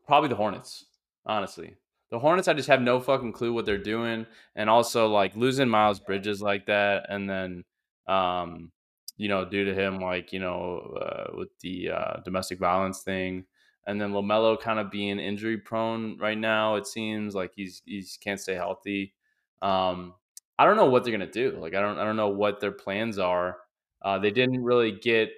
probably 0.06 0.28
the 0.28 0.36
Hornets, 0.36 0.84
honestly. 1.26 1.74
The 2.10 2.18
Hornets, 2.18 2.46
I 2.46 2.54
just 2.54 2.68
have 2.68 2.80
no 2.80 3.00
fucking 3.00 3.32
clue 3.32 3.52
what 3.52 3.66
they're 3.66 3.78
doing, 3.78 4.26
and 4.54 4.70
also 4.70 5.08
like 5.08 5.34
losing 5.34 5.68
Miles 5.68 5.98
Bridges 5.98 6.40
like 6.40 6.66
that, 6.66 7.06
and 7.08 7.28
then 7.28 7.64
um, 8.06 8.70
you 9.16 9.28
know, 9.28 9.44
due 9.44 9.64
to 9.64 9.74
him 9.74 9.98
like 9.98 10.32
you 10.32 10.38
know 10.38 10.96
uh, 11.00 11.36
with 11.36 11.48
the 11.60 11.90
uh, 11.90 12.16
domestic 12.24 12.58
violence 12.60 13.02
thing, 13.02 13.46
and 13.86 14.00
then 14.00 14.12
LaMelo 14.12 14.60
kind 14.60 14.78
of 14.78 14.90
being 14.90 15.18
injury 15.18 15.58
prone 15.58 16.18
right 16.18 16.38
now. 16.38 16.76
It 16.76 16.86
seems 16.86 17.34
like 17.34 17.52
he's 17.54 17.82
he's 17.84 18.18
can't 18.22 18.40
stay 18.40 18.54
healthy. 18.54 19.14
Um, 19.62 20.14
I 20.58 20.64
don't 20.64 20.76
know 20.76 20.86
what 20.86 21.04
they're 21.04 21.12
gonna 21.12 21.30
do. 21.30 21.56
Like 21.58 21.74
I 21.74 21.80
don't 21.80 21.98
I 21.98 22.04
don't 22.04 22.16
know 22.16 22.28
what 22.28 22.60
their 22.60 22.72
plans 22.72 23.18
are. 23.18 23.58
Uh, 24.02 24.18
they 24.18 24.30
didn't 24.30 24.62
really 24.62 24.92
get 24.92 25.30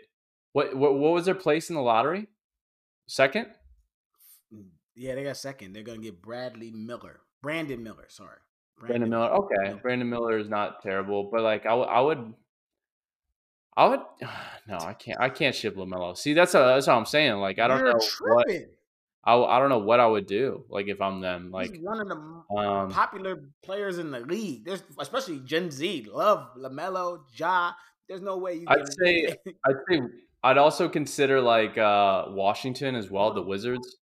what, 0.52 0.76
what 0.76 0.98
what 0.98 1.12
was 1.12 1.24
their 1.24 1.34
place 1.34 1.70
in 1.70 1.76
the 1.76 1.82
lottery? 1.82 2.26
Second. 3.06 3.46
yeah, 4.94 5.14
they 5.14 5.24
got 5.24 5.36
second. 5.36 5.72
They're 5.72 5.82
gonna 5.82 5.98
get 5.98 6.22
Bradley 6.22 6.70
Miller, 6.70 7.20
Brandon 7.42 7.82
Miller. 7.82 8.06
Sorry, 8.08 8.38
Brandon 8.78 9.08
Miller. 9.08 9.30
Okay. 9.30 9.78
Brandon 9.82 10.08
Miller 10.08 10.38
is 10.38 10.48
not 10.48 10.82
terrible, 10.82 11.30
but 11.30 11.42
like 11.42 11.66
I, 11.66 11.70
w- 11.70 11.88
I 11.88 12.00
would, 12.00 12.34
I 13.76 13.86
would. 13.88 14.00
No, 14.68 14.78
I 14.80 14.94
can't. 14.94 15.20
I 15.20 15.28
can't 15.28 15.54
ship 15.54 15.76
LaMelo. 15.76 16.16
See, 16.18 16.34
that's 16.34 16.52
a, 16.56 16.58
that's 16.58 16.88
what 16.88 16.94
I'm 16.96 17.06
saying. 17.06 17.34
Like 17.34 17.60
I 17.60 17.68
don't 17.68 17.78
You're 17.78 17.90
know 17.90 17.98
what 18.18 18.46
tripping. 18.48 18.66
I, 19.22 19.30
w- 19.34 19.48
I 19.48 19.60
don't 19.60 19.68
know 19.68 19.78
what 19.78 20.00
I 20.00 20.06
would 20.08 20.26
do. 20.26 20.64
Like 20.68 20.88
if 20.88 21.00
I'm 21.00 21.20
them. 21.20 21.52
Like 21.52 21.70
He's 21.72 21.80
one 21.84 22.00
of 22.00 22.08
the 22.08 22.16
um, 22.60 22.90
popular 22.90 23.44
players 23.62 23.98
in 23.98 24.10
the 24.10 24.18
league. 24.18 24.64
There's 24.64 24.82
especially 24.98 25.38
Gen 25.44 25.70
Z 25.70 26.08
love 26.12 26.48
LaMelo, 26.58 27.20
Ja. 27.36 27.74
There's 28.08 28.22
no 28.22 28.38
way 28.38 28.54
you. 28.54 28.64
I'd 28.66 28.78
can- 28.78 28.90
say- 28.90 29.36
I'd 29.66 29.76
say 29.88 30.00
I'd 30.42 30.58
also 30.58 30.88
consider 30.88 31.40
like 31.40 31.78
uh 31.78 32.24
Washington 32.30 32.96
as 32.96 33.08
well. 33.08 33.32
The 33.34 33.42
Wizards. 33.42 33.98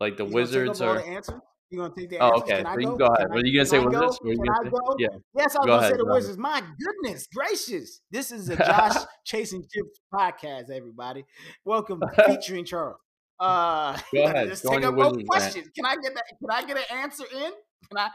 Like 0.00 0.16
the 0.16 0.24
He's 0.24 0.34
Wizards 0.34 0.80
are. 0.80 0.96
the 0.98 1.06
answers? 1.06 1.40
You 1.70 1.78
gonna 1.78 1.94
take 1.96 2.10
that? 2.10 2.20
Oh, 2.22 2.38
okay. 2.40 2.58
Can 2.58 2.66
I 2.66 2.74
So 2.74 2.80
go? 2.82 2.96
go 2.96 3.04
ahead. 3.06 3.26
Can 3.26 3.30
Were 3.34 3.44
you 3.46 3.54
gonna 3.58 3.66
say 3.66 3.78
I 3.78 3.82
go? 3.84 3.88
Wizards? 3.88 4.18
Were 4.22 4.30
you 4.32 4.36
gonna 4.36 4.52
I 4.52 4.62
say? 4.64 4.70
go? 4.70 4.96
Yeah. 4.98 5.08
Yes, 5.34 5.56
I 5.56 5.58
was 5.58 5.66
Go 5.66 5.66
gonna 5.66 5.78
ahead, 5.78 5.90
say 5.92 5.96
the 5.96 6.04
go. 6.04 6.12
Wizards. 6.12 6.38
My 6.38 6.62
goodness 6.78 7.26
gracious. 7.34 8.00
This 8.10 8.30
is 8.32 8.48
a 8.50 8.56
Josh 8.56 8.96
Chasing 9.24 9.62
Chips 9.62 10.00
podcast, 10.12 10.70
everybody. 10.70 11.24
Welcome 11.64 12.02
featuring 12.26 12.64
Charles. 12.64 12.98
Uh 13.40 13.98
Go 14.14 14.24
ahead. 14.24 14.48
let's 14.48 14.62
Go 14.62 14.70
take 14.70 14.84
up 14.84 14.94
rant. 14.94 15.26
questions. 15.26 15.68
Can 15.74 15.86
I 15.86 15.96
get 15.96 16.14
that? 16.14 16.24
Can 16.38 16.50
I 16.50 16.64
get 16.64 16.76
an 16.76 16.84
answer 16.98 17.24
in? 17.34 17.50
Can 17.88 17.98
I 17.98 18.08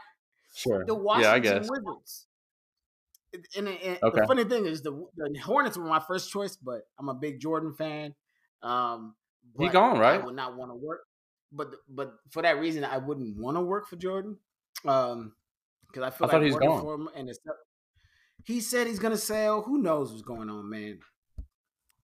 Sure. 0.54 0.84
the 0.86 0.94
Yeah, 0.94 1.00
I 1.00 1.02
Washington 1.02 1.42
guess. 1.42 1.68
Wizards. 1.70 2.26
And, 3.32 3.44
and- 3.68 3.68
and 3.68 3.98
Okay. 4.02 4.20
the 4.22 4.26
funny 4.26 4.44
thing 4.44 4.66
is, 4.66 4.82
the, 4.82 4.90
the 5.16 5.38
Hornets 5.44 5.76
were 5.78 5.84
my 5.84 6.00
first 6.00 6.32
choice, 6.32 6.56
but 6.56 6.80
I'm 6.98 7.08
a 7.08 7.14
big 7.14 7.38
Jordan 7.40 7.72
fan. 7.74 8.14
Um, 8.62 9.14
He 9.58 9.68
gone, 9.68 9.98
right? 9.98 10.20
I 10.20 10.24
would 10.24 10.34
not 10.34 10.56
want 10.56 10.72
to 10.72 10.74
work, 10.74 11.02
but 11.52 11.74
but 11.88 12.14
for 12.30 12.42
that 12.42 12.58
reason, 12.58 12.84
I 12.84 12.98
wouldn't 12.98 13.36
want 13.36 13.56
to 13.56 13.60
work 13.60 13.88
for 13.88 13.96
Jordan. 13.96 14.38
Um, 14.84 15.32
because 15.86 16.02
I 16.04 16.10
feel 16.10 16.28
I 16.28 16.32
like 16.32 16.42
he 16.42 16.44
was 16.46 16.54
working 16.54 16.68
gone. 16.68 16.80
for 16.80 16.94
him, 16.94 17.08
and 17.16 17.28
it's 17.28 17.40
he 18.44 18.60
said 18.60 18.86
he's 18.86 18.98
gonna 18.98 19.16
sell. 19.16 19.62
Who 19.62 19.78
knows 19.78 20.10
what's 20.10 20.22
going 20.22 20.48
on, 20.48 20.68
man? 20.68 21.00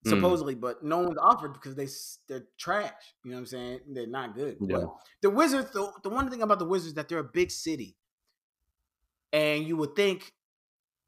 Hmm. 0.04 0.10
Supposedly, 0.10 0.54
but 0.54 0.82
no 0.82 0.98
one's 0.98 1.18
offered 1.18 1.52
because 1.52 1.74
they 1.74 1.88
they're 2.28 2.46
trash. 2.58 2.92
You 3.24 3.30
know 3.30 3.36
what 3.36 3.40
I'm 3.40 3.46
saying? 3.46 3.80
They're 3.88 4.06
not 4.06 4.34
good. 4.34 4.56
Yeah. 4.60 4.78
But 4.78 4.88
the 5.22 5.30
Wizards, 5.30 5.70
the, 5.72 5.90
the 6.02 6.08
one 6.08 6.30
thing 6.30 6.42
about 6.42 6.58
the 6.58 6.64
Wizards 6.64 6.88
is 6.88 6.94
that 6.94 7.08
they're 7.08 7.18
a 7.18 7.24
big 7.24 7.50
city, 7.50 7.96
and 9.32 9.64
you 9.64 9.76
would 9.76 9.96
think 9.96 10.32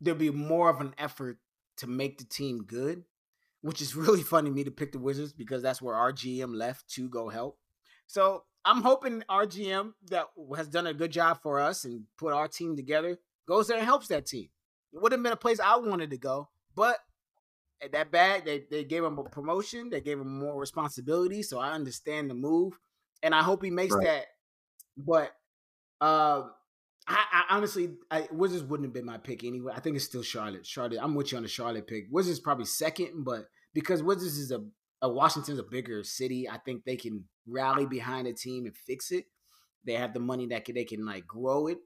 there'd 0.01 0.19
be 0.19 0.31
more 0.31 0.71
of 0.71 0.81
an 0.81 0.95
effort 0.99 1.39
to 1.79 1.87
make 1.87 2.19
the 2.19 2.25
team 2.25 2.65
good, 2.65 3.05
which 3.63 3.83
is 3.83 3.95
really 3.97 4.23
funny 4.23 4.51
to 4.51 4.55
me 4.55 4.65
to 4.65 4.71
pick 4.71 4.93
the 4.93 4.99
Wizards 4.99 5.33
because 5.33 5.63
that's 5.63 5.83
where 5.83 5.95
our 5.95 6.13
GM 6.13 6.55
left 6.55 6.89
to 6.91 7.09
go 7.09 7.29
help. 7.29 7.59
So 8.09 8.43
I'm 8.65 8.83
hoping 8.83 9.23
our 9.29 9.47
GM 9.47 9.93
that 10.11 10.27
has 10.57 10.69
done 10.69 10.89
a 10.89 10.95
good 10.95 11.13
job 11.13 11.41
for 11.43 11.61
us 11.61 11.85
and 11.85 12.05
put 12.19 12.33
our 12.33 12.49
team 12.49 12.75
together 12.75 13.19
goes 13.49 13.67
there 13.67 13.79
and 13.79 13.87
helps 13.87 14.09
that 14.09 14.27
team. 14.27 14.49
It 14.93 15.01
would 15.03 15.11
have 15.13 15.23
been 15.23 15.33
a 15.33 15.37
place 15.37 15.59
I 15.59 15.77
wanted 15.77 16.11
to 16.11 16.19
go, 16.19 16.51
but 16.75 16.99
at 17.83 17.93
that 17.93 18.11
bag, 18.13 18.45
they, 18.45 18.65
they 18.71 18.85
gave 18.85 19.03
him 19.03 19.19
a 19.19 19.25
promotion, 19.25 19.89
they 19.91 20.01
gave 20.01 20.19
him 20.21 20.39
more 20.41 20.61
responsibility. 20.61 21.43
So 21.43 21.59
I 21.59 21.73
understand 21.73 22.29
the 22.29 22.35
move. 22.35 22.79
And 23.23 23.35
I 23.35 23.43
hope 23.43 23.65
he 23.65 23.71
makes 23.71 23.95
Right. 23.95 24.05
that. 24.07 24.27
But 24.97 25.35
um 26.07 26.53
I, 27.11 27.25
I 27.33 27.57
honestly, 27.57 27.95
I, 28.11 28.29
Wizards 28.31 28.65
wouldn't 28.65 28.87
have 28.87 28.93
been 28.93 29.07
my 29.07 29.17
pick 29.17 29.43
anyway. 29.43 29.73
I 29.75 29.81
think 29.81 29.97
it's 29.97 30.05
still 30.05 30.23
Charlotte. 30.23 30.67
Charlotte. 30.67 30.99
I'm 31.01 31.15
with 31.15 31.33
you 31.33 31.39
on 31.39 31.43
the 31.43 31.49
Charlotte 31.49 31.87
pick. 31.87 32.05
Wizards 32.11 32.39
probably 32.39 32.67
second, 32.67 33.25
but 33.25 33.49
because 33.73 34.03
Wizards 34.03 34.37
is 34.37 34.51
a, 34.51 34.63
a 35.03 35.09
Washington's 35.09 35.59
a 35.59 35.63
bigger 35.63 36.03
city, 36.05 36.49
I 36.49 36.59
think 36.59 36.85
they 36.85 36.97
can 36.97 37.25
rally 37.47 37.87
behind 37.87 38.27
a 38.27 38.33
team 38.33 38.67
and 38.67 38.77
fix 38.77 39.11
it. 39.11 39.25
They 39.85 39.95
have 39.95 40.13
the 40.13 40.21
money 40.21 40.47
that 40.49 40.65
can, 40.65 40.75
they 40.75 40.85
can 40.85 41.07
like 41.07 41.27
grow 41.27 41.69
it. 41.69 41.79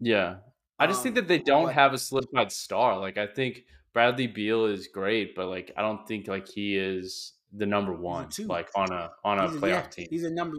Yeah. 0.00 0.36
I 0.78 0.86
just 0.86 1.02
think 1.02 1.16
Um, 1.16 1.22
that 1.22 1.28
they 1.28 1.38
don't 1.38 1.66
but- 1.66 1.74
have 1.74 1.92
a 1.94 1.98
solidified 1.98 2.50
star. 2.50 2.98
Like 2.98 3.16
I 3.18 3.26
think 3.26 3.64
Bradley 3.92 4.26
Beal 4.26 4.66
is 4.66 4.88
great, 4.88 5.34
but 5.36 5.46
like 5.46 5.70
I 5.76 5.82
don't 5.82 6.06
think 6.08 6.26
like 6.28 6.48
he 6.48 6.76
is 6.76 7.34
the 7.52 7.66
number 7.66 7.92
one, 7.92 8.28
like 8.46 8.70
on 8.74 8.90
a 8.90 9.10
on 9.22 9.38
a 9.38 9.50
He's 9.50 9.60
playoff 9.60 9.68
yeah, 9.68 9.82
team. 9.82 10.06
He's 10.10 10.24
a 10.24 10.30
number. 10.30 10.56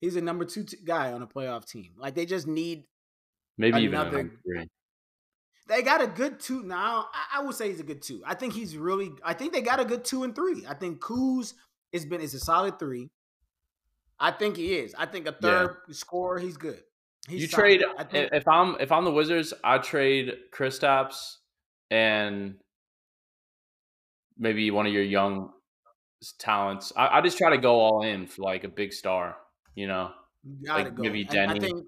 He's 0.00 0.16
a 0.16 0.20
number 0.20 0.44
two 0.44 0.62
t- 0.64 0.78
guy 0.84 1.12
on 1.12 1.22
a 1.22 1.26
playoff 1.26 1.66
team. 1.68 1.92
Like 1.98 2.14
they 2.14 2.24
just 2.26 2.46
need. 2.46 2.84
Maybe 3.58 3.80
even 3.80 3.94
a 3.98 4.02
another- 4.02 4.30
three. 4.44 4.68
They 5.68 5.82
got 5.82 6.00
a 6.00 6.06
good 6.06 6.38
two 6.38 6.62
now. 6.62 7.08
I, 7.12 7.40
I 7.40 7.42
would 7.42 7.54
say 7.56 7.68
he's 7.68 7.80
a 7.80 7.84
good 7.84 8.02
two. 8.02 8.22
I 8.24 8.34
think 8.34 8.52
he's 8.52 8.76
really. 8.76 9.10
I 9.24 9.34
think 9.34 9.52
they 9.52 9.62
got 9.62 9.80
a 9.80 9.84
good 9.84 10.04
two 10.04 10.22
and 10.22 10.34
three. 10.34 10.64
I 10.68 10.74
think 10.74 11.00
Kuz 11.00 11.54
has 11.92 12.04
been 12.04 12.20
is 12.20 12.34
a 12.34 12.38
solid 12.38 12.78
three. 12.78 13.10
I 14.18 14.30
think 14.30 14.56
he 14.56 14.74
is. 14.76 14.94
I 14.96 15.06
think 15.06 15.26
a 15.26 15.32
third 15.32 15.76
scorer. 15.90 16.38
He's 16.38 16.56
good. 16.56 16.82
He's 17.28 17.42
you 17.42 17.48
solid. 17.48 17.60
trade 17.62 17.84
I 17.98 18.04
think 18.04 18.30
if 18.32 18.46
I'm 18.46 18.76
if 18.80 18.92
I'm 18.92 19.04
the 19.04 19.12
Wizards, 19.12 19.52
I 19.64 19.78
trade 19.78 20.32
Kristaps 20.54 21.36
and 21.90 22.54
maybe 24.38 24.70
one 24.70 24.86
of 24.86 24.92
your 24.92 25.02
young 25.02 25.50
talents. 26.38 26.92
I, 26.96 27.18
I 27.18 27.20
just 27.20 27.38
try 27.38 27.50
to 27.50 27.58
go 27.58 27.80
all 27.80 28.02
in 28.04 28.26
for 28.26 28.42
like 28.42 28.64
a 28.64 28.68
big 28.68 28.92
star. 28.92 29.36
You 29.74 29.88
know, 29.88 30.12
you 30.44 30.66
gotta 30.66 30.84
like 30.84 30.94
go. 30.94 31.02
maybe 31.02 31.26
And 31.28 31.30
I 31.30 31.46
Denny. 31.54 31.60
think. 31.60 31.84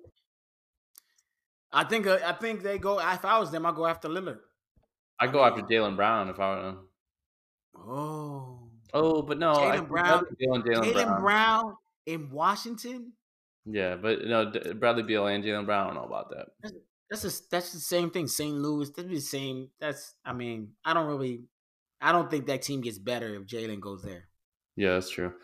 I 1.72 1.85
think. 1.85 2.07
uh, 2.07 2.18
I 2.24 2.33
think 2.33 2.62
they 2.62 2.78
go. 2.78 2.98
If 2.98 3.24
I 3.24 3.38
was 3.38 3.50
them, 3.50 3.66
I 3.66 3.72
go 3.72 3.87
after 3.87 4.09
Lillard. 4.09 4.38
I 5.20 5.26
go 5.26 5.44
after 5.44 5.62
Jaylen 5.62 5.96
Brown 5.96 6.28
if 6.28 6.38
I 6.40 6.54
were 6.57 6.62
them. 6.62 6.88
Oh, 7.76 8.59
Oh, 8.94 9.20
but 9.22 9.38
no, 9.38 9.52
Jaylen 9.54 9.87
Brown- 9.88 10.24
Jaylen 10.40 10.64
Brown. 11.04 11.20
Brown 11.20 11.76
in 12.07 12.31
Washington. 12.31 13.12
Yeah, 13.66 13.96
but 13.96 14.24
no, 14.24 14.50
Bradley 14.76 15.02
Beal 15.02 15.26
and 15.26 15.44
Jaylen 15.44 15.66
Brown. 15.66 15.85
I 15.85 15.87
don't 15.94 15.96
know 16.02 16.09
about 16.09 16.31
that. 16.31 16.46
That's 17.11 17.22
just 17.22 17.50
that's 17.50 17.72
the 17.72 17.81
same 17.81 18.11
thing. 18.11 18.26
St. 18.28 18.54
Louis, 18.54 18.88
that'd 18.90 19.11
be 19.11 19.16
the 19.16 19.20
same. 19.20 19.68
That's 19.78 20.14
I 20.24 20.33
mean, 20.33 20.72
I 20.85 20.94
don't 20.94 21.07
really, 21.07 21.42
I 22.00 22.12
don't 22.12 22.31
think 22.31 22.46
that 22.46 22.62
team 22.62 22.81
gets 22.81 22.98
better 22.98 23.35
if 23.35 23.42
Jaylen 23.46 23.81
goes 23.81 24.02
there. 24.02 24.28
Yeah, 24.76 24.94
that's 24.94 25.11
true. 25.11 25.35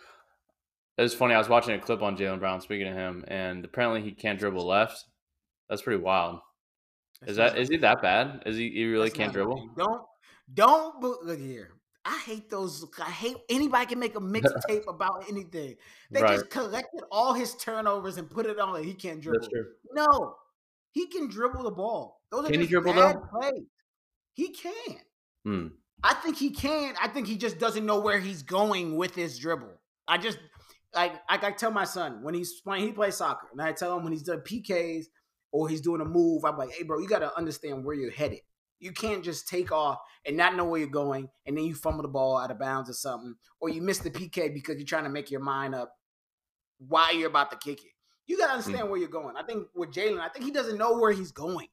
It's 0.96 1.14
funny. 1.14 1.34
I 1.34 1.38
was 1.38 1.48
watching 1.48 1.74
a 1.74 1.78
clip 1.80 2.02
on 2.02 2.16
Jaylen 2.16 2.38
Brown. 2.38 2.60
Speaking 2.62 2.88
of 2.88 2.94
him, 2.94 3.24
and 3.28 3.64
apparently 3.64 4.00
he 4.02 4.12
can't 4.12 4.38
dribble 4.38 4.64
left. 4.66 5.04
That's 5.68 5.83
pretty 5.83 6.03
wild. 6.03 6.40
Is 7.27 7.37
that 7.37 7.57
is 7.57 7.68
he 7.68 7.77
that 7.79 8.03
bad? 8.03 8.42
Is 8.46 8.57
he, 8.57 8.70
he 8.70 8.85
really 8.87 9.11
can't 9.11 9.33
dribble? 9.33 9.70
Don't 9.77 10.03
don't 10.53 11.00
look 11.03 11.38
here. 11.38 11.70
I 12.05 12.18
hate 12.27 12.50
those. 12.50 12.85
I 13.00 13.11
hate 13.11 13.37
anybody 13.48 13.87
can 13.87 13.98
make 13.98 14.14
a 14.14 14.20
mixtape 14.20 14.85
about 14.88 15.24
anything. 15.29 15.77
They 16.11 16.22
Right. 16.22 16.37
just 16.38 16.50
collected 16.50 17.03
all 17.11 17.33
his 17.33 17.55
turnovers 17.57 18.18
and 18.18 18.29
put 18.29 18.44
it 18.44 18.59
on. 18.59 18.74
Like 18.74 18.85
he 18.85 18.92
can't 18.94 19.22
dribble. 19.22 19.40
That's 19.40 19.48
true. 19.50 19.66
No, 19.92 20.37
he 20.90 21.07
can 21.07 21.29
dribble 21.29 21.62
the 21.62 21.70
ball. 21.70 22.20
Those 22.31 22.46
are 22.46 22.50
Can 22.50 22.61
he 22.61 22.66
dribble, 22.66 22.92
bad 22.92 23.16
though? 23.16 23.38
plays. 23.40 23.62
He 24.35 24.48
can. 24.50 24.98
Hmm. 25.44 25.66
I 26.03 26.12
think 26.14 26.37
he 26.37 26.50
can. 26.50 26.94
I 27.00 27.09
think 27.09 27.27
he 27.27 27.38
just 27.38 27.59
doesn't 27.59 27.87
know 27.87 28.00
where 28.00 28.18
he's 28.18 28.42
going 28.42 28.96
with 28.96 29.14
his 29.14 29.38
dribble. 29.38 29.81
I 30.07 30.18
just 30.18 30.38
like 30.94 31.14
I, 31.31 31.38
I 31.42 31.53
tell 31.53 31.70
my 31.70 31.85
son 31.85 32.22
when 32.22 32.35
he's 32.35 32.61
playing, 32.61 32.85
he 32.87 32.92
plays 32.92 33.16
soccer, 33.16 33.48
and 33.53 33.62
I 33.62 33.72
tell 33.72 33.96
him 33.96 34.03
when 34.05 34.12
he's 34.12 34.22
doing 34.22 34.40
PKs 34.40 35.07
or 35.54 35.68
he's 35.68 35.80
doing 35.80 36.00
a 36.00 36.04
move, 36.04 36.44
I'm 36.44 36.58
like, 36.58 36.72
hey, 36.72 36.82
bro, 36.82 36.98
you 36.98 37.06
got 37.06 37.20
to 37.20 37.34
understand 37.38 37.84
where 37.84 37.94
you're 37.94 38.10
headed. 38.10 38.40
You 38.80 38.90
can't 38.90 39.22
just 39.24 39.46
take 39.48 39.70
off 39.70 39.98
and 40.26 40.36
not 40.36 40.56
know 40.56 40.64
where 40.64 40.80
you're 40.80 40.88
going, 40.88 41.28
and 41.46 41.56
then 41.56 41.64
you 41.64 41.76
fumble 41.76 42.02
the 42.02 42.08
ball 42.08 42.36
out 42.36 42.50
of 42.50 42.58
bounds 42.58 42.90
or 42.90 42.92
something, 42.92 43.36
or 43.60 43.68
you 43.68 43.80
miss 43.80 43.98
the 43.98 44.10
PK 44.10 44.52
because 44.52 44.76
you're 44.78 44.84
trying 44.84 45.04
to 45.04 45.10
make 45.10 45.30
your 45.30 45.40
mind 45.40 45.76
up 45.76 45.94
while 46.78 47.14
you're 47.14 47.28
about 47.28 47.52
to 47.52 47.56
kick 47.56 47.84
it. 47.84 47.92
You 48.26 48.36
got 48.36 48.46
to 48.46 48.52
understand 48.54 48.90
where 48.90 48.98
you're 48.98 49.08
going. 49.08 49.36
I 49.36 49.44
think 49.44 49.68
with 49.76 49.92
Jaylen, 49.92 50.18
I 50.18 50.28
think 50.28 50.44
he 50.44 50.50
doesn't 50.50 50.76
know 50.76 50.98
where 50.98 51.12
he's 51.12 51.30
going. 51.30 51.68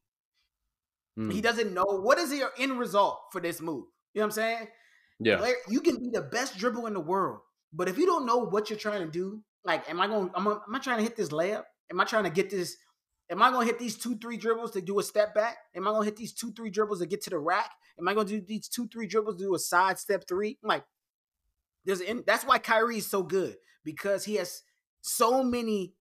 Hmm. 1.17 1.31
He 1.31 1.41
doesn't 1.41 1.73
know 1.73 1.85
what 1.85 2.19
is 2.19 2.31
your 2.31 2.51
end 2.59 2.77
result 2.77 3.19
for 3.31 3.41
this 3.41 3.61
move. 3.61 3.85
You 4.13 4.19
know 4.19 4.25
what 4.25 4.25
I'm 4.25 4.31
saying? 4.31 4.67
Yeah. 5.19 5.51
You 5.67 5.81
can 5.81 5.97
be 5.97 6.11
the 6.13 6.21
best 6.21 6.55
dribble 6.55 6.85
in 6.85 6.93
the 6.93 6.99
world, 6.99 7.39
but 7.73 7.89
if 7.89 7.97
you 7.97 8.05
don't 8.05 8.27
know 8.27 8.37
what 8.37 8.69
you're 8.69 8.77
trying 8.77 9.01
to 9.01 9.11
do, 9.11 9.41
like, 9.63 9.89
am 9.89 9.99
I 9.99 10.05
going? 10.07 10.29
Am 10.35 10.47
I, 10.47 10.51
am 10.51 10.75
I 10.75 10.79
trying 10.79 10.97
to 10.97 11.03
hit 11.03 11.15
this 11.15 11.29
layup? 11.29 11.63
Am 11.91 11.99
I 11.99 12.05
trying 12.05 12.25
to 12.25 12.29
get 12.29 12.51
this? 12.51 12.77
Am 13.31 13.41
I 13.41 13.49
going 13.49 13.65
to 13.65 13.71
hit 13.71 13.79
these 13.79 13.97
two, 13.97 14.17
three 14.17 14.35
dribbles 14.35 14.71
to 14.71 14.81
do 14.81 14.99
a 14.99 15.03
step 15.03 15.33
back? 15.33 15.57
Am 15.73 15.87
I 15.87 15.91
going 15.91 16.01
to 16.01 16.05
hit 16.05 16.17
these 16.17 16.33
two, 16.33 16.51
three 16.51 16.69
dribbles 16.69 16.99
to 16.99 17.05
get 17.05 17.21
to 17.23 17.29
the 17.29 17.39
rack? 17.39 17.71
Am 17.97 18.07
I 18.07 18.13
going 18.13 18.27
to 18.27 18.39
do 18.39 18.45
these 18.45 18.67
two, 18.67 18.87
three 18.89 19.07
dribbles 19.07 19.37
to 19.37 19.43
do 19.43 19.55
a 19.55 19.59
side 19.59 19.97
step 19.97 20.27
three? 20.27 20.57
I'm 20.61 20.67
like, 20.67 20.83
there's 21.85 22.01
an, 22.01 22.23
that's 22.27 22.45
why 22.45 22.57
Kyrie 22.57 22.97
is 22.97 23.07
so 23.07 23.23
good 23.23 23.55
because 23.85 24.25
he 24.25 24.35
has 24.35 24.63
so 24.99 25.43
many, 25.43 25.93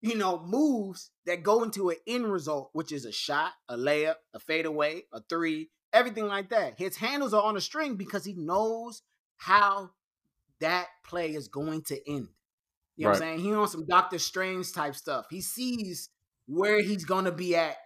you 0.00 0.16
know, 0.16 0.42
moves 0.44 1.10
that 1.26 1.42
go 1.42 1.62
into 1.62 1.90
an 1.90 1.96
end 2.06 2.32
result, 2.32 2.70
which 2.72 2.90
is 2.90 3.04
a 3.04 3.12
shot, 3.12 3.52
a 3.68 3.76
layup, 3.76 4.16
a 4.32 4.40
fadeaway, 4.40 5.02
a 5.12 5.20
three, 5.28 5.70
everything 5.92 6.26
like 6.26 6.48
that. 6.50 6.78
His 6.78 6.96
handles 6.96 7.34
are 7.34 7.42
on 7.42 7.56
a 7.56 7.60
string 7.60 7.96
because 7.96 8.24
he 8.24 8.32
knows 8.32 9.02
how 9.36 9.90
that 10.60 10.86
play 11.04 11.34
is 11.34 11.48
going 11.48 11.82
to 11.82 12.10
end. 12.10 12.28
You 12.96 13.04
know 13.04 13.10
what 13.10 13.16
I'm 13.16 13.22
saying? 13.22 13.40
He 13.40 13.52
on 13.52 13.68
some 13.68 13.86
Doctor 13.86 14.18
Strange 14.18 14.72
type 14.72 14.96
stuff. 14.96 15.26
He 15.30 15.40
sees 15.40 16.08
where 16.48 16.82
he's 16.82 17.04
gonna 17.04 17.30
be 17.30 17.54
at 17.54 17.76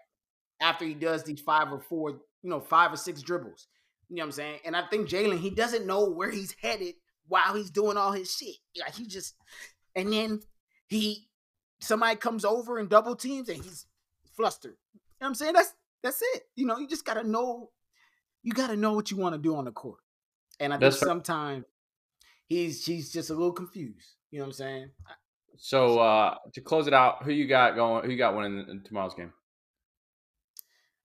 after 0.61 0.85
he 0.85 0.95
does 0.95 1.25
these 1.25 1.41
five 1.41 1.71
or 1.73 1.81
four, 1.81 2.11
you 2.43 2.49
know, 2.51 2.61
five 2.61 2.93
or 2.93 2.97
six 2.97 3.21
dribbles. 3.21 3.67
You 4.09 4.17
know 4.17 4.23
what 4.23 4.27
I'm 4.27 4.33
saying? 4.33 4.59
And 4.65 4.77
I 4.77 4.87
think 4.87 5.09
Jaylen, 5.09 5.39
he 5.41 5.51
doesn't 5.51 5.87
know 5.87 6.09
where 6.09 6.31
he's 6.31 6.55
headed 6.63 6.95
while 7.27 7.55
he's 7.55 7.71
doing 7.71 7.97
all 7.97 8.13
his 8.13 8.31
shit. 8.31 8.57
Like 8.79 8.95
he 8.95 9.07
just, 9.07 9.35
and 9.97 10.13
then 10.13 10.41
he, 10.87 11.29
somebody 11.81 12.17
comes 12.17 12.45
over 12.45 12.79
and 12.79 12.89
double 12.89 13.17
teams 13.17 13.49
and 13.49 13.63
he's 13.63 13.87
flustered. 14.37 14.77
You 14.95 15.01
know 15.01 15.27
what 15.27 15.29
I'm 15.29 15.35
saying? 15.35 15.53
That's 15.55 15.73
that's 16.03 16.23
it. 16.35 16.43
You 16.57 16.67
know, 16.67 16.79
you 16.79 16.87
just 16.89 17.05
gotta 17.05 17.27
know, 17.27 17.71
you 18.43 18.53
gotta 18.53 18.77
know 18.77 18.93
what 18.93 19.11
you 19.11 19.17
want 19.17 19.35
to 19.35 19.41
do 19.41 19.57
on 19.57 19.65
the 19.65 19.73
court. 19.73 20.01
And 20.61 20.73
I 20.73 20.77
think 20.77 20.83
That's 20.83 20.99
fair. 20.99 21.09
sometimes 21.09 21.65
he's 22.47 22.85
he's 22.85 23.13
just 23.13 23.31
a 23.31 23.35
little 23.35 23.53
confused. 23.53 24.15
You 24.31 24.39
know 24.39 24.45
what 24.45 24.49
I'm 24.49 24.53
saying? 24.55 24.91
So 25.57 25.99
uh 25.99 26.35
to 26.55 26.61
close 26.61 26.87
it 26.87 26.95
out, 26.95 27.23
who 27.23 27.33
you 27.33 27.47
got 27.47 27.75
going? 27.75 28.05
Who 28.05 28.11
you 28.11 28.19
got 28.19 28.37
winning 28.37 28.67
in 28.69 28.83
tomorrow's 28.83 29.15
game? 29.15 29.33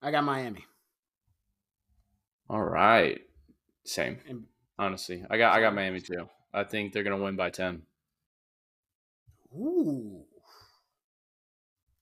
I 0.02 0.12
got 0.12 0.24
Miami. 0.24 0.66
All 2.50 2.64
right, 2.64 3.20
same. 3.84 4.20
And 4.28 4.46
Honestly, 4.80 5.24
I 5.30 5.38
got 5.38 5.56
I 5.56 5.62
got 5.62 5.74
Miami 5.74 6.00
too. 6.00 6.30
I 6.54 6.64
think 6.64 6.94
they're 6.94 7.04
gonna 7.04 7.18
win 7.18 7.36
by 7.36 7.50
ten. 7.50 7.82
ooh, 9.54 10.24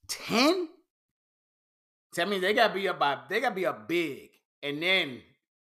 10? 0.07 0.69
Tell 2.13 2.27
me 2.27 2.39
they 2.39 2.53
gotta 2.53 2.73
be 2.73 2.87
up 2.87 2.99
by 2.99 3.19
they 3.29 3.39
gotta 3.39 3.55
be 3.55 3.65
up 3.65 3.87
big, 3.87 4.29
and 4.61 4.81
then 4.81 5.21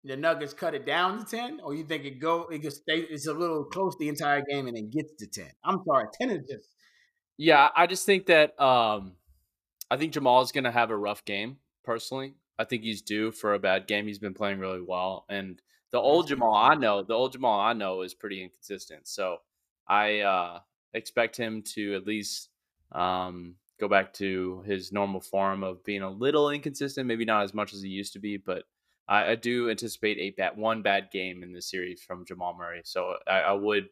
the 0.07 0.17
Nuggets 0.17 0.55
cut 0.55 0.75
it 0.75 0.87
down 0.87 1.19
to 1.19 1.25
10, 1.25 1.61
or 1.63 1.75
you 1.75 1.85
think 1.85 2.05
it 2.05 2.21
go 2.21 2.47
it 2.51 2.63
just 2.63 2.83
stay 2.83 3.01
it's 3.01 3.27
a 3.27 3.33
little 3.33 3.65
close 3.65 3.97
the 3.99 4.09
entire 4.09 4.43
game 4.49 4.67
and 4.67 4.77
then 4.77 4.91
gets 4.91 5.13
to 5.19 5.27
10. 5.27 5.51
I'm 5.65 5.81
sorry, 5.87 6.07
10 6.21 6.31
is 6.31 6.45
just 6.49 6.69
Yeah, 7.37 7.69
I 7.75 7.87
just 7.87 8.07
think 8.07 8.27
that 8.27 8.59
um, 8.61 9.15
I 9.91 9.97
think 9.97 10.13
Jamal 10.13 10.43
is 10.43 10.53
going 10.53 10.65
to 10.65 10.71
have 10.71 10.91
a 10.91 10.97
rough 10.97 11.25
game. 11.25 11.59
Personally, 11.85 12.35
I 12.59 12.65
think 12.65 12.83
he's 12.83 13.03
due 13.03 13.31
for 13.31 13.55
a 13.55 13.59
bad 13.59 13.87
game. 13.87 14.07
He's 14.07 14.19
been 14.19 14.35
playing 14.35 14.59
really 14.59 14.81
well, 14.81 15.25
and 15.29 15.61
the 15.93 15.99
old 15.99 16.29
Jamal 16.29 16.55
I 16.55 16.75
know, 16.75 17.03
the 17.03 17.15
old 17.15 17.33
Jamal 17.33 17.61
I 17.61 17.73
know 17.73 18.03
is 18.03 18.15
pretty 18.15 18.43
inconsistent. 18.43 19.07
So 19.07 19.39
I 19.89 20.21
uh, 20.21 20.61
expect 20.95 21.37
him 21.37 21.63
to 21.75 21.95
at 21.95 22.07
least 22.07 22.49
um, 22.93 23.55
go 23.79 23.89
back 23.89 24.13
to 24.15 24.63
his 24.67 24.93
normal 24.93 25.21
form 25.21 25.63
of 25.63 25.85
being 25.85 26.03
a 26.03 26.11
little 26.11 26.51
inconsistent, 26.51 27.07
maybe 27.07 27.25
not 27.25 27.45
as 27.45 27.55
much 27.55 27.73
as 27.73 27.83
he 27.83 27.89
used 27.89 28.13
to 28.15 28.19
be, 28.19 28.37
but 28.37 28.65
I, 29.09 29.33
I 29.33 29.35
do 29.35 29.71
anticipate 29.71 30.19
a 30.19 30.31
bad 30.31 30.57
one 30.57 30.83
bad 30.83 31.11
game 31.13 31.43
in 31.43 31.53
this 31.53 31.71
series 31.71 32.03
from 32.03 32.25
Jamal 32.27 32.55
Murray. 32.57 32.83
So 32.85 33.15
I, 33.27 33.41
I 33.41 33.53
would 33.53 33.89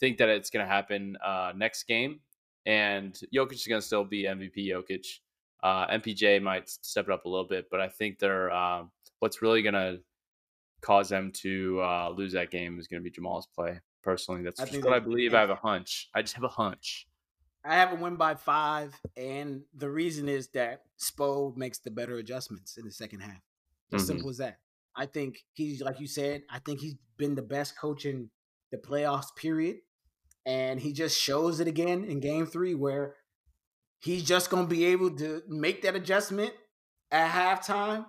think 0.00 0.18
that 0.18 0.28
it's 0.28 0.50
going 0.50 0.64
to 0.64 0.70
happen 0.70 1.16
uh, 1.24 1.52
next 1.54 1.84
game, 1.84 2.20
and 2.66 3.18
Jokic 3.34 3.54
is 3.54 3.66
going 3.66 3.80
to 3.80 3.86
still 3.86 4.04
be 4.04 4.24
MVP 4.24 4.68
Jokic. 4.68 5.06
Uh, 5.62 5.86
MPJ 5.88 6.42
might 6.42 6.68
step 6.68 7.06
it 7.06 7.12
up 7.12 7.24
a 7.24 7.28
little 7.28 7.46
bit, 7.46 7.66
but 7.70 7.80
I 7.80 7.88
think 7.88 8.18
they're 8.18 8.50
uh, 8.50 8.84
what's 9.20 9.42
really 9.42 9.62
going 9.62 9.74
to 9.74 9.98
cause 10.82 11.08
them 11.08 11.32
to 11.32 11.80
uh, 11.82 12.10
lose 12.10 12.32
that 12.32 12.50
game 12.50 12.78
is 12.78 12.86
going 12.86 13.02
to 13.02 13.04
be 13.04 13.10
Jamal's 13.10 13.48
play. 13.54 13.80
Personally, 14.02 14.42
that's 14.42 14.60
I 14.60 14.66
just 14.66 14.84
what 14.84 14.92
I 14.92 15.00
believe. 15.00 15.34
I 15.34 15.40
have 15.40 15.50
a 15.50 15.54
hunch. 15.54 16.10
I 16.14 16.20
just 16.20 16.34
have 16.34 16.44
a 16.44 16.48
hunch. 16.48 17.06
I 17.64 17.76
have 17.76 17.92
a 17.92 17.94
win 17.94 18.16
by 18.16 18.34
five, 18.34 18.94
and 19.16 19.62
the 19.74 19.88
reason 19.88 20.28
is 20.28 20.48
that 20.48 20.82
Spo 21.00 21.56
makes 21.56 21.78
the 21.78 21.90
better 21.90 22.18
adjustments 22.18 22.76
in 22.76 22.84
the 22.84 22.92
second 22.92 23.20
half. 23.20 23.40
As 23.94 24.02
Mhm. 24.02 24.06
simple 24.06 24.30
as 24.30 24.38
that. 24.38 24.58
I 24.96 25.06
think 25.06 25.38
he's 25.54 25.80
like 25.80 26.00
you 26.00 26.06
said. 26.06 26.42
I 26.50 26.58
think 26.60 26.80
he's 26.80 26.96
been 27.16 27.34
the 27.34 27.42
best 27.42 27.78
coach 27.78 28.04
in 28.06 28.30
the 28.70 28.78
playoffs. 28.78 29.34
Period, 29.36 29.78
and 30.46 30.80
he 30.80 30.92
just 30.92 31.18
shows 31.20 31.60
it 31.60 31.68
again 31.68 32.04
in 32.04 32.20
Game 32.20 32.46
Three, 32.46 32.74
where 32.74 33.16
he's 34.00 34.24
just 34.24 34.50
going 34.50 34.64
to 34.66 34.70
be 34.70 34.84
able 34.86 35.16
to 35.16 35.42
make 35.48 35.82
that 35.82 35.94
adjustment 35.96 36.52
at 37.10 37.30
halftime, 37.30 38.06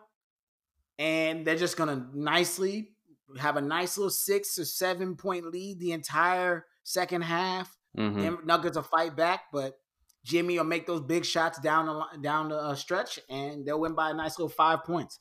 and 0.98 1.46
they're 1.46 1.56
just 1.56 1.78
going 1.78 1.90
to 1.90 2.18
nicely 2.20 2.96
have 3.40 3.58
a 3.58 3.62
nice 3.62 3.98
little 3.98 4.10
six 4.12 4.58
or 4.60 4.66
seven 4.66 5.16
point 5.16 5.46
lead 5.46 5.80
the 5.80 5.92
entire 5.92 6.66
second 6.84 7.24
half. 7.24 7.76
Mhm. 7.98 8.22
Them 8.22 8.40
Nuggets 8.46 8.76
will 8.76 8.84
fight 8.84 9.16
back, 9.16 9.46
but 9.52 9.76
Jimmy 10.24 10.58
will 10.58 10.66
make 10.66 10.86
those 10.88 11.02
big 11.02 11.26
shots 11.26 11.60
down 11.60 11.86
the 11.88 12.18
down 12.22 12.50
the 12.50 12.58
uh, 12.58 12.76
stretch, 12.76 13.20
and 13.30 13.66
they'll 13.66 13.80
win 13.80 13.96
by 13.96 14.12
a 14.12 14.14
nice 14.14 14.38
little 14.38 14.50
five 14.50 14.84
points. 14.84 15.20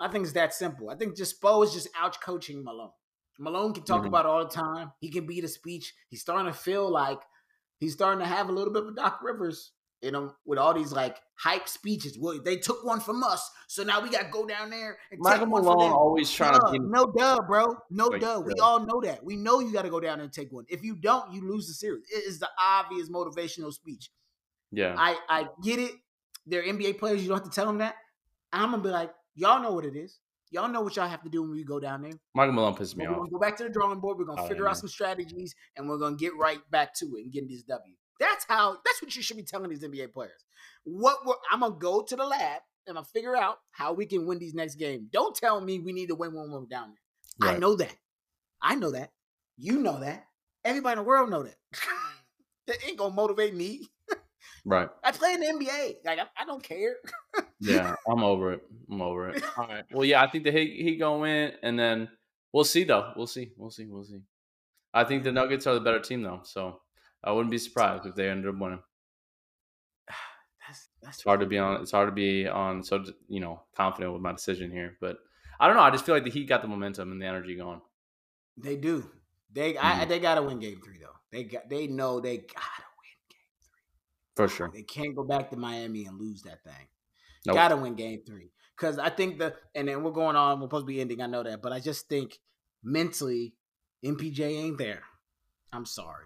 I 0.00 0.08
think 0.08 0.24
it's 0.24 0.32
that 0.34 0.54
simple. 0.54 0.88
I 0.90 0.96
think 0.96 1.16
just 1.16 1.40
Spo 1.40 1.62
is 1.64 1.72
just 1.72 1.88
out 1.98 2.20
coaching 2.22 2.64
Malone. 2.64 2.90
Malone 3.38 3.72
can 3.74 3.84
talk 3.84 4.02
Mhm. 4.02 4.08
about 4.08 4.24
it 4.26 4.28
all 4.28 4.44
the 4.44 4.50
time. 4.50 4.92
He 5.00 5.10
can 5.10 5.26
beat 5.26 5.44
a 5.44 5.48
speech. 5.48 5.94
He's 6.08 6.20
starting 6.20 6.50
to 6.52 6.58
feel 6.58 6.90
like 6.90 7.20
he's 7.78 7.92
starting 7.94 8.20
to 8.20 8.26
have 8.26 8.48
a 8.48 8.52
little 8.52 8.72
bit 8.72 8.82
of 8.82 8.88
a 8.88 8.92
Doc 8.92 9.20
Rivers 9.22 9.72
in 10.02 10.14
him 10.14 10.34
with 10.46 10.58
all 10.58 10.72
these 10.74 10.92
like 10.92 11.18
hype 11.36 11.68
speeches. 11.68 12.18
Well, 12.18 12.40
they 12.42 12.56
took 12.56 12.82
one 12.84 13.00
from 13.00 13.22
us, 13.22 13.50
so 13.68 13.82
now 13.82 14.00
we 14.00 14.08
got 14.10 14.22
to 14.24 14.30
go 14.30 14.46
down 14.46 14.70
there 14.70 14.98
and 15.10 15.20
Michael 15.20 15.40
take 15.46 15.52
one 15.52 15.62
from 15.62 15.72
Malone 15.74 15.88
them. 15.90 15.96
always 15.98 16.30
trying 16.30 16.52
Duh, 16.52 16.66
to 16.66 16.72
be 16.72 16.78
no 16.78 17.04
duh, 17.06 17.40
bro. 17.46 17.76
No 17.90 18.06
Like, 18.08 18.20
duh. 18.22 18.42
We 18.44 18.54
all 18.54 18.80
know 18.80 19.00
that. 19.02 19.22
We 19.24 19.36
know 19.36 19.60
you 19.60 19.72
got 19.72 19.82
to 19.82 19.90
go 19.90 20.00
down 20.00 20.20
and 20.20 20.32
take 20.32 20.50
one. 20.52 20.64
If 20.68 20.82
you 20.82 20.96
don't, 20.96 21.32
you 21.32 21.46
lose 21.46 21.66
the 21.68 21.74
series. 21.74 22.04
It 22.10 22.24
is 22.26 22.38
the 22.38 22.48
obvious 22.58 23.08
motivational 23.10 23.72
speech. 23.72 24.10
yeah. 24.70 24.94
I 24.98 25.18
I 25.28 25.48
get 25.62 25.78
it. 25.78 25.92
They're 26.46 26.62
NBA 26.62 26.98
players. 26.98 27.22
You 27.22 27.28
don't 27.28 27.38
have 27.38 27.48
to 27.50 27.54
tell 27.54 27.66
them 27.66 27.78
that. 27.78 27.96
I'm 28.52 28.70
gonna 28.70 28.82
be 28.82 28.88
like, 28.88 29.12
y'all 29.40 29.62
know 29.62 29.72
what 29.72 29.84
it 29.84 29.96
is. 29.96 30.18
Y'all 30.52 30.68
know 30.68 30.80
what 30.80 30.96
y'all 30.96 31.08
have 31.08 31.22
to 31.22 31.28
do 31.28 31.42
when 31.42 31.52
we 31.52 31.62
go 31.64 31.78
down 31.78 32.02
there. 32.02 32.12
Michael 32.34 32.54
Malone 32.54 32.74
pisses 32.74 32.96
me 32.96 33.06
We're 33.06 33.12
off. 33.12 33.18
gonna 33.18 33.30
go 33.30 33.38
back 33.38 33.56
to 33.58 33.62
the 33.62 33.68
drawing 33.70 34.00
board. 34.00 34.18
We're 34.18 34.24
gonna 34.24 34.42
Oh, 34.42 34.48
figure 34.48 34.64
yeah. 34.64 34.70
out 34.70 34.78
some 34.78 34.88
strategies, 34.88 35.54
and 35.76 35.88
we're 35.88 35.98
gonna 35.98 36.16
get 36.16 36.36
right 36.36 36.58
back 36.70 36.92
to 36.96 37.06
it 37.16 37.22
and 37.22 37.32
get 37.32 37.48
this 37.48 37.62
W. 37.62 37.94
That's 38.18 38.44
how. 38.48 38.76
That's 38.84 39.00
what 39.00 39.14
you 39.14 39.22
should 39.22 39.36
be 39.36 39.44
telling 39.44 39.70
these 39.70 39.82
NBA 39.84 40.12
players. 40.12 40.44
What 40.84 41.24
we're, 41.24 41.34
I'm 41.50 41.60
gonna 41.60 41.76
go 41.78 42.02
to 42.02 42.16
the 42.16 42.24
lab 42.24 42.62
and 42.86 42.98
I'm 42.98 43.04
figure 43.04 43.36
out 43.36 43.58
how 43.70 43.92
we 43.92 44.06
can 44.06 44.26
win 44.26 44.38
these 44.40 44.54
next 44.54 44.74
games. 44.74 45.08
Don't 45.12 45.34
tell 45.36 45.60
me 45.60 45.78
we 45.78 45.92
need 45.92 46.08
to 46.08 46.14
win 46.16 46.34
one 46.34 46.50
when 46.50 46.62
we're 46.62 46.66
down 46.66 46.92
there. 47.40 47.50
I 47.52 47.56
know 47.58 47.76
that. 47.76 47.94
I 48.60 48.74
know 48.74 48.90
that. 48.90 49.10
You 49.56 49.78
know 49.78 50.00
that. 50.00 50.26
Everybody 50.64 50.92
in 50.98 50.98
the 50.98 51.08
world 51.08 51.30
know 51.30 51.44
that. 51.44 51.56
that 52.66 52.76
ain't 52.86 52.98
gonna 52.98 53.14
motivate 53.14 53.54
me. 53.54 53.88
Right. 54.64 54.88
I 55.02 55.12
play 55.12 55.34
in 55.34 55.40
the 55.40 55.46
NBA. 55.46 55.96
Like 56.04 56.18
I, 56.18 56.26
I 56.42 56.44
don't 56.44 56.62
care. 56.62 56.96
Yeah, 57.60 57.94
I'm 58.08 58.22
over 58.22 58.52
it. 58.52 58.62
I'm 58.90 59.00
over 59.02 59.30
it. 59.30 59.42
All 59.56 59.66
right. 59.66 59.84
Well, 59.90 60.04
yeah, 60.04 60.22
I 60.22 60.26
think 60.28 60.44
that 60.44 60.54
he 60.54 60.82
he 60.82 60.96
gonna 60.96 61.18
win, 61.18 61.52
and 61.62 61.78
then 61.78 62.08
we'll 62.52 62.64
see 62.64 62.84
though. 62.84 63.12
We'll 63.16 63.26
see. 63.26 63.52
We'll 63.56 63.70
see. 63.70 63.86
We'll 63.86 64.04
see. 64.04 64.20
I 64.92 65.04
think 65.04 65.24
the 65.24 65.32
Nuggets 65.32 65.66
are 65.66 65.74
the 65.74 65.80
better 65.80 66.00
team 66.00 66.22
though, 66.22 66.40
so 66.44 66.80
I 67.22 67.32
wouldn't 67.32 67.50
be 67.50 67.58
surprised 67.58 68.06
if 68.06 68.14
they 68.14 68.28
ended 68.28 68.52
up 68.54 68.60
winning. 68.60 68.82
That's 70.66 70.88
that's 71.02 71.16
It's 71.18 71.24
hard 71.24 71.40
to 71.40 71.46
be 71.46 71.58
on. 71.58 71.80
It's 71.80 71.90
hard 71.90 72.08
to 72.08 72.12
be 72.12 72.46
on. 72.46 72.82
So 72.84 73.04
you 73.28 73.40
know, 73.40 73.62
confident 73.76 74.12
with 74.12 74.22
my 74.22 74.32
decision 74.32 74.70
here, 74.70 74.96
but 75.00 75.18
I 75.58 75.66
don't 75.66 75.76
know. 75.76 75.82
I 75.82 75.90
just 75.90 76.04
feel 76.06 76.14
like 76.14 76.24
the 76.24 76.30
Heat 76.30 76.48
got 76.48 76.62
the 76.62 76.68
momentum 76.68 77.12
and 77.12 77.20
the 77.20 77.26
energy 77.26 77.56
going. 77.56 77.80
They 78.56 78.76
do. 78.76 79.10
They 79.52 79.76
I, 79.76 80.04
Mhm. 80.04 80.08
they 80.08 80.18
gotta 80.20 80.42
win 80.42 80.60
game 80.60 80.80
three 80.84 80.98
though. 80.98 81.16
They 81.32 81.44
got 81.44 81.68
they 81.68 81.86
know 81.86 82.20
they 82.20 82.36
win 82.36 82.46
For 84.40 84.48
sure. 84.48 84.70
They 84.72 84.82
can't 84.82 85.14
go 85.14 85.24
back 85.24 85.50
to 85.50 85.56
Miami 85.56 86.06
and 86.06 86.18
lose 86.18 86.42
that 86.42 86.62
thing. 86.64 86.88
Nope. 87.46 87.56
Gotta 87.56 87.76
win 87.76 87.94
game 87.94 88.22
three. 88.26 88.52
Cause 88.76 88.98
I 88.98 89.10
think 89.10 89.38
the 89.38 89.54
and 89.74 89.88
then 89.88 90.02
we're 90.02 90.10
going 90.12 90.36
on, 90.36 90.58
we're 90.60 90.66
supposed 90.66 90.84
to 90.84 90.86
be 90.86 91.00
ending, 91.00 91.20
I 91.20 91.26
know 91.26 91.42
that, 91.42 91.60
but 91.60 91.72
I 91.72 91.80
just 91.80 92.08
think 92.08 92.38
mentally 92.82 93.54
MPJ 94.04 94.40
ain't 94.40 94.78
there. 94.78 95.02
I'm 95.72 95.84
sorry. 95.84 96.24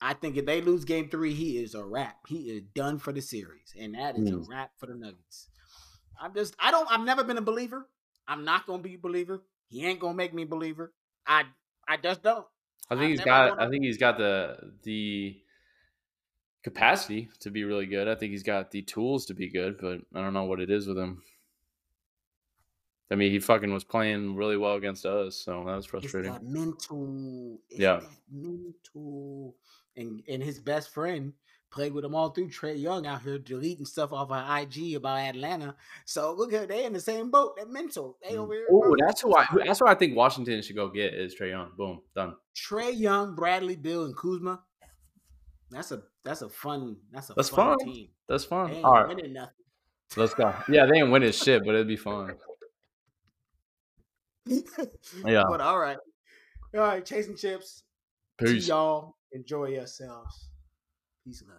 I 0.00 0.14
think 0.14 0.38
if 0.38 0.46
they 0.46 0.62
lose 0.62 0.86
game 0.86 1.10
three, 1.10 1.34
he 1.34 1.58
is 1.58 1.74
a 1.74 1.84
wrap. 1.84 2.26
He 2.26 2.50
is 2.50 2.62
done 2.74 2.98
for 2.98 3.12
the 3.12 3.20
series. 3.20 3.74
And 3.78 3.94
that 3.94 4.16
is 4.16 4.30
a 4.30 4.32
Mm. 4.32 4.48
wrap 4.48 4.70
for 4.78 4.86
the 4.86 4.94
Nuggets. 4.94 5.48
I'm 6.18 6.34
just 6.34 6.54
I 6.58 6.70
don't 6.70 6.90
I've 6.90 7.04
never 7.04 7.22
been 7.24 7.36
a 7.38 7.42
believer. 7.42 7.88
I'm 8.26 8.44
not 8.44 8.66
gonna 8.66 8.82
be 8.82 8.94
a 8.94 8.98
believer. 8.98 9.42
He 9.68 9.84
ain't 9.84 10.00
gonna 10.00 10.14
make 10.14 10.32
me 10.32 10.42
a 10.44 10.46
believer. 10.46 10.94
I 11.26 11.44
I 11.86 11.98
just 11.98 12.22
don't. 12.22 12.46
I 12.88 12.94
I've 12.94 12.98
think 12.98 13.10
he's 13.10 13.18
never 13.18 13.28
got. 13.28 13.60
I 13.60 13.68
think 13.68 13.84
he's 13.84 13.98
got 13.98 14.16
the 14.18 14.72
the 14.82 15.42
capacity 16.62 17.30
to 17.40 17.50
be 17.50 17.64
really 17.64 17.86
good. 17.86 18.08
I 18.08 18.14
think 18.14 18.32
he's 18.32 18.42
got 18.42 18.70
the 18.70 18.82
tools 18.82 19.26
to 19.26 19.34
be 19.34 19.48
good, 19.48 19.78
but 19.80 20.00
I 20.14 20.20
don't 20.22 20.34
know 20.34 20.44
what 20.44 20.60
it 20.60 20.70
is 20.70 20.86
with 20.86 20.98
him. 20.98 21.22
I 23.10 23.16
mean, 23.16 23.32
he 23.32 23.40
fucking 23.40 23.72
was 23.72 23.82
playing 23.82 24.36
really 24.36 24.56
well 24.56 24.74
against 24.74 25.04
us, 25.04 25.36
so 25.36 25.64
that 25.66 25.74
was 25.74 25.84
It's 25.84 25.90
frustrating. 25.90 26.32
that 26.32 26.44
mental. 26.44 27.58
It's 27.68 27.80
Yeah. 27.80 28.00
mental. 28.30 29.56
And 29.96 30.22
and 30.28 30.42
his 30.42 30.60
best 30.60 30.90
friend 30.90 31.32
played 31.70 31.92
with 31.92 32.04
him 32.04 32.14
all 32.14 32.30
through. 32.30 32.48
Trae 32.50 32.80
Young 32.80 33.06
out 33.06 33.22
here 33.22 33.38
deleting 33.38 33.84
stuff 33.84 34.12
off 34.12 34.30
our 34.30 34.60
IG 34.60 34.94
about 34.94 35.18
Atlanta. 35.18 35.74
So 36.04 36.32
look 36.32 36.52
at 36.52 36.68
they 36.68 36.84
in 36.84 36.92
the 36.92 37.00
same 37.00 37.30
boat. 37.30 37.56
That 37.56 37.68
mental. 37.68 38.16
They 38.22 38.36
mm. 38.36 38.38
over 38.38 38.54
here. 38.54 38.68
Oh, 38.70 38.94
that's 38.98 39.22
who 39.22 39.34
I. 39.34 39.46
That's 39.66 39.80
what 39.80 39.90
I 39.90 39.94
think 39.94 40.16
Washington 40.16 40.62
should 40.62 40.76
go 40.76 40.88
get 40.88 41.12
is 41.12 41.34
Trae 41.34 41.50
Young. 41.50 41.72
Boom, 41.76 42.02
done. 42.14 42.36
Trae 42.54 42.96
Young, 42.96 43.34
Bradley 43.34 43.74
Beal, 43.76 44.04
and 44.04 44.16
Kuzma. 44.16 44.62
That's 45.70 45.92
a 45.92 46.02
that's 46.24 46.42
a 46.42 46.48
fun 46.48 46.96
that's 47.12 47.30
a 47.30 47.34
That's 47.34 47.48
fun, 47.48 47.78
fun. 47.78 47.86
team. 47.86 48.08
That's 48.28 48.44
fun. 48.44 48.82
All 48.84 48.92
right, 48.92 49.08
winning 49.08 49.32
nothing. 49.32 49.54
let's 50.16 50.34
go. 50.34 50.52
Yeah, 50.68 50.86
they 50.86 50.98
ain't 50.98 51.10
winning 51.10 51.32
shit, 51.32 51.64
but 51.64 51.74
it'd 51.74 51.86
be 51.88 51.96
fun. 51.96 52.34
Yeah. 54.46 55.44
But 55.48 55.60
all 55.60 55.78
right. 55.78 55.98
All 56.74 56.80
right, 56.80 57.04
chasing 57.04 57.36
chips. 57.36 57.82
Peace. 58.38 58.66
y'all. 58.68 59.16
Enjoy 59.32 59.66
yourselves. 59.66 60.48
Peace 61.24 61.40
and 61.42 61.50
love. 61.50 61.58